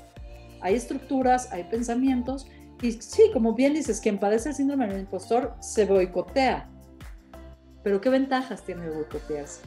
hay 0.60 0.74
estructuras, 0.74 1.50
hay 1.52 1.64
pensamientos 1.64 2.46
y 2.82 2.92
sí, 2.92 3.30
como 3.32 3.54
bien 3.54 3.74
dices, 3.74 4.00
quien 4.00 4.18
padece 4.18 4.50
el 4.50 4.54
síndrome 4.56 4.88
del 4.88 5.00
impostor 5.00 5.54
se 5.60 5.86
boicotea. 5.86 6.68
Pero 7.82 8.00
¿qué 8.00 8.10
ventajas 8.10 8.62
tiene 8.64 8.86
el 8.86 8.92
boicotearse? 8.92 9.62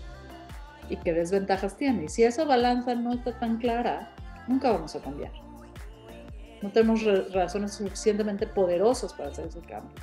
¿Y 0.89 0.97
qué 0.97 1.13
desventajas 1.13 1.77
tiene? 1.77 2.05
Y 2.05 2.09
si 2.09 2.23
esa 2.23 2.45
balanza 2.45 2.95
no 2.95 3.13
está 3.13 3.37
tan 3.39 3.57
clara, 3.57 4.13
nunca 4.47 4.71
vamos 4.71 4.95
a 4.95 5.01
cambiar. 5.01 5.31
No 6.61 6.71
tenemos 6.71 7.03
razones 7.33 7.73
suficientemente 7.73 8.47
poderosas 8.47 9.13
para 9.13 9.29
hacer 9.29 9.47
ese 9.47 9.61
cambio. 9.61 9.95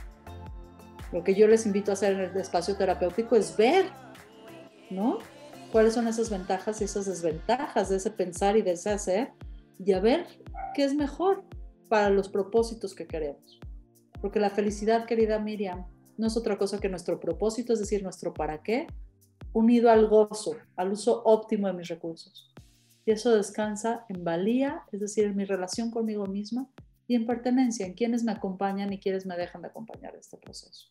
Lo 1.13 1.23
que 1.25 1.35
yo 1.35 1.47
les 1.47 1.67
invito 1.67 1.91
a 1.91 1.95
hacer 1.95 2.15
en 2.15 2.21
el 2.21 2.37
espacio 2.37 2.77
terapéutico 2.77 3.37
es 3.37 3.57
ver, 3.57 3.87
¿no? 4.91 5.19
cuáles 5.73 5.95
son 5.95 6.07
esas 6.07 6.29
ventajas 6.29 6.81
y 6.81 6.85
esas 6.85 7.07
desventajas 7.07 7.89
de 7.89 7.97
ese 7.97 8.11
pensar 8.11 8.57
y 8.57 8.63
de 8.63 8.73
ese 8.73 8.91
hacer 8.91 9.33
y 9.79 9.93
a 9.93 10.01
ver 10.01 10.27
qué 10.75 10.85
es 10.85 10.95
mejor 10.95 11.43
para 11.89 12.11
los 12.11 12.29
propósitos 12.29 12.95
que 12.95 13.07
queremos. 13.07 13.59
Porque 14.21 14.39
la 14.39 14.51
felicidad, 14.51 15.07
querida 15.07 15.39
Miriam, 15.39 15.87
no 16.17 16.27
es 16.27 16.37
otra 16.37 16.59
cosa 16.59 16.79
que 16.81 16.89
nuestro 16.89 17.19
propósito, 17.21 17.73
es 17.73 17.81
decir, 17.81 18.03
nuestro 18.03 18.33
para 18.35 18.63
qué, 18.63 18.87
unido 19.53 19.91
al 19.91 20.09
gozo, 20.09 20.57
al 20.77 20.93
uso 20.93 21.23
óptimo 21.25 21.67
de 21.67 21.73
mis 21.73 21.89
recursos. 21.89 22.53
Y 23.05 23.11
eso 23.11 23.35
descansa 23.35 24.05
en 24.09 24.25
valía, 24.25 24.85
es 24.93 25.01
decir, 25.01 25.25
en 25.25 25.37
mi 25.37 25.45
relación 25.45 25.91
conmigo 25.91 26.27
misma 26.27 26.69
y 27.09 27.17
en 27.17 27.27
pertenencia, 27.27 27.87
en 27.87 27.95
quienes 27.95 28.23
me 28.23 28.33
acompañan 28.33 28.93
y 28.93 28.99
quienes 28.99 29.27
me 29.27 29.37
dejan 29.37 29.63
de 29.63 29.69
acompañar 29.69 30.15
este 30.15 30.37
proceso. 30.37 30.89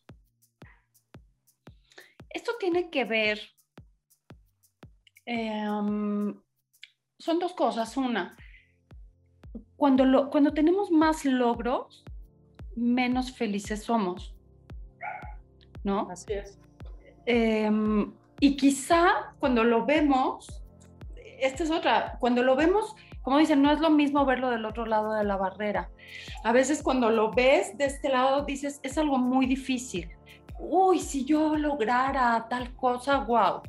Esto 2.28 2.52
tiene 2.58 2.90
que 2.90 3.04
ver 3.04 3.38
Em, 5.24 6.34
son 7.18 7.38
dos 7.38 7.52
cosas. 7.54 7.96
Una, 7.96 8.36
cuando, 9.76 10.04
lo, 10.04 10.30
cuando 10.30 10.52
tenemos 10.52 10.90
más 10.90 11.24
logros, 11.24 12.04
menos 12.76 13.32
felices 13.32 13.84
somos. 13.84 14.34
¿No? 15.84 16.08
Así 16.10 16.32
es. 16.32 16.58
Em, 17.26 18.12
y 18.40 18.56
quizá 18.56 19.34
cuando 19.38 19.64
lo 19.64 19.84
vemos, 19.84 20.62
esta 21.40 21.64
es 21.64 21.70
otra, 21.70 22.16
cuando 22.20 22.42
lo 22.42 22.56
vemos, 22.56 22.94
como 23.22 23.38
dicen, 23.38 23.62
no 23.62 23.70
es 23.70 23.80
lo 23.80 23.90
mismo 23.90 24.24
verlo 24.24 24.50
del 24.50 24.64
otro 24.64 24.84
lado 24.84 25.12
de 25.12 25.24
la 25.24 25.36
barrera. 25.36 25.90
A 26.44 26.52
veces 26.52 26.82
cuando 26.82 27.10
lo 27.10 27.30
ves 27.32 27.76
de 27.78 27.84
este 27.84 28.08
lado 28.08 28.44
dices, 28.44 28.80
es 28.82 28.98
algo 28.98 29.18
muy 29.18 29.46
difícil. 29.46 30.10
Uy, 30.58 30.98
si 30.98 31.24
yo 31.24 31.56
lograra 31.56 32.46
tal 32.48 32.74
cosa, 32.74 33.18
wow. 33.18 33.62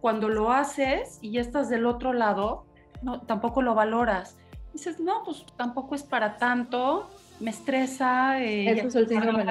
Cuando 0.00 0.28
lo 0.28 0.52
haces 0.52 1.18
y 1.22 1.32
ya 1.32 1.40
estás 1.40 1.70
del 1.70 1.86
otro 1.86 2.12
lado, 2.12 2.66
no, 3.02 3.22
tampoco 3.22 3.62
lo 3.62 3.74
valoras. 3.74 4.36
Dices, 4.72 5.00
no, 5.00 5.22
pues 5.24 5.46
tampoco 5.56 5.94
es 5.94 6.02
para 6.02 6.36
tanto, 6.36 7.08
me 7.40 7.50
estresa. 7.50 8.42
Eh, 8.42 8.70
Eso 8.70 8.88
es 8.88 8.94
el 8.94 9.08
síndrome 9.08 9.42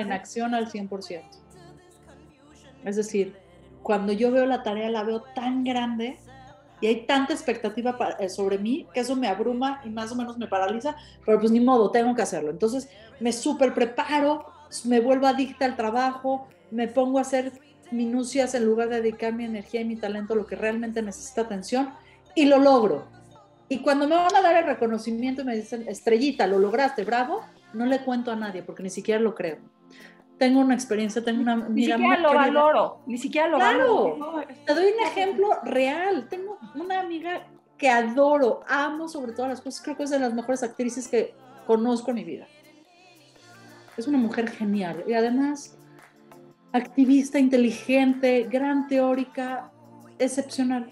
en 0.00 0.12
acción 0.12 0.54
al 0.54 0.70
100%. 0.70 1.22
Es 2.84 2.96
decir, 2.96 3.34
cuando 3.82 4.12
yo 4.12 4.30
veo 4.30 4.46
la 4.46 4.62
tarea 4.62 4.90
la 4.90 5.02
veo 5.02 5.22
tan 5.34 5.64
grande 5.64 6.18
y 6.80 6.88
hay 6.88 7.06
tanta 7.06 7.32
expectativa 7.32 7.96
eh, 8.18 8.28
sobre 8.28 8.58
mí 8.58 8.86
que 8.92 9.00
eso 9.00 9.14
me 9.14 9.28
abruma 9.28 9.80
y 9.84 9.90
más 9.90 10.10
o 10.10 10.16
menos 10.16 10.36
me 10.36 10.48
paraliza, 10.48 10.96
pero 11.24 11.38
pues 11.38 11.52
ni 11.52 11.60
modo, 11.60 11.90
tengo 11.90 12.14
que 12.14 12.22
hacerlo. 12.22 12.50
Entonces 12.50 12.88
me 13.20 13.32
súper 13.32 13.72
preparo, 13.72 14.46
me 14.84 15.00
vuelvo 15.00 15.26
adicta 15.26 15.64
al 15.64 15.76
trabajo, 15.76 16.48
me 16.70 16.88
pongo 16.88 17.18
a 17.18 17.22
hacer 17.22 17.52
minucias 17.92 18.54
en 18.54 18.64
lugar 18.64 18.88
de 18.88 19.02
dedicar 19.02 19.32
mi 19.32 19.44
energía 19.44 19.82
y 19.82 19.84
mi 19.84 19.96
talento 19.96 20.32
a 20.32 20.36
lo 20.36 20.46
que 20.46 20.56
realmente 20.56 21.02
necesita 21.02 21.42
atención 21.42 21.90
y 22.34 22.46
lo 22.46 22.58
logro. 22.58 23.06
Y 23.68 23.78
cuando 23.78 24.06
me 24.06 24.16
van 24.16 24.34
a 24.34 24.42
dar 24.42 24.56
el 24.56 24.64
reconocimiento 24.64 25.42
y 25.42 25.44
me 25.44 25.56
dicen, 25.56 25.88
estrellita, 25.88 26.46
lo 26.46 26.58
lograste, 26.58 27.04
bravo, 27.04 27.40
no 27.72 27.86
le 27.86 28.00
cuento 28.00 28.30
a 28.30 28.36
nadie 28.36 28.62
porque 28.62 28.82
ni 28.82 28.90
siquiera 28.90 29.20
lo 29.20 29.34
creo 29.34 29.58
tengo 30.42 30.58
una 30.58 30.74
experiencia, 30.74 31.22
tengo 31.22 31.40
una 31.40 31.54
Ni 31.54 31.84
siquiera 31.84 32.18
lo 32.18 32.34
valoro, 32.34 32.98
ni 33.06 33.16
siquiera 33.16 33.46
lo 33.46 33.58
valoro. 33.58 34.44
Te 34.66 34.74
doy 34.74 34.86
un 34.86 35.06
ejemplo 35.06 35.48
real. 35.62 36.26
Tengo 36.28 36.58
una 36.74 36.98
amiga 36.98 37.46
que 37.78 37.88
adoro, 37.88 38.64
amo 38.66 39.06
sobre 39.06 39.32
todas 39.32 39.50
las 39.50 39.60
cosas, 39.60 39.80
creo 39.82 39.96
que 39.96 40.02
es 40.02 40.10
de 40.10 40.18
las 40.18 40.34
mejores 40.34 40.64
actrices 40.64 41.06
que 41.06 41.32
conozco 41.64 42.10
en 42.10 42.16
mi 42.16 42.24
vida. 42.24 42.48
Es 43.96 44.08
una 44.08 44.18
mujer 44.18 44.50
genial 44.50 45.04
y 45.06 45.12
además 45.12 45.78
activista, 46.72 47.38
inteligente, 47.38 48.48
gran 48.50 48.88
teórica, 48.88 49.70
excepcional. 50.18 50.90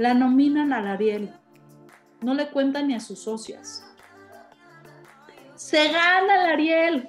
La 0.00 0.14
nominan 0.14 0.72
al 0.72 0.88
Ariel. 0.88 1.30
No 2.22 2.32
le 2.32 2.48
cuentan 2.48 2.88
ni 2.88 2.94
a 2.94 3.00
sus 3.00 3.18
socias. 3.18 3.84
Se 5.56 5.92
gana 5.92 6.42
el 6.42 6.50
Ariel 6.52 7.08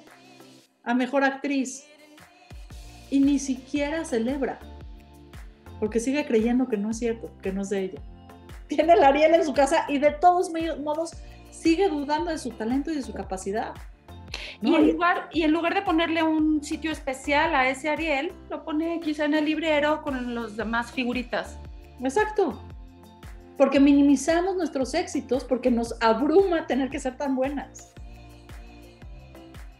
a 0.84 0.92
mejor 0.92 1.24
actriz 1.24 1.86
y 3.08 3.20
ni 3.20 3.38
siquiera 3.38 4.04
celebra, 4.04 4.58
porque 5.80 6.00
sigue 6.00 6.26
creyendo 6.26 6.68
que 6.68 6.76
no 6.76 6.90
es 6.90 6.98
cierto, 6.98 7.30
que 7.40 7.50
no 7.50 7.62
es 7.62 7.70
de 7.70 7.84
ella. 7.84 8.02
Tiene 8.66 8.92
el 8.92 9.02
Ariel 9.02 9.36
en 9.36 9.46
su 9.46 9.54
casa 9.54 9.86
y 9.88 9.96
de 9.96 10.10
todos 10.10 10.52
modos 10.84 11.12
sigue 11.50 11.88
dudando 11.88 12.30
de 12.30 12.36
su 12.36 12.50
talento 12.50 12.90
y 12.90 12.96
de 12.96 13.02
su 13.02 13.14
capacidad. 13.14 13.72
Y, 14.60 14.74
en 14.74 14.92
lugar, 14.92 15.30
y 15.32 15.44
en 15.44 15.52
lugar 15.52 15.72
de 15.72 15.80
ponerle 15.80 16.22
un 16.24 16.62
sitio 16.62 16.92
especial 16.92 17.54
a 17.54 17.70
ese 17.70 17.88
Ariel, 17.88 18.34
lo 18.50 18.66
pone 18.66 19.00
quizá 19.00 19.24
en 19.24 19.32
el 19.32 19.46
librero 19.46 20.02
con 20.02 20.34
los 20.34 20.58
demás 20.58 20.92
figuritas. 20.92 21.56
Exacto. 21.98 22.62
Porque 23.56 23.80
minimizamos 23.80 24.56
nuestros 24.56 24.94
éxitos 24.94 25.44
porque 25.44 25.70
nos 25.70 25.94
abruma 26.00 26.66
tener 26.66 26.90
que 26.90 26.98
ser 26.98 27.16
tan 27.16 27.36
buenas. 27.36 27.92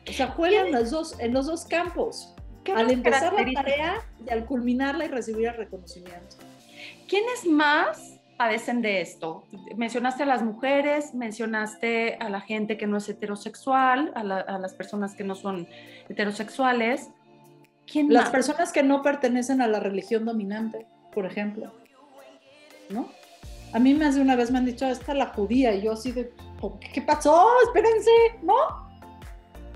O 0.08 0.12
sea, 0.12 0.28
juegan 0.28 0.72
los 0.72 0.90
dos, 0.90 1.18
en 1.20 1.32
los 1.32 1.46
dos 1.46 1.64
campos. 1.64 2.34
Al 2.74 2.90
empezar 2.90 3.32
la 3.32 3.52
tarea 3.52 3.94
y 4.24 4.30
al 4.30 4.44
culminarla 4.44 5.04
y 5.04 5.08
recibir 5.08 5.48
el 5.48 5.56
reconocimiento. 5.56 6.36
¿Quiénes 7.08 7.44
más 7.46 8.20
padecen 8.36 8.82
de 8.82 9.00
esto? 9.00 9.44
Mencionaste 9.76 10.22
a 10.22 10.26
las 10.26 10.42
mujeres, 10.42 11.14
mencionaste 11.14 12.16
a 12.20 12.28
la 12.28 12.40
gente 12.40 12.76
que 12.76 12.86
no 12.86 12.98
es 12.98 13.08
heterosexual, 13.08 14.12
a, 14.14 14.22
las 14.24 14.74
personas 14.74 15.14
que 15.14 15.24
no 15.24 15.34
son 15.34 15.66
heterosexuales. 16.08 17.10
¿Quién 17.90 18.12
las 18.12 18.30
personas 18.30 18.72
que 18.72 18.82
no 18.82 19.02
pertenecen 19.02 19.60
a 19.60 19.66
la 19.66 19.80
religión 19.80 20.24
dominante, 20.24 20.86
por 21.12 21.26
ejemplo. 21.26 21.72
¿No? 22.90 23.08
A 23.72 23.78
mí 23.78 23.94
más 23.94 24.14
de 24.14 24.20
una 24.20 24.36
vez 24.36 24.50
me 24.50 24.58
han 24.58 24.66
dicho, 24.66 24.86
esta 24.86 25.12
es 25.12 25.18
la 25.18 25.26
judía, 25.26 25.74
y 25.74 25.82
yo 25.82 25.92
así 25.92 26.12
de, 26.12 26.32
¿qué 26.92 27.02
pasó? 27.02 27.46
Espérense, 27.64 28.10
¿no? 28.42 28.54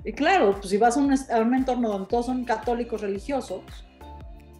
Y 0.03 0.13
claro, 0.13 0.53
pues 0.53 0.69
si 0.69 0.77
vas 0.77 0.95
a 0.95 0.99
un, 1.01 1.53
entorno 1.53 1.89
donde 1.89 2.07
todos 2.07 2.27
son 2.27 2.45
católicos 2.45 3.01
religiosos, 3.01 3.61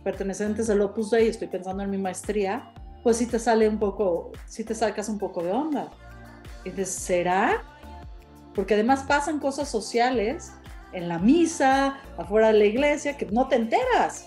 pertenecientes 0.03 0.69
al 0.69 0.81
Opus 0.81 1.11
Dei, 1.11 1.27
estoy 1.27 1.47
pensando 1.47 1.83
en 1.83 1.89
mi 1.89 1.97
maestría, 1.97 2.73
pues 3.03 3.17
sí 3.17 3.27
te 3.27 3.39
sale 3.39 3.69
un 3.69 3.79
poco, 3.79 4.31
sí 4.45 4.63
te 4.63 4.75
sacas 4.75 5.07
un 5.07 5.17
poco 5.17 5.43
de 5.43 5.51
onda. 5.51 5.89
Y 6.65 6.71
dices, 6.71 6.89
¿será? 6.89 7.63
Porque 8.53 8.73
además 8.73 9.03
pasan 9.07 9.39
cosas 9.39 9.69
sociales 9.69 10.51
en 10.91 11.07
la 11.07 11.19
misa, 11.19 11.97
afuera 12.17 12.47
de 12.47 12.59
la 12.59 12.65
iglesia, 12.65 13.15
que 13.15 13.27
no 13.27 13.47
te 13.47 13.55
enteras. 13.55 14.26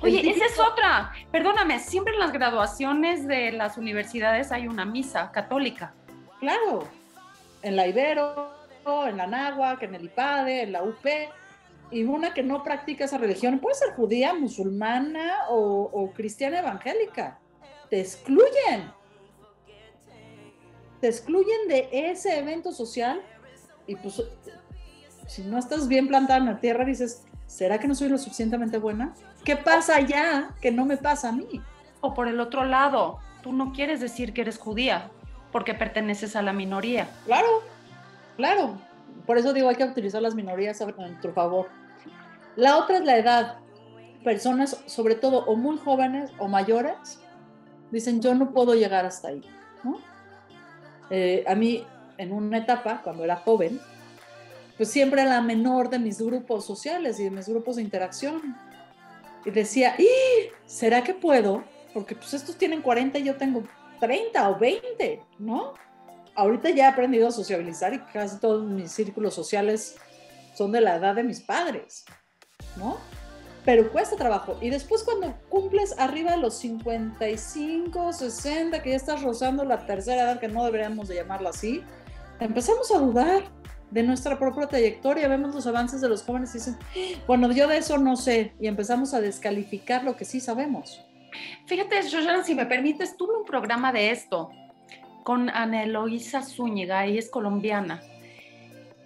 Oye, 0.00 0.28
esa 0.30 0.46
es 0.46 0.58
otra. 0.58 1.12
Perdóname, 1.30 1.78
siempre 1.78 2.14
en 2.14 2.20
las 2.20 2.32
graduaciones 2.32 3.26
de 3.26 3.52
las 3.52 3.78
universidades 3.78 4.52
hay 4.52 4.68
una 4.68 4.84
misa 4.84 5.30
católica. 5.32 5.94
Claro, 6.40 6.88
en 7.62 7.76
la 7.76 7.86
Ibero, 7.86 8.54
en 9.06 9.16
la 9.16 9.26
Náhuac, 9.26 9.82
en 9.82 9.94
el 9.94 10.04
IPADE, 10.04 10.62
en 10.62 10.72
la 10.72 10.82
UP, 10.82 11.06
y 11.90 12.02
una 12.02 12.34
que 12.34 12.42
no 12.42 12.62
practica 12.62 13.04
esa 13.04 13.18
religión, 13.18 13.58
puede 13.58 13.76
ser 13.76 13.94
judía, 13.94 14.34
musulmana 14.34 15.44
o, 15.48 16.10
cristiana 16.14 16.58
evangélica. 16.58 17.38
Te 17.88 18.00
excluyen. 18.00 18.92
Te 21.00 21.08
excluyen 21.08 21.68
de 21.68 21.88
ese 21.92 22.38
evento 22.38 22.72
social 22.72 23.22
y 23.86 23.96
pues 23.96 24.22
si 25.26 25.42
no 25.42 25.58
estás 25.58 25.86
bien 25.86 26.08
plantada 26.08 26.38
en 26.38 26.46
la 26.46 26.60
tierra 26.60 26.84
dices, 26.84 27.24
¿será 27.46 27.78
que 27.78 27.86
no 27.86 27.94
soy 27.94 28.08
lo 28.08 28.18
suficientemente 28.18 28.78
buena? 28.78 29.14
¿Qué 29.44 29.56
pasa 29.56 29.96
allá 29.96 30.50
que 30.60 30.70
no 30.70 30.84
me 30.84 30.96
pasa 30.96 31.28
a 31.28 31.32
mí? 31.32 31.62
O 32.00 32.14
por 32.14 32.28
el 32.28 32.40
otro 32.40 32.64
lado, 32.64 33.18
tú 33.42 33.52
no 33.52 33.72
quieres 33.72 34.00
decir 34.00 34.32
que 34.32 34.42
eres 34.42 34.58
judía 34.58 35.10
porque 35.52 35.74
perteneces 35.74 36.34
a 36.34 36.42
la 36.42 36.52
minoría. 36.52 37.08
Claro, 37.26 37.62
Claro, 38.36 38.78
por 39.26 39.38
eso 39.38 39.52
digo, 39.52 39.68
hay 39.68 39.76
que 39.76 39.84
utilizar 39.84 40.20
las 40.20 40.34
minorías 40.34 40.80
a 40.80 40.86
nuestro 40.86 41.32
favor. 41.32 41.68
La 42.56 42.78
otra 42.78 42.98
es 42.98 43.04
la 43.04 43.16
edad. 43.16 43.58
Personas, 44.24 44.82
sobre 44.86 45.14
todo, 45.14 45.44
o 45.44 45.54
muy 45.54 45.78
jóvenes 45.78 46.30
o 46.38 46.48
mayores, 46.48 47.20
dicen, 47.90 48.20
yo 48.20 48.34
no 48.34 48.50
puedo 48.52 48.74
llegar 48.74 49.04
hasta 49.04 49.28
ahí. 49.28 49.42
Eh, 51.10 51.44
a 51.46 51.54
mí, 51.54 51.84
en 52.16 52.32
una 52.32 52.58
etapa, 52.58 53.02
cuando 53.04 53.22
era 53.24 53.36
joven, 53.36 53.78
pues 54.76 54.90
siempre 54.90 55.22
era 55.22 55.30
la 55.30 55.40
menor 55.40 55.90
de 55.90 55.98
mis 55.98 56.20
grupos 56.20 56.64
sociales 56.64 57.20
y 57.20 57.24
de 57.24 57.30
mis 57.30 57.48
grupos 57.48 57.76
de 57.76 57.82
interacción. 57.82 58.56
Y 59.44 59.50
decía, 59.50 59.94
¿y 59.98 60.08
será 60.66 61.02
que 61.02 61.14
puedo? 61.14 61.64
Porque 61.92 62.14
pues 62.14 62.34
estos 62.34 62.56
tienen 62.56 62.82
40 62.82 63.18
y 63.18 63.24
yo 63.24 63.36
tengo 63.36 63.62
30 64.00 64.50
o 64.50 64.58
20, 64.58 65.22
¿no? 65.38 65.74
ahorita 66.34 66.70
ya 66.70 66.86
he 66.86 66.88
aprendido 66.88 67.28
a 67.28 67.32
sociabilizar 67.32 67.94
y 67.94 68.00
casi 68.00 68.38
todos 68.38 68.64
mis 68.64 68.92
círculos 68.92 69.34
sociales 69.34 69.96
son 70.54 70.72
de 70.72 70.80
la 70.80 70.96
edad 70.96 71.14
de 71.14 71.22
mis 71.22 71.40
padres, 71.40 72.04
¿no? 72.76 72.98
Pero 73.64 73.90
cuesta 73.90 74.16
trabajo. 74.16 74.58
Y 74.60 74.68
después 74.68 75.02
cuando 75.04 75.34
cumples 75.48 75.98
arriba 75.98 76.32
de 76.32 76.36
los 76.36 76.54
55, 76.58 78.12
60, 78.12 78.82
que 78.82 78.90
ya 78.90 78.96
estás 78.96 79.22
rozando 79.22 79.64
la 79.64 79.86
tercera 79.86 80.22
edad, 80.22 80.40
que 80.40 80.48
no 80.48 80.64
deberíamos 80.64 81.08
de 81.08 81.16
llamarla 81.16 81.50
así, 81.50 81.82
empezamos 82.40 82.90
a 82.94 82.98
dudar 82.98 83.42
de 83.90 84.02
nuestra 84.02 84.38
propia 84.38 84.66
trayectoria, 84.66 85.28
vemos 85.28 85.54
los 85.54 85.66
avances 85.66 86.00
de 86.00 86.08
los 86.08 86.22
jóvenes 86.22 86.54
y 86.54 86.58
dicen, 86.58 86.76
bueno, 87.26 87.50
yo 87.52 87.68
de 87.68 87.78
eso 87.78 87.98
no 87.98 88.16
sé, 88.16 88.52
y 88.60 88.66
empezamos 88.66 89.14
a 89.14 89.20
descalificar 89.20 90.04
lo 90.04 90.16
que 90.16 90.24
sí 90.24 90.40
sabemos. 90.40 91.04
Fíjate, 91.66 92.02
Shoshana, 92.02 92.44
si 92.44 92.54
me 92.54 92.66
permites, 92.66 93.16
tuve 93.16 93.36
un 93.36 93.44
programa 93.44 93.92
de 93.92 94.10
esto, 94.10 94.50
con 95.24 95.48
Ana 95.50 95.84
Eloisa 95.84 96.42
Zúñiga, 96.42 97.06
ella 97.06 97.18
es 97.18 97.30
colombiana. 97.30 98.02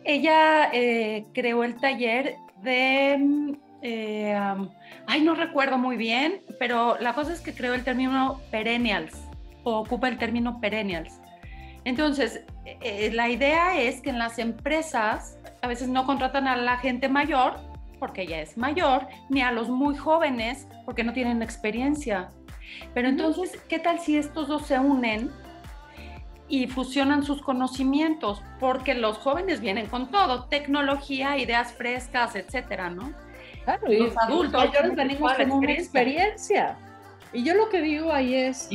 Ella 0.05 0.71
eh, 0.73 1.27
creó 1.33 1.65
el 1.65 1.77
taller 1.77 2.37
de, 2.63 3.57
eh, 3.83 4.35
ay, 5.07 5.21
no 5.23 5.35
recuerdo 5.35 5.79
muy 5.79 5.97
bien, 5.97 6.43
pero 6.59 6.99
la 6.99 7.15
cosa 7.15 7.33
es 7.33 7.41
que 7.41 7.55
creó 7.55 7.75
el 7.75 7.85
término 7.85 8.41
perennials, 8.51 9.15
o 9.65 9.79
ocupa 9.81 10.09
el 10.09 10.19
término 10.19 10.61
perennials. 10.61 11.21
Entonces, 11.89 12.43
eh, 12.67 13.11
la 13.15 13.31
idea 13.31 13.81
es 13.81 14.03
que 14.03 14.11
en 14.11 14.19
las 14.19 14.39
empresas 14.39 15.39
a 15.63 15.69
veces 15.69 15.89
no 15.89 16.05
contratan 16.05 16.47
a 16.47 16.55
la 16.55 16.77
gente 16.77 17.09
mayor, 17.09 17.55
porque 17.99 18.23
ella 18.23 18.43
es 18.43 18.59
mayor, 18.59 19.07
ni 19.31 19.41
a 19.41 19.53
los 19.53 19.71
muy 19.71 19.97
jóvenes, 19.97 20.69
porque 20.85 21.03
no 21.03 21.15
tienen 21.15 21.41
experiencia. 21.41 22.29
Pero 22.93 23.09
entonces, 23.09 23.59
¿qué 23.71 23.79
tal 23.79 24.01
si 24.01 24.19
estos 24.19 24.49
dos 24.49 24.67
se 24.67 24.79
unen 24.79 25.31
y 26.47 26.67
fusionan 26.67 27.23
sus 27.23 27.41
conocimientos? 27.41 28.43
Porque 28.61 28.93
los 28.93 29.17
jóvenes 29.17 29.63
vienen 29.63 29.87
con 29.87 30.11
todo, 30.11 30.45
tecnología, 30.45 31.39
ideas 31.39 31.73
frescas, 31.73 32.37
etcétera, 32.37 32.91
¿no? 32.91 33.15
Claro, 33.65 33.91
y 33.91 33.97
los 34.01 34.19
adultos 34.19 34.63
mayores 34.63 34.95
venimos 34.95 35.33
con 35.33 35.53
una 35.53 35.73
experiencia. 35.73 36.77
Y 37.33 37.45
yo 37.45 37.55
lo 37.55 37.71
que 37.71 37.81
digo 37.81 38.13
ahí 38.13 38.35
es, 38.35 38.69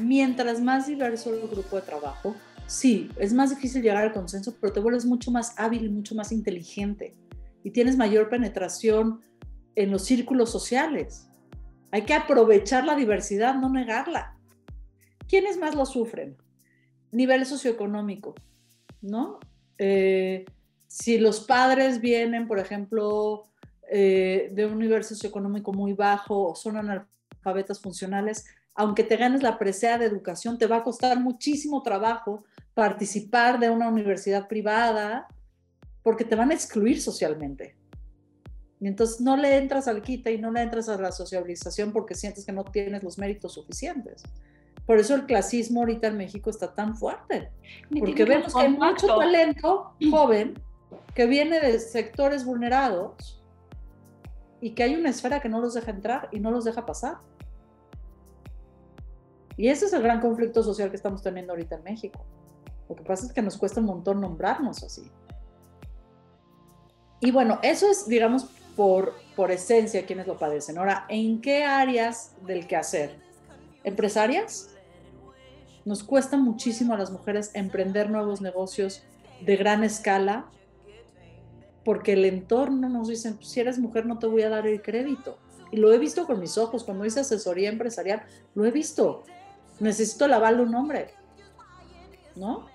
mientras 0.00 0.60
más 0.60 0.86
diverso 0.86 1.34
el 1.34 1.48
grupo 1.48 1.76
de 1.76 1.82
trabajo, 1.82 2.34
sí, 2.66 3.10
es 3.18 3.32
más 3.32 3.50
difícil 3.50 3.82
llegar 3.82 4.04
al 4.04 4.12
consenso, 4.12 4.54
pero 4.60 4.72
te 4.72 4.80
vuelves 4.80 5.04
mucho 5.04 5.30
más 5.30 5.54
hábil 5.58 5.84
y 5.84 5.88
mucho 5.88 6.14
más 6.14 6.32
inteligente 6.32 7.16
y 7.62 7.70
tienes 7.70 7.96
mayor 7.96 8.28
penetración 8.28 9.20
en 9.74 9.90
los 9.90 10.04
círculos 10.04 10.50
sociales. 10.50 11.28
Hay 11.90 12.02
que 12.02 12.14
aprovechar 12.14 12.84
la 12.84 12.96
diversidad, 12.96 13.54
no 13.54 13.68
negarla. 13.68 14.36
¿Quiénes 15.28 15.58
más 15.58 15.74
lo 15.74 15.86
sufren? 15.86 16.36
Nivel 17.12 17.44
socioeconómico, 17.46 18.34
¿no? 19.00 19.40
Eh, 19.78 20.44
si 20.86 21.18
los 21.18 21.40
padres 21.40 22.00
vienen, 22.00 22.46
por 22.46 22.58
ejemplo, 22.58 23.48
eh, 23.90 24.50
de 24.52 24.66
un 24.66 24.78
nivel 24.78 25.02
socioeconómico 25.04 25.72
muy 25.72 25.94
bajo 25.94 26.50
o 26.50 26.54
son 26.54 26.76
analfabetas 26.76 27.80
funcionales, 27.80 28.44
aunque 28.74 29.04
te 29.04 29.16
ganes 29.16 29.42
la 29.42 29.58
presea 29.58 29.98
de 29.98 30.06
educación, 30.06 30.58
te 30.58 30.66
va 30.66 30.76
a 30.76 30.82
costar 30.82 31.20
muchísimo 31.20 31.82
trabajo 31.82 32.44
participar 32.74 33.58
de 33.58 33.70
una 33.70 33.88
universidad 33.88 34.48
privada 34.48 35.28
porque 36.02 36.24
te 36.24 36.36
van 36.36 36.50
a 36.50 36.54
excluir 36.54 37.00
socialmente. 37.00 37.76
Y 38.80 38.88
entonces 38.88 39.20
no 39.20 39.36
le 39.36 39.58
entras 39.58 39.88
al 39.88 40.00
quita 40.00 40.30
y 40.30 40.38
no 40.38 40.50
le 40.50 40.62
entras 40.62 40.88
a 40.88 40.96
la 40.96 41.12
socialización 41.12 41.92
porque 41.92 42.14
sientes 42.14 42.46
que 42.46 42.52
no 42.52 42.64
tienes 42.64 43.02
los 43.02 43.18
méritos 43.18 43.52
suficientes. 43.54 44.22
Por 44.86 44.98
eso 44.98 45.14
el 45.14 45.26
clasismo 45.26 45.80
ahorita 45.80 46.08
en 46.08 46.16
México 46.16 46.48
está 46.48 46.74
tan 46.74 46.96
fuerte. 46.96 47.50
Porque 47.98 48.24
vemos 48.24 48.54
que 48.54 48.60
hay 48.60 48.70
mucho 48.70 49.06
talento 49.06 49.94
joven 50.10 50.54
que 51.14 51.26
viene 51.26 51.60
de 51.60 51.78
sectores 51.78 52.44
vulnerados 52.44 53.42
y 54.60 54.70
que 54.70 54.82
hay 54.82 54.94
una 54.94 55.10
esfera 55.10 55.40
que 55.40 55.48
no 55.48 55.60
los 55.60 55.74
deja 55.74 55.90
entrar 55.90 56.28
y 56.32 56.40
no 56.40 56.50
los 56.50 56.64
deja 56.64 56.86
pasar. 56.86 57.18
Y 59.60 59.68
ese 59.68 59.84
es 59.84 59.92
el 59.92 60.00
gran 60.00 60.22
conflicto 60.22 60.62
social 60.62 60.88
que 60.88 60.96
estamos 60.96 61.22
teniendo 61.22 61.52
ahorita 61.52 61.74
en 61.74 61.82
México. 61.82 62.24
Lo 62.88 62.96
que 62.96 63.02
pasa 63.02 63.26
es 63.26 63.32
que 63.34 63.42
nos 63.42 63.58
cuesta 63.58 63.80
un 63.80 63.84
montón 63.84 64.18
nombrarnos 64.18 64.82
así. 64.82 65.02
Y 67.20 67.30
bueno, 67.30 67.58
eso 67.62 67.86
es, 67.90 68.08
digamos, 68.08 68.46
por, 68.74 69.12
por 69.36 69.50
esencia 69.50 70.06
quienes 70.06 70.26
lo 70.26 70.38
padecen. 70.38 70.78
Ahora, 70.78 71.04
¿en 71.10 71.42
qué 71.42 71.64
áreas 71.64 72.32
del 72.46 72.66
quehacer? 72.66 73.18
¿Empresarias? 73.84 74.70
Nos 75.84 76.04
cuesta 76.04 76.38
muchísimo 76.38 76.94
a 76.94 76.96
las 76.96 77.10
mujeres 77.10 77.50
emprender 77.52 78.08
nuevos 78.08 78.40
negocios 78.40 79.02
de 79.44 79.56
gran 79.58 79.84
escala 79.84 80.46
porque 81.84 82.14
el 82.14 82.24
entorno 82.24 82.88
nos 82.88 83.08
dice, 83.08 83.34
si 83.42 83.60
eres 83.60 83.78
mujer 83.78 84.06
no 84.06 84.18
te 84.18 84.26
voy 84.26 84.40
a 84.40 84.48
dar 84.48 84.66
el 84.66 84.80
crédito. 84.80 85.36
Y 85.70 85.76
lo 85.76 85.92
he 85.92 85.98
visto 85.98 86.26
con 86.26 86.40
mis 86.40 86.56
ojos, 86.56 86.82
cuando 86.82 87.04
hice 87.04 87.20
asesoría 87.20 87.68
empresarial, 87.68 88.22
lo 88.54 88.64
he 88.64 88.70
visto. 88.70 89.22
Necesito 89.80 90.28
lavarle 90.28 90.62
un 90.62 90.74
hombre, 90.74 91.14
¿no? 92.36 92.68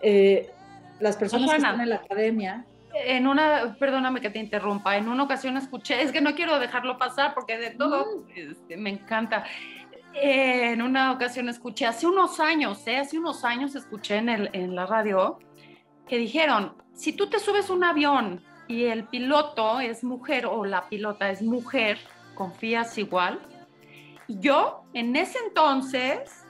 Eh, 0.00 0.50
las 0.98 1.16
personas 1.16 1.50
que 1.50 1.56
están 1.56 1.80
en 1.80 1.90
la 1.90 1.96
academia 1.96 2.64
en 3.04 3.26
una, 3.26 3.76
perdóname 3.78 4.20
que 4.20 4.30
te 4.30 4.38
interrumpa, 4.38 4.96
en 4.96 5.08
una 5.08 5.24
ocasión 5.24 5.56
escuché, 5.56 6.02
es 6.02 6.12
que 6.12 6.20
no 6.20 6.34
quiero 6.34 6.58
dejarlo 6.58 6.98
pasar 6.98 7.34
porque 7.34 7.58
de 7.58 7.70
todo 7.70 8.24
este, 8.34 8.76
me 8.76 8.90
encanta. 8.90 9.44
Eh, 10.14 10.72
en 10.72 10.80
una 10.80 11.12
ocasión 11.12 11.48
escuché, 11.48 11.86
hace 11.86 12.06
unos 12.06 12.40
años, 12.40 12.86
eh, 12.86 12.96
hace 12.96 13.18
unos 13.18 13.44
años 13.44 13.74
escuché 13.74 14.16
en, 14.16 14.28
el, 14.30 14.50
en 14.54 14.74
la 14.74 14.86
radio 14.86 15.38
que 16.08 16.16
dijeron, 16.16 16.74
si 16.94 17.12
tú 17.12 17.28
te 17.28 17.38
subes 17.38 17.68
un 17.68 17.84
avión 17.84 18.42
y 18.66 18.84
el 18.84 19.04
piloto 19.04 19.80
es 19.80 20.02
mujer 20.02 20.46
o 20.46 20.64
la 20.64 20.88
pilota 20.88 21.30
es 21.30 21.42
mujer, 21.42 21.98
confías 22.34 22.96
igual. 22.96 23.40
Y 24.26 24.38
yo 24.40 24.84
en 24.94 25.14
ese 25.16 25.38
entonces 25.46 26.45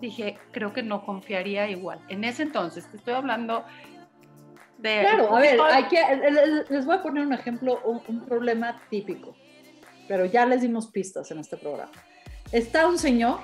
dije, 0.00 0.38
creo 0.52 0.72
que 0.72 0.82
no 0.82 1.04
confiaría 1.04 1.68
igual. 1.68 2.00
En 2.08 2.24
ese 2.24 2.42
entonces, 2.42 2.88
te 2.90 2.96
estoy 2.96 3.14
hablando 3.14 3.64
Claro, 4.84 5.34
a 5.34 5.40
ver, 5.40 5.58
les 6.68 6.84
voy 6.84 6.96
a 6.96 7.02
poner 7.02 7.26
un 7.26 7.32
ejemplo, 7.32 7.80
un, 7.84 8.20
problema 8.26 8.82
típico, 8.90 9.34
pero 10.06 10.26
ya 10.26 10.44
les 10.44 10.60
dimos 10.60 10.88
pistas 10.88 11.30
en 11.30 11.38
este 11.38 11.56
programa. 11.56 11.92
Está 12.52 12.86
un 12.86 12.98
señor, 12.98 13.38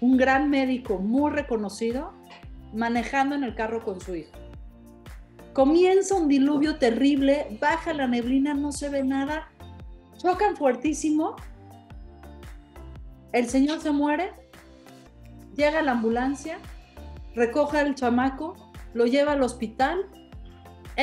un 0.00 0.18
gran 0.18 0.50
médico 0.50 0.98
muy 0.98 1.30
reconocido, 1.30 2.12
manejando 2.74 3.34
en 3.36 3.44
el 3.44 3.54
carro 3.54 3.82
con 3.82 4.02
su 4.02 4.14
hijo. 4.14 4.32
Comienza 5.54 6.14
un 6.14 6.28
diluvio 6.28 6.76
terrible, 6.76 7.56
baja 7.58 7.94
la 7.94 8.06
neblina, 8.06 8.52
no 8.52 8.70
se 8.70 8.90
ve 8.90 9.02
nada, 9.02 9.50
chocan 10.18 10.56
fuertísimo, 10.56 11.36
el 13.32 13.48
señor 13.48 13.80
se 13.80 13.92
muere, 13.92 14.32
llega 15.56 15.82
la 15.82 15.92
ambulancia, 15.92 16.58
recoge 17.34 17.78
al 17.78 17.94
chamaco, 17.94 18.72
lo 18.94 19.06
lleva 19.06 19.32
al 19.32 19.42
hospital 19.42 20.06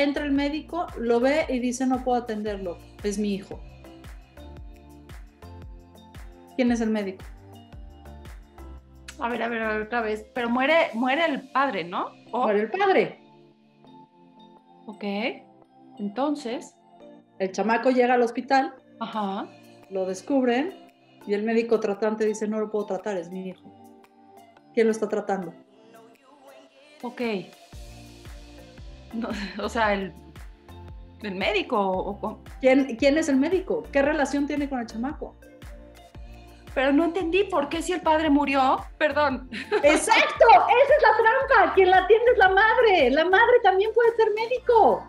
entra 0.02 0.24
el 0.24 0.32
médico, 0.32 0.86
lo 0.98 1.20
ve 1.20 1.46
y 1.48 1.58
dice 1.58 1.86
no 1.86 2.04
puedo 2.04 2.22
atenderlo, 2.22 2.78
es 3.02 3.18
mi 3.18 3.34
hijo. 3.34 3.60
¿Quién 6.56 6.72
es 6.72 6.80
el 6.80 6.90
médico? 6.90 7.24
A 9.20 9.28
ver, 9.28 9.42
a 9.42 9.48
ver, 9.48 9.82
otra 9.82 10.00
vez. 10.00 10.24
Pero 10.34 10.48
muere, 10.48 10.90
muere 10.94 11.24
el 11.24 11.50
padre, 11.50 11.84
¿no? 11.84 12.10
Muere 12.32 12.60
el 12.62 12.70
padre. 12.70 13.20
Ok. 14.86 15.04
Entonces. 15.98 16.74
El 17.38 17.52
chamaco 17.52 17.90
llega 17.90 18.14
al 18.14 18.22
hospital. 18.22 18.74
Ajá. 19.00 19.48
Lo 19.90 20.06
descubren 20.06 20.74
y 21.26 21.34
el 21.34 21.44
médico 21.44 21.78
tratante 21.78 22.26
dice 22.26 22.48
no 22.48 22.58
lo 22.58 22.70
puedo 22.70 22.86
tratar, 22.86 23.16
es 23.16 23.30
mi 23.30 23.48
hijo. 23.48 23.77
¿Quién 24.74 24.86
lo 24.86 24.92
está 24.92 25.08
tratando? 25.08 25.52
Ok. 27.02 27.20
o 29.62 29.68
sea, 29.68 29.94
el, 29.94 30.12
el 31.22 31.34
médico. 31.34 31.78
O, 31.78 32.38
¿Quién, 32.60 32.96
¿Quién 32.96 33.18
es 33.18 33.28
el 33.28 33.36
médico? 33.36 33.84
¿Qué 33.92 34.02
relación 34.02 34.46
tiene 34.46 34.68
con 34.68 34.80
el 34.80 34.86
chamaco? 34.86 35.36
Pero 36.74 36.92
no 36.92 37.04
entendí 37.04 37.44
por 37.44 37.68
qué 37.68 37.82
si 37.82 37.92
el 37.92 38.02
padre 38.02 38.30
murió, 38.30 38.84
perdón. 38.98 39.48
Exacto, 39.82 40.46
esa 40.48 40.94
es 40.96 41.02
la 41.02 41.16
trampa. 41.16 41.74
Quien 41.74 41.90
la 41.90 41.98
atiende 41.98 42.32
es 42.32 42.38
la 42.38 42.48
madre. 42.50 43.10
La 43.10 43.24
madre 43.24 43.60
también 43.62 43.90
puede 43.92 44.14
ser 44.16 44.28
médico. 44.34 45.06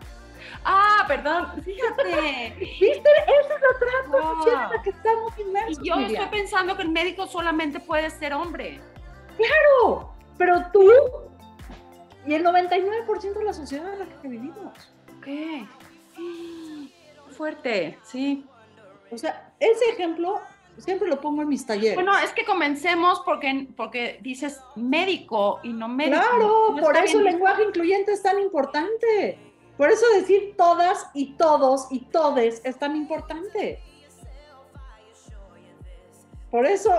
Ah, 0.64 1.04
perdón, 1.06 1.62
fíjate. 1.62 2.54
¿Viste? 2.58 2.88
Esa 2.90 3.54
es 3.54 3.60
la 3.60 3.78
trampa 3.78 4.50
en 4.50 4.76
la 4.76 4.82
que 4.82 4.90
estamos 4.90 5.38
inmersos. 5.38 5.78
Y 5.82 5.88
yo 5.88 5.94
estoy 5.94 6.26
pensando 6.26 6.76
que 6.76 6.82
el 6.82 6.90
médico 6.90 7.26
solamente 7.26 7.80
puede 7.80 8.10
ser 8.10 8.34
hombre. 8.34 8.80
Claro, 9.36 10.12
pero 10.36 10.66
tú 10.72 10.90
y 12.26 12.34
el 12.34 12.44
99% 12.44 13.32
de 13.32 13.44
la 13.44 13.52
sociedad 13.52 13.92
en 13.92 13.98
la 14.00 14.06
que 14.20 14.28
vivimos. 14.28 14.72
Ok. 15.18 15.28
Fuerte, 17.30 17.98
sí. 18.04 18.44
O 19.10 19.18
sea, 19.18 19.52
ese 19.58 19.84
ejemplo 19.90 20.40
siempre 20.78 21.08
lo 21.08 21.20
pongo 21.20 21.42
en 21.42 21.48
mis 21.48 21.66
talleres. 21.66 21.94
Bueno, 21.94 22.16
es 22.18 22.32
que 22.32 22.44
comencemos 22.44 23.20
porque, 23.24 23.68
porque 23.76 24.18
dices 24.22 24.60
médico 24.76 25.60
y 25.62 25.72
no 25.72 25.88
médico. 25.88 26.20
Claro, 26.20 26.76
por 26.80 26.96
eso 26.96 27.18
el 27.18 27.24
lenguaje 27.24 27.64
incluyente 27.64 28.12
es 28.12 28.22
tan 28.22 28.38
importante. 28.38 29.38
Por 29.76 29.90
eso 29.90 30.04
decir 30.14 30.54
todas 30.56 31.08
y 31.14 31.32
todos 31.34 31.86
y 31.90 32.00
todes 32.00 32.60
es 32.64 32.78
tan 32.78 32.96
importante. 32.96 33.80
Por 36.50 36.66
eso 36.66 36.90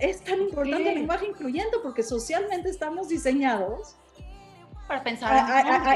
es 0.00 0.22
tan 0.24 0.40
importante 0.40 0.88
el 0.88 0.94
lenguaje 0.96 1.26
incluyente, 1.26 1.76
porque 1.82 2.02
socialmente 2.02 2.68
estamos 2.70 3.08
diseñados 3.08 3.96
para 4.88 5.04
pensar 5.04 5.32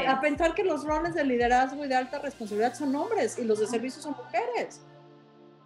a, 0.07 0.21
pensar 0.21 0.53
que 0.53 0.63
los 0.63 0.85
roles 0.85 1.13
de 1.13 1.25
liderazgo 1.25 1.83
y 1.83 1.87
de 1.89 1.95
alta 1.95 2.19
responsabilidad 2.19 2.75
son 2.75 2.95
hombres 2.95 3.37
y 3.37 3.43
los 3.43 3.59
de 3.59 3.67
servicio 3.67 4.01
son 4.01 4.15
mujeres. 4.15 4.85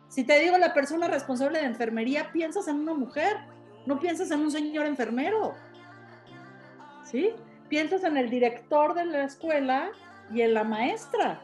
Si 0.08 0.24
te 0.24 0.40
digo 0.40 0.58
la 0.58 0.74
persona 0.74 1.08
responsable 1.08 1.60
de 1.60 1.66
enfermería, 1.66 2.32
piensas 2.32 2.68
en 2.68 2.78
una 2.78 2.96
mujer, 2.96 3.38
no 3.86 4.00
piensas 4.00 4.32
en 4.32 4.40
un 4.40 4.50
señor 4.50 4.88
enfermero. 4.88 5.54
¿Sí? 7.04 7.32
Piensas 7.68 8.04
en 8.04 8.18
el 8.18 8.32
director 8.32 8.96
de 8.96 9.06
la 9.06 9.26
escuela 9.26 9.92
y 10.34 10.42
en 10.42 10.56
la 10.56 10.64
maestra. 10.64 11.40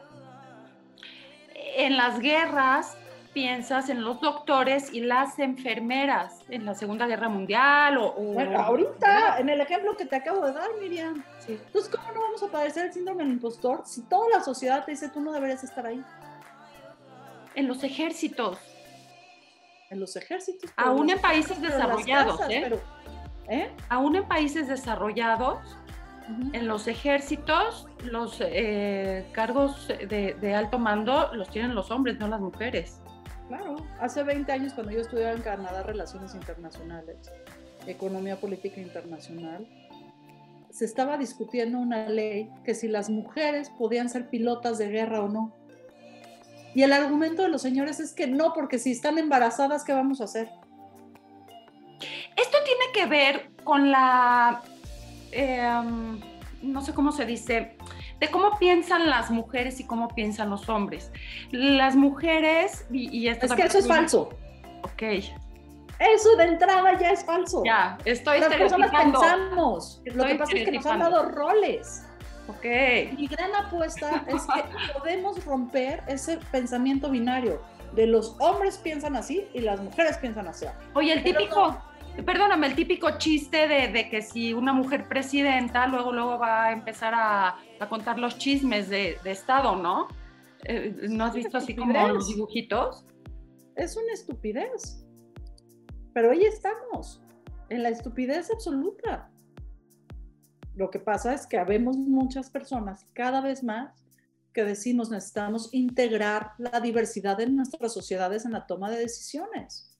En 1.54 1.96
las 1.96 2.18
guerras 2.18 2.96
piensas 3.36 3.90
en 3.90 4.02
los 4.02 4.18
doctores 4.22 4.94
y 4.94 5.00
las 5.00 5.38
enfermeras 5.38 6.40
en 6.48 6.64
la 6.64 6.74
Segunda 6.74 7.06
Guerra 7.06 7.28
Mundial 7.28 7.98
o... 7.98 8.12
bueno, 8.12 8.58
ahorita, 8.58 9.38
en 9.38 9.50
el 9.50 9.60
ejemplo 9.60 9.94
que 9.94 10.06
te 10.06 10.16
acabo 10.16 10.46
de 10.46 10.54
dar, 10.54 10.70
Miriam. 10.80 11.22
Entonces, 11.46 11.94
¿cómo 11.94 12.12
no 12.14 12.22
vamos 12.22 12.42
a 12.42 12.46
padecer 12.46 12.86
el 12.86 12.94
síndrome 12.94 13.24
del 13.24 13.34
impostor 13.34 13.82
si 13.84 14.00
toda 14.04 14.26
la 14.30 14.42
sociedad 14.42 14.86
te 14.86 14.92
dice 14.92 15.10
tú 15.10 15.20
no 15.20 15.32
deberías 15.32 15.62
estar 15.62 15.84
ahí? 15.84 16.02
En 17.54 17.68
los 17.68 17.84
ejércitos. 17.84 18.56
en 19.90 20.00
los 20.00 20.16
ejércitos. 20.16 20.70
Aún 20.74 21.10
en 21.10 21.20
países 21.20 21.60
desarrollados, 21.60 22.40
¿eh? 22.48 22.80
¿eh? 23.50 23.70
Aún 23.90 24.16
en 24.16 24.26
países 24.26 24.66
desarrollados, 24.66 25.58
en 26.54 26.66
los 26.66 26.88
ejércitos, 26.88 27.86
los 28.02 28.38
eh, 28.40 29.28
cargos 29.32 29.88
de, 29.88 30.54
alto 30.54 30.78
mando 30.78 31.34
los 31.34 31.50
tienen 31.50 31.74
los 31.74 31.90
hombres, 31.90 32.18
no 32.18 32.28
las 32.28 32.40
mujeres. 32.40 33.02
Claro, 33.48 33.76
hace 34.00 34.22
20 34.22 34.50
años 34.50 34.72
cuando 34.72 34.92
yo 34.92 35.00
estudiaba 35.00 35.32
en 35.32 35.42
Canadá 35.42 35.82
Relaciones 35.82 36.34
Internacionales, 36.34 37.16
Economía 37.86 38.40
Política 38.40 38.80
Internacional, 38.80 39.66
se 40.70 40.84
estaba 40.84 41.16
discutiendo 41.16 41.78
una 41.78 42.08
ley 42.08 42.50
que 42.64 42.74
si 42.74 42.88
las 42.88 43.08
mujeres 43.08 43.70
podían 43.70 44.08
ser 44.08 44.28
pilotas 44.28 44.78
de 44.78 44.88
guerra 44.88 45.22
o 45.22 45.28
no. 45.28 45.54
Y 46.74 46.82
el 46.82 46.92
argumento 46.92 47.42
de 47.42 47.48
los 47.48 47.62
señores 47.62 48.00
es 48.00 48.12
que 48.12 48.26
no, 48.26 48.52
porque 48.52 48.78
si 48.78 48.90
están 48.90 49.16
embarazadas, 49.16 49.84
¿qué 49.84 49.94
vamos 49.94 50.20
a 50.20 50.24
hacer? 50.24 50.50
Esto 52.36 52.58
tiene 52.64 52.92
que 52.92 53.06
ver 53.06 53.50
con 53.64 53.90
la, 53.90 54.60
em, 55.32 56.20
no 56.60 56.82
sé 56.82 56.92
cómo 56.92 57.12
se 57.12 57.24
dice, 57.24 57.78
de 58.20 58.28
cómo 58.30 58.58
piensan 58.58 59.10
las 59.10 59.30
mujeres 59.30 59.80
y 59.80 59.84
cómo 59.84 60.08
piensan 60.08 60.50
los 60.50 60.68
hombres. 60.68 61.10
Las 61.50 61.96
mujeres, 61.96 62.86
y, 62.90 63.28
esto 63.28 63.46
es 63.46 63.52
que 63.52 63.62
eso 63.62 63.78
es 63.78 63.86
falso. 63.86 64.30
Ok. 64.82 65.02
Eso 65.98 66.36
de 66.36 66.44
entrada 66.44 66.98
ya 66.98 67.10
es 67.10 67.24
falso. 67.24 67.62
Ya, 67.64 67.96
estoy 68.04 68.40
Las 68.40 68.54
personas 68.54 68.90
pensamos. 68.90 70.02
Lo 70.04 70.24
que 70.24 70.34
pasa 70.34 70.52
es 70.56 70.64
que 70.64 70.72
nos 70.72 70.86
han 70.86 71.00
dado 71.00 71.28
roles. 71.30 72.06
Ok. 72.48 72.64
Mi 73.16 73.26
gran 73.26 73.54
apuesta 73.54 74.24
es 74.26 74.42
que 74.42 74.92
podemos 74.98 75.44
romper 75.44 76.02
ese 76.06 76.38
pensamiento 76.52 77.10
binario 77.10 77.60
de 77.96 78.06
los 78.06 78.36
hombres 78.40 78.78
piensan 78.78 79.16
así 79.16 79.48
y 79.54 79.60
las 79.60 79.80
mujeres 79.80 80.18
piensan 80.18 80.46
así. 80.46 80.66
Oye, 80.94 81.14
el 81.14 81.24
típico, 81.24 81.76
perdóname, 82.24 82.68
el 82.68 82.74
típico 82.74 83.18
chiste 83.18 83.68
de, 83.68 84.08
que 84.08 84.22
si 84.22 84.52
una 84.52 84.72
mujer 84.72 85.08
presidenta 85.08 85.86
luego, 85.86 86.12
luego 86.12 86.38
va 86.38 86.66
a 86.66 86.72
empezar 86.72 87.12
a, 87.14 87.58
contar 87.88 88.18
los 88.18 88.38
chismes 88.38 88.88
de, 88.88 89.18
Estado, 89.24 89.76
¿no? 89.76 90.08
Eh, 90.64 91.08
¿No 91.08 91.24
has 91.24 91.34
visto 91.34 91.58
así 91.58 91.74
como 91.74 91.92
los 92.08 92.28
dibujitos? 92.28 93.04
Es 93.74 93.96
una 93.96 94.12
estupidez. 94.12 95.04
Pero 96.14 96.30
ahí 96.30 96.44
estamos, 96.44 97.22
en 97.68 97.82
la 97.82 97.90
estupidez 97.90 98.50
absoluta. 98.50 99.30
Lo 100.74 100.90
que 100.90 100.98
pasa 100.98 101.34
es 101.34 101.46
que 101.46 101.58
habemos 101.58 101.96
muchas 101.96 102.50
personas 102.50 103.06
cada 103.12 103.40
vez 103.40 103.62
más 103.62 104.06
que 104.52 104.64
decimos 104.64 105.10
necesitamos 105.10 105.68
integrar 105.72 106.52
la 106.56 106.80
diversidad 106.80 107.36
de 107.36 107.46
nuestras 107.46 107.92
sociedades 107.92 108.46
en 108.46 108.52
la 108.52 108.66
toma 108.66 108.90
de 108.90 108.98
decisiones 108.98 109.95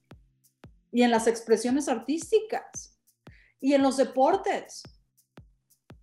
y 0.97 1.03
en 1.03 1.11
las 1.11 1.27
expresiones 1.27 1.89
artísticas 1.89 2.99
y 3.61 3.75
en 3.75 3.83
los 3.83 3.97
deportes 3.97 4.81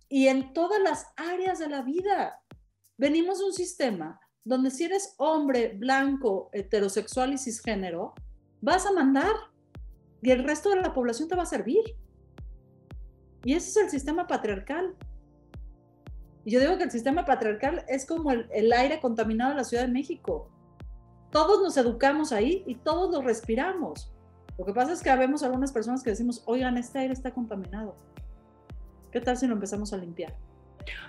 y 0.07 0.29
en 0.29 0.53
todas 0.53 0.81
las 0.81 1.07
áreas 1.17 1.59
de 1.59 1.67
la 1.67 1.81
vida. 1.81 2.41
Venimos 2.95 3.39
de 3.39 3.43
un 3.43 3.51
sistema 3.51 4.21
donde 4.45 4.71
si 4.71 4.85
eres 4.85 5.13
hombre, 5.17 5.73
blanco, 5.75 6.49
heterosexual 6.53 7.33
y 7.33 7.37
cisgénero, 7.37 8.13
vas 8.61 8.85
a 8.85 8.93
mandar 8.93 9.33
y 10.21 10.31
el 10.31 10.45
resto 10.45 10.69
de 10.69 10.77
la 10.77 10.93
población 10.93 11.27
te 11.27 11.35
va 11.35 11.43
a 11.43 11.45
servir. 11.45 11.83
Y 13.43 13.53
ese 13.53 13.71
es 13.71 13.75
el 13.75 13.89
sistema 13.89 14.27
patriarcal. 14.27 14.95
Yo 16.45 16.61
digo 16.61 16.77
que 16.77 16.85
el 16.85 16.91
sistema 16.91 17.25
patriarcal 17.25 17.83
es 17.89 18.05
como 18.05 18.31
el, 18.31 18.71
aire 18.71 19.01
contaminado 19.01 19.49
de 19.49 19.57
la 19.57 19.65
Ciudad 19.65 19.83
de 19.83 19.91
México. 19.91 20.49
Todos 21.31 21.61
nos 21.61 21.75
educamos 21.75 22.31
ahí 22.31 22.63
y 22.65 22.75
todos 22.75 23.13
lo 23.13 23.21
respiramos. 23.21 24.14
Lo 24.57 24.65
que 24.65 24.73
pasa 24.73 24.93
es 24.93 25.03
que 25.03 25.09
habemos 25.09 25.43
algunas 25.43 25.71
personas 25.71 26.03
que 26.03 26.11
decimos, 26.11 26.43
oigan, 26.45 26.77
este 26.77 26.99
aire 26.99 27.13
está 27.13 27.31
contaminado. 27.31 27.95
¿Qué 29.11 29.21
tal 29.21 29.37
si 29.37 29.47
lo 29.47 29.53
empezamos 29.53 29.93
a 29.93 29.97
limpiar? 29.97 30.33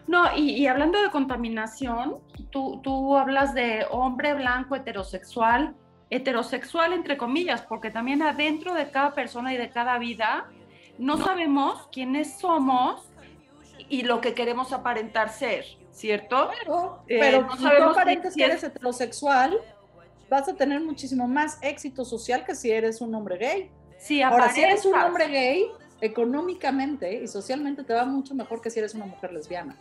No, 0.06 0.36
y, 0.36 0.66
hablando 0.66 1.00
de 1.00 1.10
contaminación, 1.10 2.18
tú, 2.50 2.80
tú 2.82 3.16
hablas 3.16 3.54
de 3.54 3.86
hombre 3.90 4.34
blanco 4.34 4.74
heterosexual, 4.74 5.74
heterosexual 6.10 6.92
entre 6.92 7.16
comillas, 7.16 7.62
porque 7.62 7.90
también 7.90 8.22
adentro 8.22 8.74
de 8.74 8.90
cada 8.90 9.12
persona 9.12 9.52
y 9.52 9.56
de 9.56 9.70
cada 9.70 9.98
vida 9.98 10.48
no 10.98 11.18
sabemos 11.18 11.88
quiénes 11.92 12.38
somos 12.38 13.10
y 13.88 14.02
lo 14.02 14.20
que 14.20 14.34
queremos 14.34 14.72
aparentar 14.72 15.28
ser, 15.30 15.64
¿cierto? 15.90 16.48
Claro, 16.48 17.02
eh, 17.08 17.18
pero 17.20 17.42
no 17.42 17.56
si 17.56 17.64
tú 17.64 17.82
aparentes 17.82 18.34
que 18.34 18.44
eres 18.44 18.64
heterosexual, 18.64 19.58
vas 20.28 20.48
a 20.48 20.54
tener 20.54 20.80
muchísimo 20.80 21.26
más 21.28 21.58
éxito 21.62 22.04
social 22.04 22.44
que 22.44 22.54
si 22.54 22.70
eres 22.70 23.00
un 23.00 23.14
hombre 23.14 23.38
gay. 23.38 23.70
Sí, 23.98 24.22
Ahora, 24.22 24.50
si 24.50 24.60
eres 24.60 24.84
un 24.84 24.94
hombre 24.94 25.28
gay, 25.28 25.66
económicamente 26.00 27.22
y 27.22 27.28
socialmente 27.28 27.84
te 27.84 27.94
va 27.94 28.04
mucho 28.04 28.34
mejor 28.34 28.60
que 28.60 28.70
si 28.70 28.78
eres 28.78 28.94
una 28.94 29.06
mujer 29.06 29.32
lesbiana. 29.32 29.76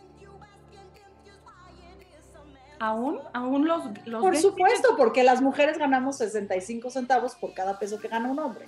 Aún, 2.78 3.20
aún 3.32 3.66
los, 3.66 3.84
los 4.04 4.22
Por 4.22 4.36
supuesto, 4.36 4.96
porque 4.98 5.22
las 5.22 5.40
mujeres 5.40 5.78
ganamos 5.78 6.18
65 6.18 6.90
centavos 6.90 7.34
por 7.34 7.54
cada 7.54 7.78
peso 7.78 7.98
que 7.98 8.08
gana 8.08 8.30
un 8.30 8.38
hombre. 8.38 8.66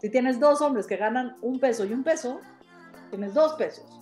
Si 0.00 0.08
tienes 0.10 0.38
dos 0.38 0.60
hombres 0.60 0.86
que 0.86 0.96
ganan 0.96 1.36
un 1.42 1.58
peso 1.58 1.84
y 1.84 1.92
un 1.92 2.04
peso, 2.04 2.40
tienes 3.10 3.34
dos 3.34 3.54
pesos. 3.54 4.00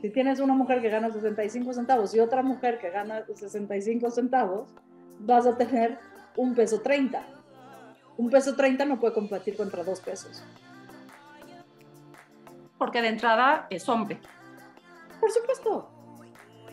Si 0.00 0.10
tienes 0.10 0.40
una 0.40 0.54
mujer 0.54 0.82
que 0.82 0.90
gana 0.90 1.12
65 1.12 1.72
centavos 1.72 2.12
y 2.14 2.18
otra 2.18 2.42
mujer 2.42 2.78
que 2.78 2.90
gana 2.90 3.24
65 3.32 4.10
centavos, 4.10 4.74
vas 5.22 5.46
a 5.46 5.56
tener 5.56 5.98
un 6.36 6.54
peso 6.54 6.80
30. 6.80 7.24
Un 8.16 8.30
peso 8.30 8.54
30 8.54 8.84
no 8.84 9.00
puede 9.00 9.14
competir 9.14 9.56
contra 9.56 9.82
dos 9.82 10.00
pesos. 10.00 10.44
Porque 12.78 13.00
de 13.00 13.08
entrada 13.08 13.66
es 13.70 13.88
hombre. 13.88 14.20
Por 15.20 15.30
supuesto. 15.30 15.88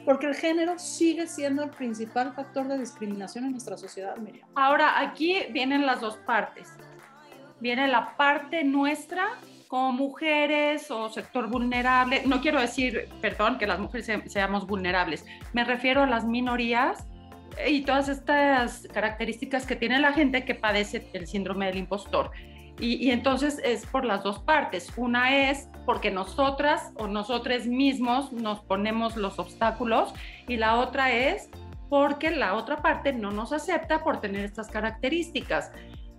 Porque 0.05 0.27
el 0.27 0.35
género 0.35 0.79
sigue 0.79 1.27
siendo 1.27 1.63
el 1.63 1.69
principal 1.69 2.33
factor 2.33 2.67
de 2.67 2.79
discriminación 2.79 3.45
en 3.45 3.51
nuestra 3.51 3.77
sociedad, 3.77 4.17
Miriam. 4.17 4.47
Ahora, 4.55 4.99
aquí 4.99 5.45
vienen 5.51 5.85
las 5.85 6.01
dos 6.01 6.17
partes 6.17 6.73
viene 7.59 7.87
la 7.87 8.15
parte 8.15 8.63
nuestra 8.63 9.27
como 9.67 9.91
mujeres 9.91 10.89
o 10.89 11.09
sector 11.09 11.47
vulnerable. 11.47 12.23
No 12.25 12.41
quiero 12.41 12.59
decir, 12.59 13.07
perdón, 13.21 13.57
que 13.57 13.67
las 13.67 13.79
mujeres 13.79 14.09
seamos 14.25 14.65
vulnerables. 14.65 15.25
Me 15.53 15.63
refiero 15.63 16.03
a 16.03 16.07
las 16.07 16.25
minorías 16.25 17.05
y 17.67 17.81
todas 17.81 18.09
estas 18.09 18.87
características 18.93 19.65
que 19.65 19.75
tiene 19.75 19.99
la 19.99 20.13
gente 20.13 20.45
que 20.45 20.55
padece 20.55 21.09
el 21.13 21.27
síndrome 21.27 21.67
del 21.67 21.77
impostor. 21.77 22.31
Y, 22.81 23.11
entonces 23.11 23.59
es 23.65 23.85
por 23.85 24.05
las 24.05 24.23
dos 24.23 24.39
partes. 24.39 24.89
Una 24.95 25.49
es 25.49 25.67
porque 25.85 26.11
nosotras 26.11 26.93
o 26.95 27.07
nosotros 27.07 27.65
mismos 27.65 28.31
nos 28.31 28.61
ponemos 28.61 29.17
los 29.17 29.37
obstáculos 29.37 30.13
y 30.47 30.55
la 30.55 30.77
otra 30.77 31.11
es 31.11 31.49
porque 31.89 32.31
la 32.31 32.53
otra 32.53 32.81
parte 32.81 33.11
no 33.11 33.31
nos 33.31 33.51
acepta 33.51 34.01
por 34.01 34.21
tener 34.21 34.45
estas 34.45 34.69
características 34.69 35.71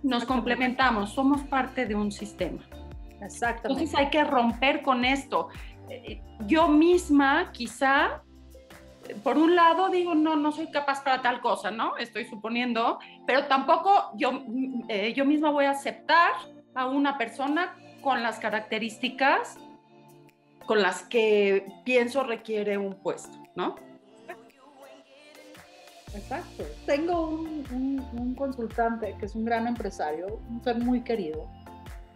nos 0.03 0.25
complementamos, 0.25 1.13
somos 1.13 1.41
parte 1.43 1.85
de 1.85 1.95
un 1.95 2.11
sistema. 2.11 2.61
Exactamente. 3.21 3.83
Entonces 3.83 3.95
hay 3.95 4.09
que 4.09 4.23
romper 4.23 4.81
con 4.81 5.05
esto. 5.05 5.49
Eh, 5.89 6.21
yo 6.47 6.67
misma, 6.67 7.51
quizá, 7.51 8.23
por 9.23 9.37
un 9.37 9.55
lado 9.55 9.89
digo, 9.89 10.15
no, 10.15 10.35
no 10.35 10.51
soy 10.51 10.71
capaz 10.71 11.03
para 11.03 11.21
tal 11.21 11.41
cosa, 11.41 11.71
¿no? 11.71 11.97
Estoy 11.97 12.25
suponiendo, 12.25 12.99
pero 13.25 13.45
tampoco 13.45 14.11
yo, 14.15 14.43
eh, 14.89 15.13
yo 15.13 15.25
misma 15.25 15.49
voy 15.51 15.65
a 15.65 15.71
aceptar 15.71 16.31
a 16.75 16.87
una 16.87 17.17
persona 17.17 17.75
con 18.01 18.23
las 18.23 18.39
características 18.39 19.57
con 20.65 20.81
las 20.81 21.03
que 21.03 21.65
pienso 21.83 22.23
requiere 22.23 22.77
un 22.77 22.95
puesto, 22.95 23.37
¿no? 23.55 23.75
Exacto. 26.13 26.63
Tengo 26.85 27.29
un, 27.29 28.35
consultante 28.37 29.15
que 29.19 29.25
es 29.25 29.35
un 29.35 29.45
gran 29.45 29.67
empresario, 29.67 30.39
un 30.49 30.63
ser 30.63 30.77
muy 30.79 31.01
querido, 31.01 31.47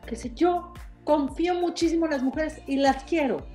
que 0.06 0.12
dice, 0.12 0.32
yo 0.34 0.74
confío 1.04 1.54
muchísimo 1.56 2.06
en 2.06 2.12
las 2.12 2.24
mujeres 2.24 2.62
y 2.66 2.78
las 2.78 3.04
quiero 3.04 3.46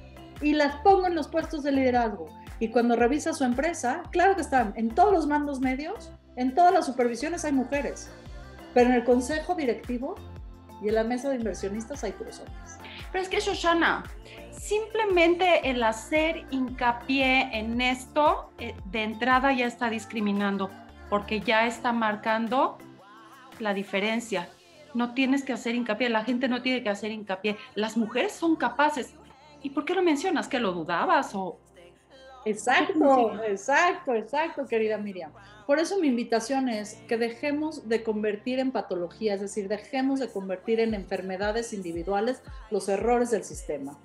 y 0.41 0.53
las 0.53 0.77
pongo 0.83 1.07
en 1.07 1.15
los 1.15 1.29
puestos 1.29 1.63
de 1.63 1.73
liderazgo. 1.73 2.27
Y 2.61 2.69
cuando 2.69 2.95
revisa 2.95 3.33
su 3.33 3.43
empresa, 3.43 4.03
claro 4.11 4.37
que 4.37 4.43
están 4.43 4.75
en 4.77 4.91
todos 4.91 5.13
los 5.13 5.27
mandos 5.27 5.61
medios, 5.61 6.13
en 6.37 6.55
todas 6.55 6.73
las 6.73 6.87
supervisiones 6.87 7.45
hay 7.45 7.53
mujeres, 7.53 8.11
pero 8.75 8.91
en 8.91 8.97
el 8.97 9.05
consejo 9.05 9.55
directivo 9.55 10.15
y 10.83 10.89
en 10.89 10.95
la 10.95 11.05
mesa 11.05 11.31
de 11.31 11.37
inversionistas 11.37 12.05
hay 12.05 12.13
personas. 12.13 12.79
Pero 13.11 13.23
es 13.23 13.31
que, 13.31 13.41
Shoshana, 13.41 14.05
simplemente 14.53 15.69
el 15.71 15.83
hacer 15.83 16.45
hincapié 16.51 17.49
en 17.59 17.81
esto 17.81 18.53
eh, 18.59 18.75
de 18.85 19.03
entrada 19.05 19.53
ya 19.53 19.67
está 19.67 19.89
discriminando, 19.89 20.71
porque 21.09 21.41
ya 21.41 21.67
está 21.67 21.93
marcando 21.93 22.77
la 23.59 23.73
diferencia. 23.73 24.49
No 24.93 25.15
tienes 25.15 25.45
que 25.45 25.55
hacer 25.55 25.75
hincapié, 25.75 26.11
la 26.11 26.25
gente 26.25 26.47
no 26.49 26.63
tiene 26.63 26.83
que 26.83 26.91
hacer 26.91 27.11
hincapié. 27.11 27.57
Las 27.75 27.97
mujeres 27.97 28.33
son 28.33 28.57
capaces. 28.57 29.15
¿Y 29.63 29.71
por 29.71 29.85
qué 29.85 29.95
lo 29.95 30.03
mencionas? 30.03 30.47
¿Que 30.47 30.61
lo 30.61 30.73
dudabas 30.73 31.35
o...? 31.35 31.59
Exacto, 32.45 33.43
exacto, 33.45 34.15
exacto, 34.15 34.67
querida 34.67 34.97
Miriam. 34.97 35.31
Por 35.67 35.79
eso 35.79 35.99
mi 35.99 36.09
invitación 36.09 36.69
es 36.69 36.95
que 37.07 37.17
dejemos 37.17 37.89
de 37.89 38.03
convertir 38.03 38.59
en 38.59 38.73
patología, 38.73 39.35
es 39.35 39.41
decir, 39.41 39.69
dejemos 39.69 40.19
de 40.19 40.29
convertir 40.29 40.81
en 40.81 40.95
enfermedades 40.95 41.73
individuales 41.73 42.43
los 42.71 42.89
errores 42.89 43.31
del 43.31 43.45
sistema. 43.45 43.99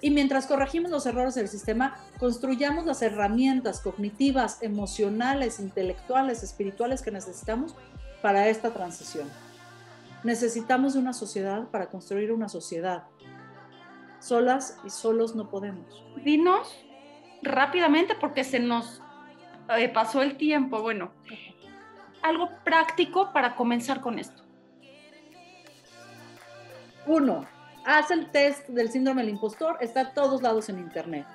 Y 0.00 0.10
mientras 0.10 0.46
corregimos 0.46 0.90
los 0.90 1.06
errores 1.06 1.34
del 1.34 1.48
sistema, 1.48 1.96
construyamos 2.20 2.86
las 2.86 3.02
herramientas 3.02 3.80
cognitivas, 3.80 4.62
emocionales, 4.62 5.58
intelectuales, 5.58 6.42
espirituales 6.42 7.02
que 7.02 7.10
necesitamos 7.10 7.74
para 8.22 8.48
esta 8.48 8.70
transición. 8.70 9.28
Necesitamos 10.22 10.94
una 10.94 11.12
sociedad 11.12 11.68
para 11.68 11.88
construir 11.88 12.32
una 12.32 12.48
sociedad. 12.48 13.04
Solas 14.20 14.76
y 14.84 14.90
solos 14.90 15.34
no 15.34 15.48
podemos. 15.48 16.04
Dinos 16.24 16.68
rápidamente 17.42 18.14
porque 18.14 18.44
se 18.44 18.58
nos 18.58 19.02
eh, 19.76 19.88
pasó 19.88 20.22
el 20.22 20.36
tiempo. 20.36 20.80
Bueno, 20.80 21.12
algo 22.22 22.50
práctico 22.64 23.32
para 23.32 23.54
comenzar 23.54 24.00
con 24.00 24.18
esto. 24.18 24.42
Uno, 27.06 27.46
haz 27.84 28.10
el 28.10 28.30
test 28.30 28.68
del 28.68 28.90
síndrome 28.90 29.22
del 29.22 29.30
impostor, 29.30 29.78
está 29.80 30.00
a 30.00 30.12
todos 30.12 30.42
lados 30.42 30.68
en 30.68 30.78
internet. 30.78 31.26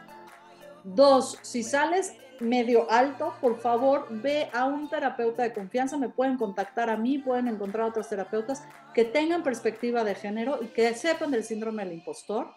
Dos, 0.84 1.40
si 1.42 1.64
sales 1.64 2.16
medio 2.40 2.92
alto, 2.92 3.34
por 3.42 3.60
favor, 3.60 4.08
ve 4.10 4.50
a 4.54 4.66
un 4.66 4.90
terapeuta 4.90 5.44
de 5.44 5.54
confianza, 5.54 5.98
me 5.98 6.10
pueden 6.10 6.38
contactar 6.38 6.90
a 6.90 6.98
mí, 6.98 7.18
pueden 7.18 7.48
encontrar 7.48 7.88
otros 7.88 8.10
terapeutas 8.10 8.64
que 8.94 9.06
tengan 9.06 9.44
perspectiva 9.44 10.04
de 10.04 10.14
género 10.14 10.60
y 10.62 10.68
que 10.68 10.94
sepan 10.94 11.32
del 11.32 11.44
síndrome 11.44 11.86
del 11.86 11.94
impostor 11.94 12.54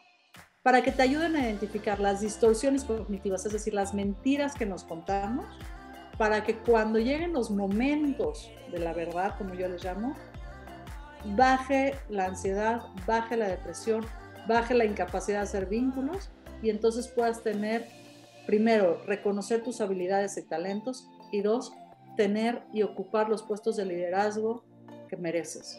para 0.67 0.83
que 0.83 0.91
te 0.91 1.01
ayuden 1.01 1.37
a 1.37 1.45
identificar 1.45 2.01
las 2.01 2.23
distorsiones 2.23 2.83
cognitivas, 2.83 3.47
es 3.47 3.53
decir, 3.53 3.73
las 3.73 3.95
mentiras 3.95 4.57
que 4.57 4.67
nos 4.67 4.83
contamos, 4.83 5.47
para 6.19 6.43
que 6.43 6.59
cuando 6.59 6.99
lleguen 6.99 7.33
los 7.33 7.53
momentos 7.53 8.51
de 8.73 8.81
la 8.81 8.93
verdad, 8.93 9.39
como 9.39 9.55
yo 9.55 9.69
les 9.69 9.85
llamo, 9.85 10.17
baje 11.37 11.95
la 12.09 12.25
ansiedad, 12.25 12.83
baje 13.07 13.37
la 13.37 13.47
depresión, 13.47 14.05
baje 14.49 14.75
la 14.75 14.85
incapacidad 14.85 15.39
de 15.39 15.45
hacer 15.45 15.67
vínculos 15.67 16.33
y 16.61 16.71
entonces 16.71 17.07
puedas 17.07 17.45
tener, 17.45 17.87
primero, 18.45 19.01
reconocer 19.07 19.63
tus 19.63 19.81
habilidades 19.81 20.37
y 20.37 20.43
talentos 20.43 21.09
y 21.31 21.43
dos, 21.43 21.75
tener 22.17 22.65
y 22.73 22.83
ocupar 22.83 23.29
los 23.29 23.45
puestos 23.45 23.77
de 23.77 23.85
liderazgo 23.85 24.65
que 25.09 25.17
mereces. 25.17 25.79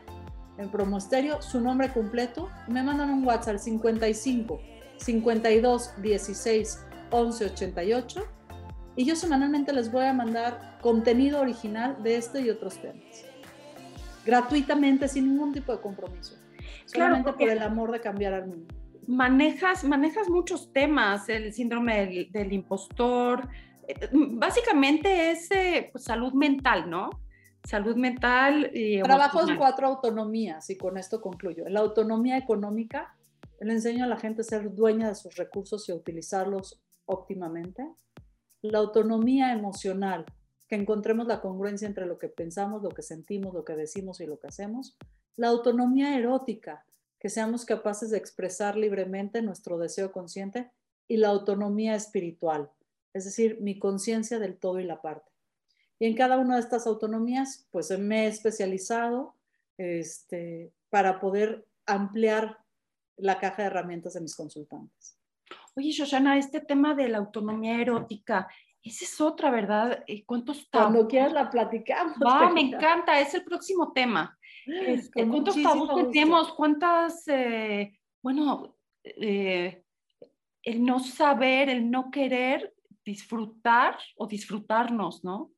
en 0.59 0.70
Promosterio, 0.70 1.42
su 1.42 1.61
nombre 1.61 1.92
completo, 1.92 2.48
me 2.68 2.84
mandan 2.84 3.11
un 3.11 3.26
WhatsApp 3.26 3.54
al 3.54 3.59
55 3.59 4.61
52 4.98 6.02
16 6.02 6.88
1188 7.12 8.26
y 8.98 9.04
yo 9.04 9.14
semanalmente 9.14 9.72
les 9.72 9.92
voy 9.92 10.04
a 10.06 10.12
mandar 10.12 10.76
contenido 10.80 11.40
original 11.40 12.02
de 12.02 12.16
este 12.16 12.40
y 12.40 12.50
otros 12.50 12.78
temas. 12.78 13.24
Gratuitamente, 14.26 15.06
sin 15.06 15.28
ningún 15.28 15.52
tipo 15.52 15.70
de 15.70 15.80
compromiso. 15.80 16.34
Solamente 16.84 17.32
por 17.32 17.48
el 17.48 17.62
amor 17.62 17.92
de 17.92 18.00
cambiar 18.00 18.34
al 18.34 18.48
mundo. 18.48 18.74
Manejas, 19.06 19.84
manejas 19.84 20.28
muchos 20.28 20.72
temas, 20.72 21.28
el 21.28 21.52
síndrome 21.52 22.28
del, 22.32 22.52
impostor. 22.52 23.48
Eh, 23.86 24.09
básicamente 24.12 25.30
es 25.30 25.48
eh, 25.52 25.90
pues, 25.92 26.02
salud 26.02 26.32
mental, 26.32 26.90
¿no? 26.90 27.11
Salud 27.62 27.94
mental 27.94 28.68
y 28.74 29.00
Trabajo 29.00 29.48
en 29.48 29.56
cuatro 29.56 29.86
autonomías 29.86 30.68
y 30.70 30.76
con 30.76 30.98
esto 30.98 31.20
concluyo. 31.20 31.68
La 31.68 31.80
autonomía 31.80 32.36
económica, 32.36 33.16
le 33.61 33.72
enseño 33.72 34.04
a 34.04 34.09
la 34.09 34.16
gente 34.16 34.40
a 34.40 34.44
ser 34.44 34.74
dueña 34.74 35.09
de 35.09 35.14
sus 35.14 35.36
recursos 35.36 35.88
y 35.88 35.92
a 35.92 35.94
utilizarlos 35.94 36.82
óptimamente. 37.09 37.88
La 38.62 38.78
autonomía 38.78 39.52
emocional, 39.52 40.26
que 40.68 40.76
encontremos 40.76 41.26
la 41.26 41.40
congruencia 41.40 41.88
entre 41.88 42.06
lo 42.06 42.18
que 42.18 42.28
pensamos, 42.28 42.82
lo 42.82 42.90
que 42.90 43.02
sentimos, 43.02 43.54
lo 43.54 43.64
que 43.64 43.74
decimos 43.74 44.20
y 44.20 44.26
lo 44.26 44.38
que 44.38 44.48
hacemos. 44.48 44.96
La 45.36 45.48
autonomía 45.48 46.16
erótica, 46.16 46.84
que 47.18 47.28
seamos 47.28 47.64
capaces 47.64 48.11
de 48.11 48.18
expresar 48.18 48.76
libremente 48.76 49.42
nuestro 49.42 49.78
deseo 49.78 50.12
consciente. 50.12 50.70
Y 51.09 51.16
la 51.16 51.28
autonomía 51.28 51.94
espiritual, 51.94 52.70
es 53.14 53.24
decir, 53.24 53.59
mi 53.62 53.78
conciencia 53.78 54.38
del 54.38 54.59
todo 54.59 54.78
y 54.78 54.84
la 54.84 55.00
parte. 55.00 55.32
Y 55.98 56.06
en 56.06 56.14
cada 56.14 56.38
una 56.38 56.56
de 56.56 56.61
estas 56.61 56.86
autonomías, 56.86 57.66
pues 57.70 57.96
me 57.98 58.24
he 58.24 58.28
especializado 58.28 59.34
este, 59.78 60.70
para 60.90 61.18
poder 61.18 61.66
ampliar 61.86 62.59
la 63.16 63.40
caja 63.40 63.62
de 63.62 63.68
herramientas 63.68 64.14
de 64.14 64.20
mis 64.20 64.36
consultantes. 64.36 65.18
Oye, 65.79 65.93
Shoshana, 65.93 66.37
este 66.37 66.61
tema 66.61 66.97
de 66.97 67.09
la 67.09 67.18
autonomía 67.18 67.81
erótica, 67.81 68.49
esa 68.83 69.05
es 69.05 69.20
otra, 69.20 69.49
¿verdad? 69.49 70.03
Eh, 70.09 70.24
¿Cuántos 70.24 70.68
tabús? 70.68 70.87
Cuando 70.89 71.09
quieras 71.09 71.33
la 71.33 71.49
platicamos. 71.49 72.16
Va, 72.18 72.51
me 72.51 72.62
encanta, 72.62 73.20
es 73.20 73.33
el 73.35 73.45
próximo 73.45 73.93
tema. 73.93 74.37
Este, 74.66 75.29
¿Cuántos 75.29 75.62
tabús 75.62 76.11
tenemos? 76.11 76.53
¿Cuántas, 76.55 77.29
eh, 77.29 77.97
bueno, 78.20 78.76
eh, 79.05 79.85
el 80.64 80.85
no 80.85 80.99
saber, 80.99 81.70
el 81.70 81.89
no 81.89 82.11
querer 82.11 82.74
disfrutar 83.05 83.97
o 84.16 84.26
disfrutarnos, 84.26 85.22
¿no? 85.22 85.53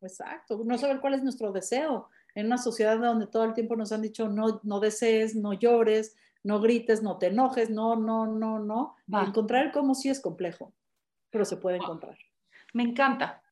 Exacto, 0.00 0.62
no 0.64 0.78
saber 0.78 1.00
cuál 1.00 1.14
es 1.14 1.24
nuestro 1.24 1.50
deseo. 1.50 2.08
En 2.36 2.46
una 2.46 2.58
sociedad 2.58 3.00
donde 3.00 3.26
todo 3.26 3.42
el 3.42 3.54
tiempo 3.54 3.74
nos 3.74 3.90
han 3.90 4.02
dicho 4.02 4.28
no, 4.28 4.60
no 4.62 4.78
desees, 4.78 5.34
no 5.34 5.54
llores, 5.54 6.14
no 6.46 6.60
grites, 6.60 7.02
no 7.02 7.18
te 7.18 7.26
enojes, 7.26 7.70
no, 7.70 7.96
no, 7.96 8.24
no, 8.28 8.60
no. 8.60 8.94
Encontrar 9.08 9.66
el 9.66 9.72
cómo 9.72 9.96
sí 9.96 10.10
es 10.10 10.20
complejo, 10.20 10.72
pero 11.28 11.44
se 11.44 11.56
puede 11.56 11.78
encontrar. 11.78 12.16
Me 12.72 12.84
encanta. 12.84 13.42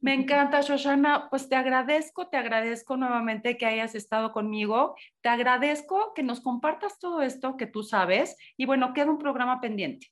Me 0.00 0.14
encanta, 0.14 0.62
Shoshana. 0.62 1.28
Pues 1.28 1.50
te 1.50 1.56
agradezco, 1.56 2.28
te 2.28 2.38
agradezco 2.38 2.96
nuevamente 2.96 3.58
que 3.58 3.66
hayas 3.66 3.94
estado 3.94 4.32
conmigo. 4.32 4.96
Te 5.20 5.28
agradezco 5.28 6.14
que 6.14 6.22
nos 6.22 6.40
compartas 6.40 6.98
todo 6.98 7.20
esto 7.20 7.58
que 7.58 7.66
tú 7.66 7.82
sabes. 7.82 8.34
Y 8.56 8.64
bueno, 8.64 8.94
queda 8.94 9.10
un 9.10 9.18
programa 9.18 9.60
pendiente. 9.60 10.06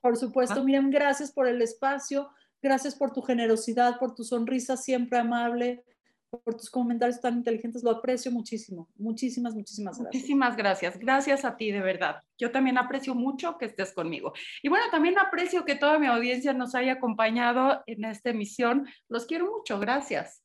Por 0.00 0.16
supuesto, 0.16 0.60
ah. 0.60 0.64
Miriam, 0.64 0.88
gracias 0.88 1.32
por 1.32 1.46
el 1.46 1.60
espacio. 1.60 2.30
Gracias 2.62 2.94
por 2.94 3.12
tu 3.12 3.20
generosidad, 3.20 3.98
por 3.98 4.14
tu 4.14 4.24
sonrisa 4.24 4.78
siempre 4.78 5.18
amable, 5.18 5.84
por 6.38 6.56
tus 6.56 6.70
comentarios 6.70 7.20
tan 7.20 7.36
inteligentes, 7.36 7.82
lo 7.82 7.90
aprecio 7.90 8.32
muchísimo. 8.32 8.88
Muchísimas, 8.96 9.54
muchísimas 9.54 9.98
gracias. 9.98 10.14
Muchísimas 10.14 10.56
gracias. 10.56 10.98
Gracias 10.98 11.44
a 11.44 11.56
ti, 11.56 11.70
de 11.70 11.80
verdad. 11.80 12.22
Yo 12.38 12.50
también 12.50 12.78
aprecio 12.78 13.14
mucho 13.14 13.58
que 13.58 13.66
estés 13.66 13.92
conmigo. 13.92 14.32
Y 14.62 14.68
bueno, 14.68 14.86
también 14.90 15.18
aprecio 15.18 15.64
que 15.64 15.74
toda 15.74 15.98
mi 15.98 16.06
audiencia 16.06 16.54
nos 16.54 16.74
haya 16.74 16.94
acompañado 16.94 17.82
en 17.86 18.04
esta 18.04 18.30
emisión. 18.30 18.86
Los 19.08 19.26
quiero 19.26 19.50
mucho. 19.50 19.78
Gracias. 19.78 20.42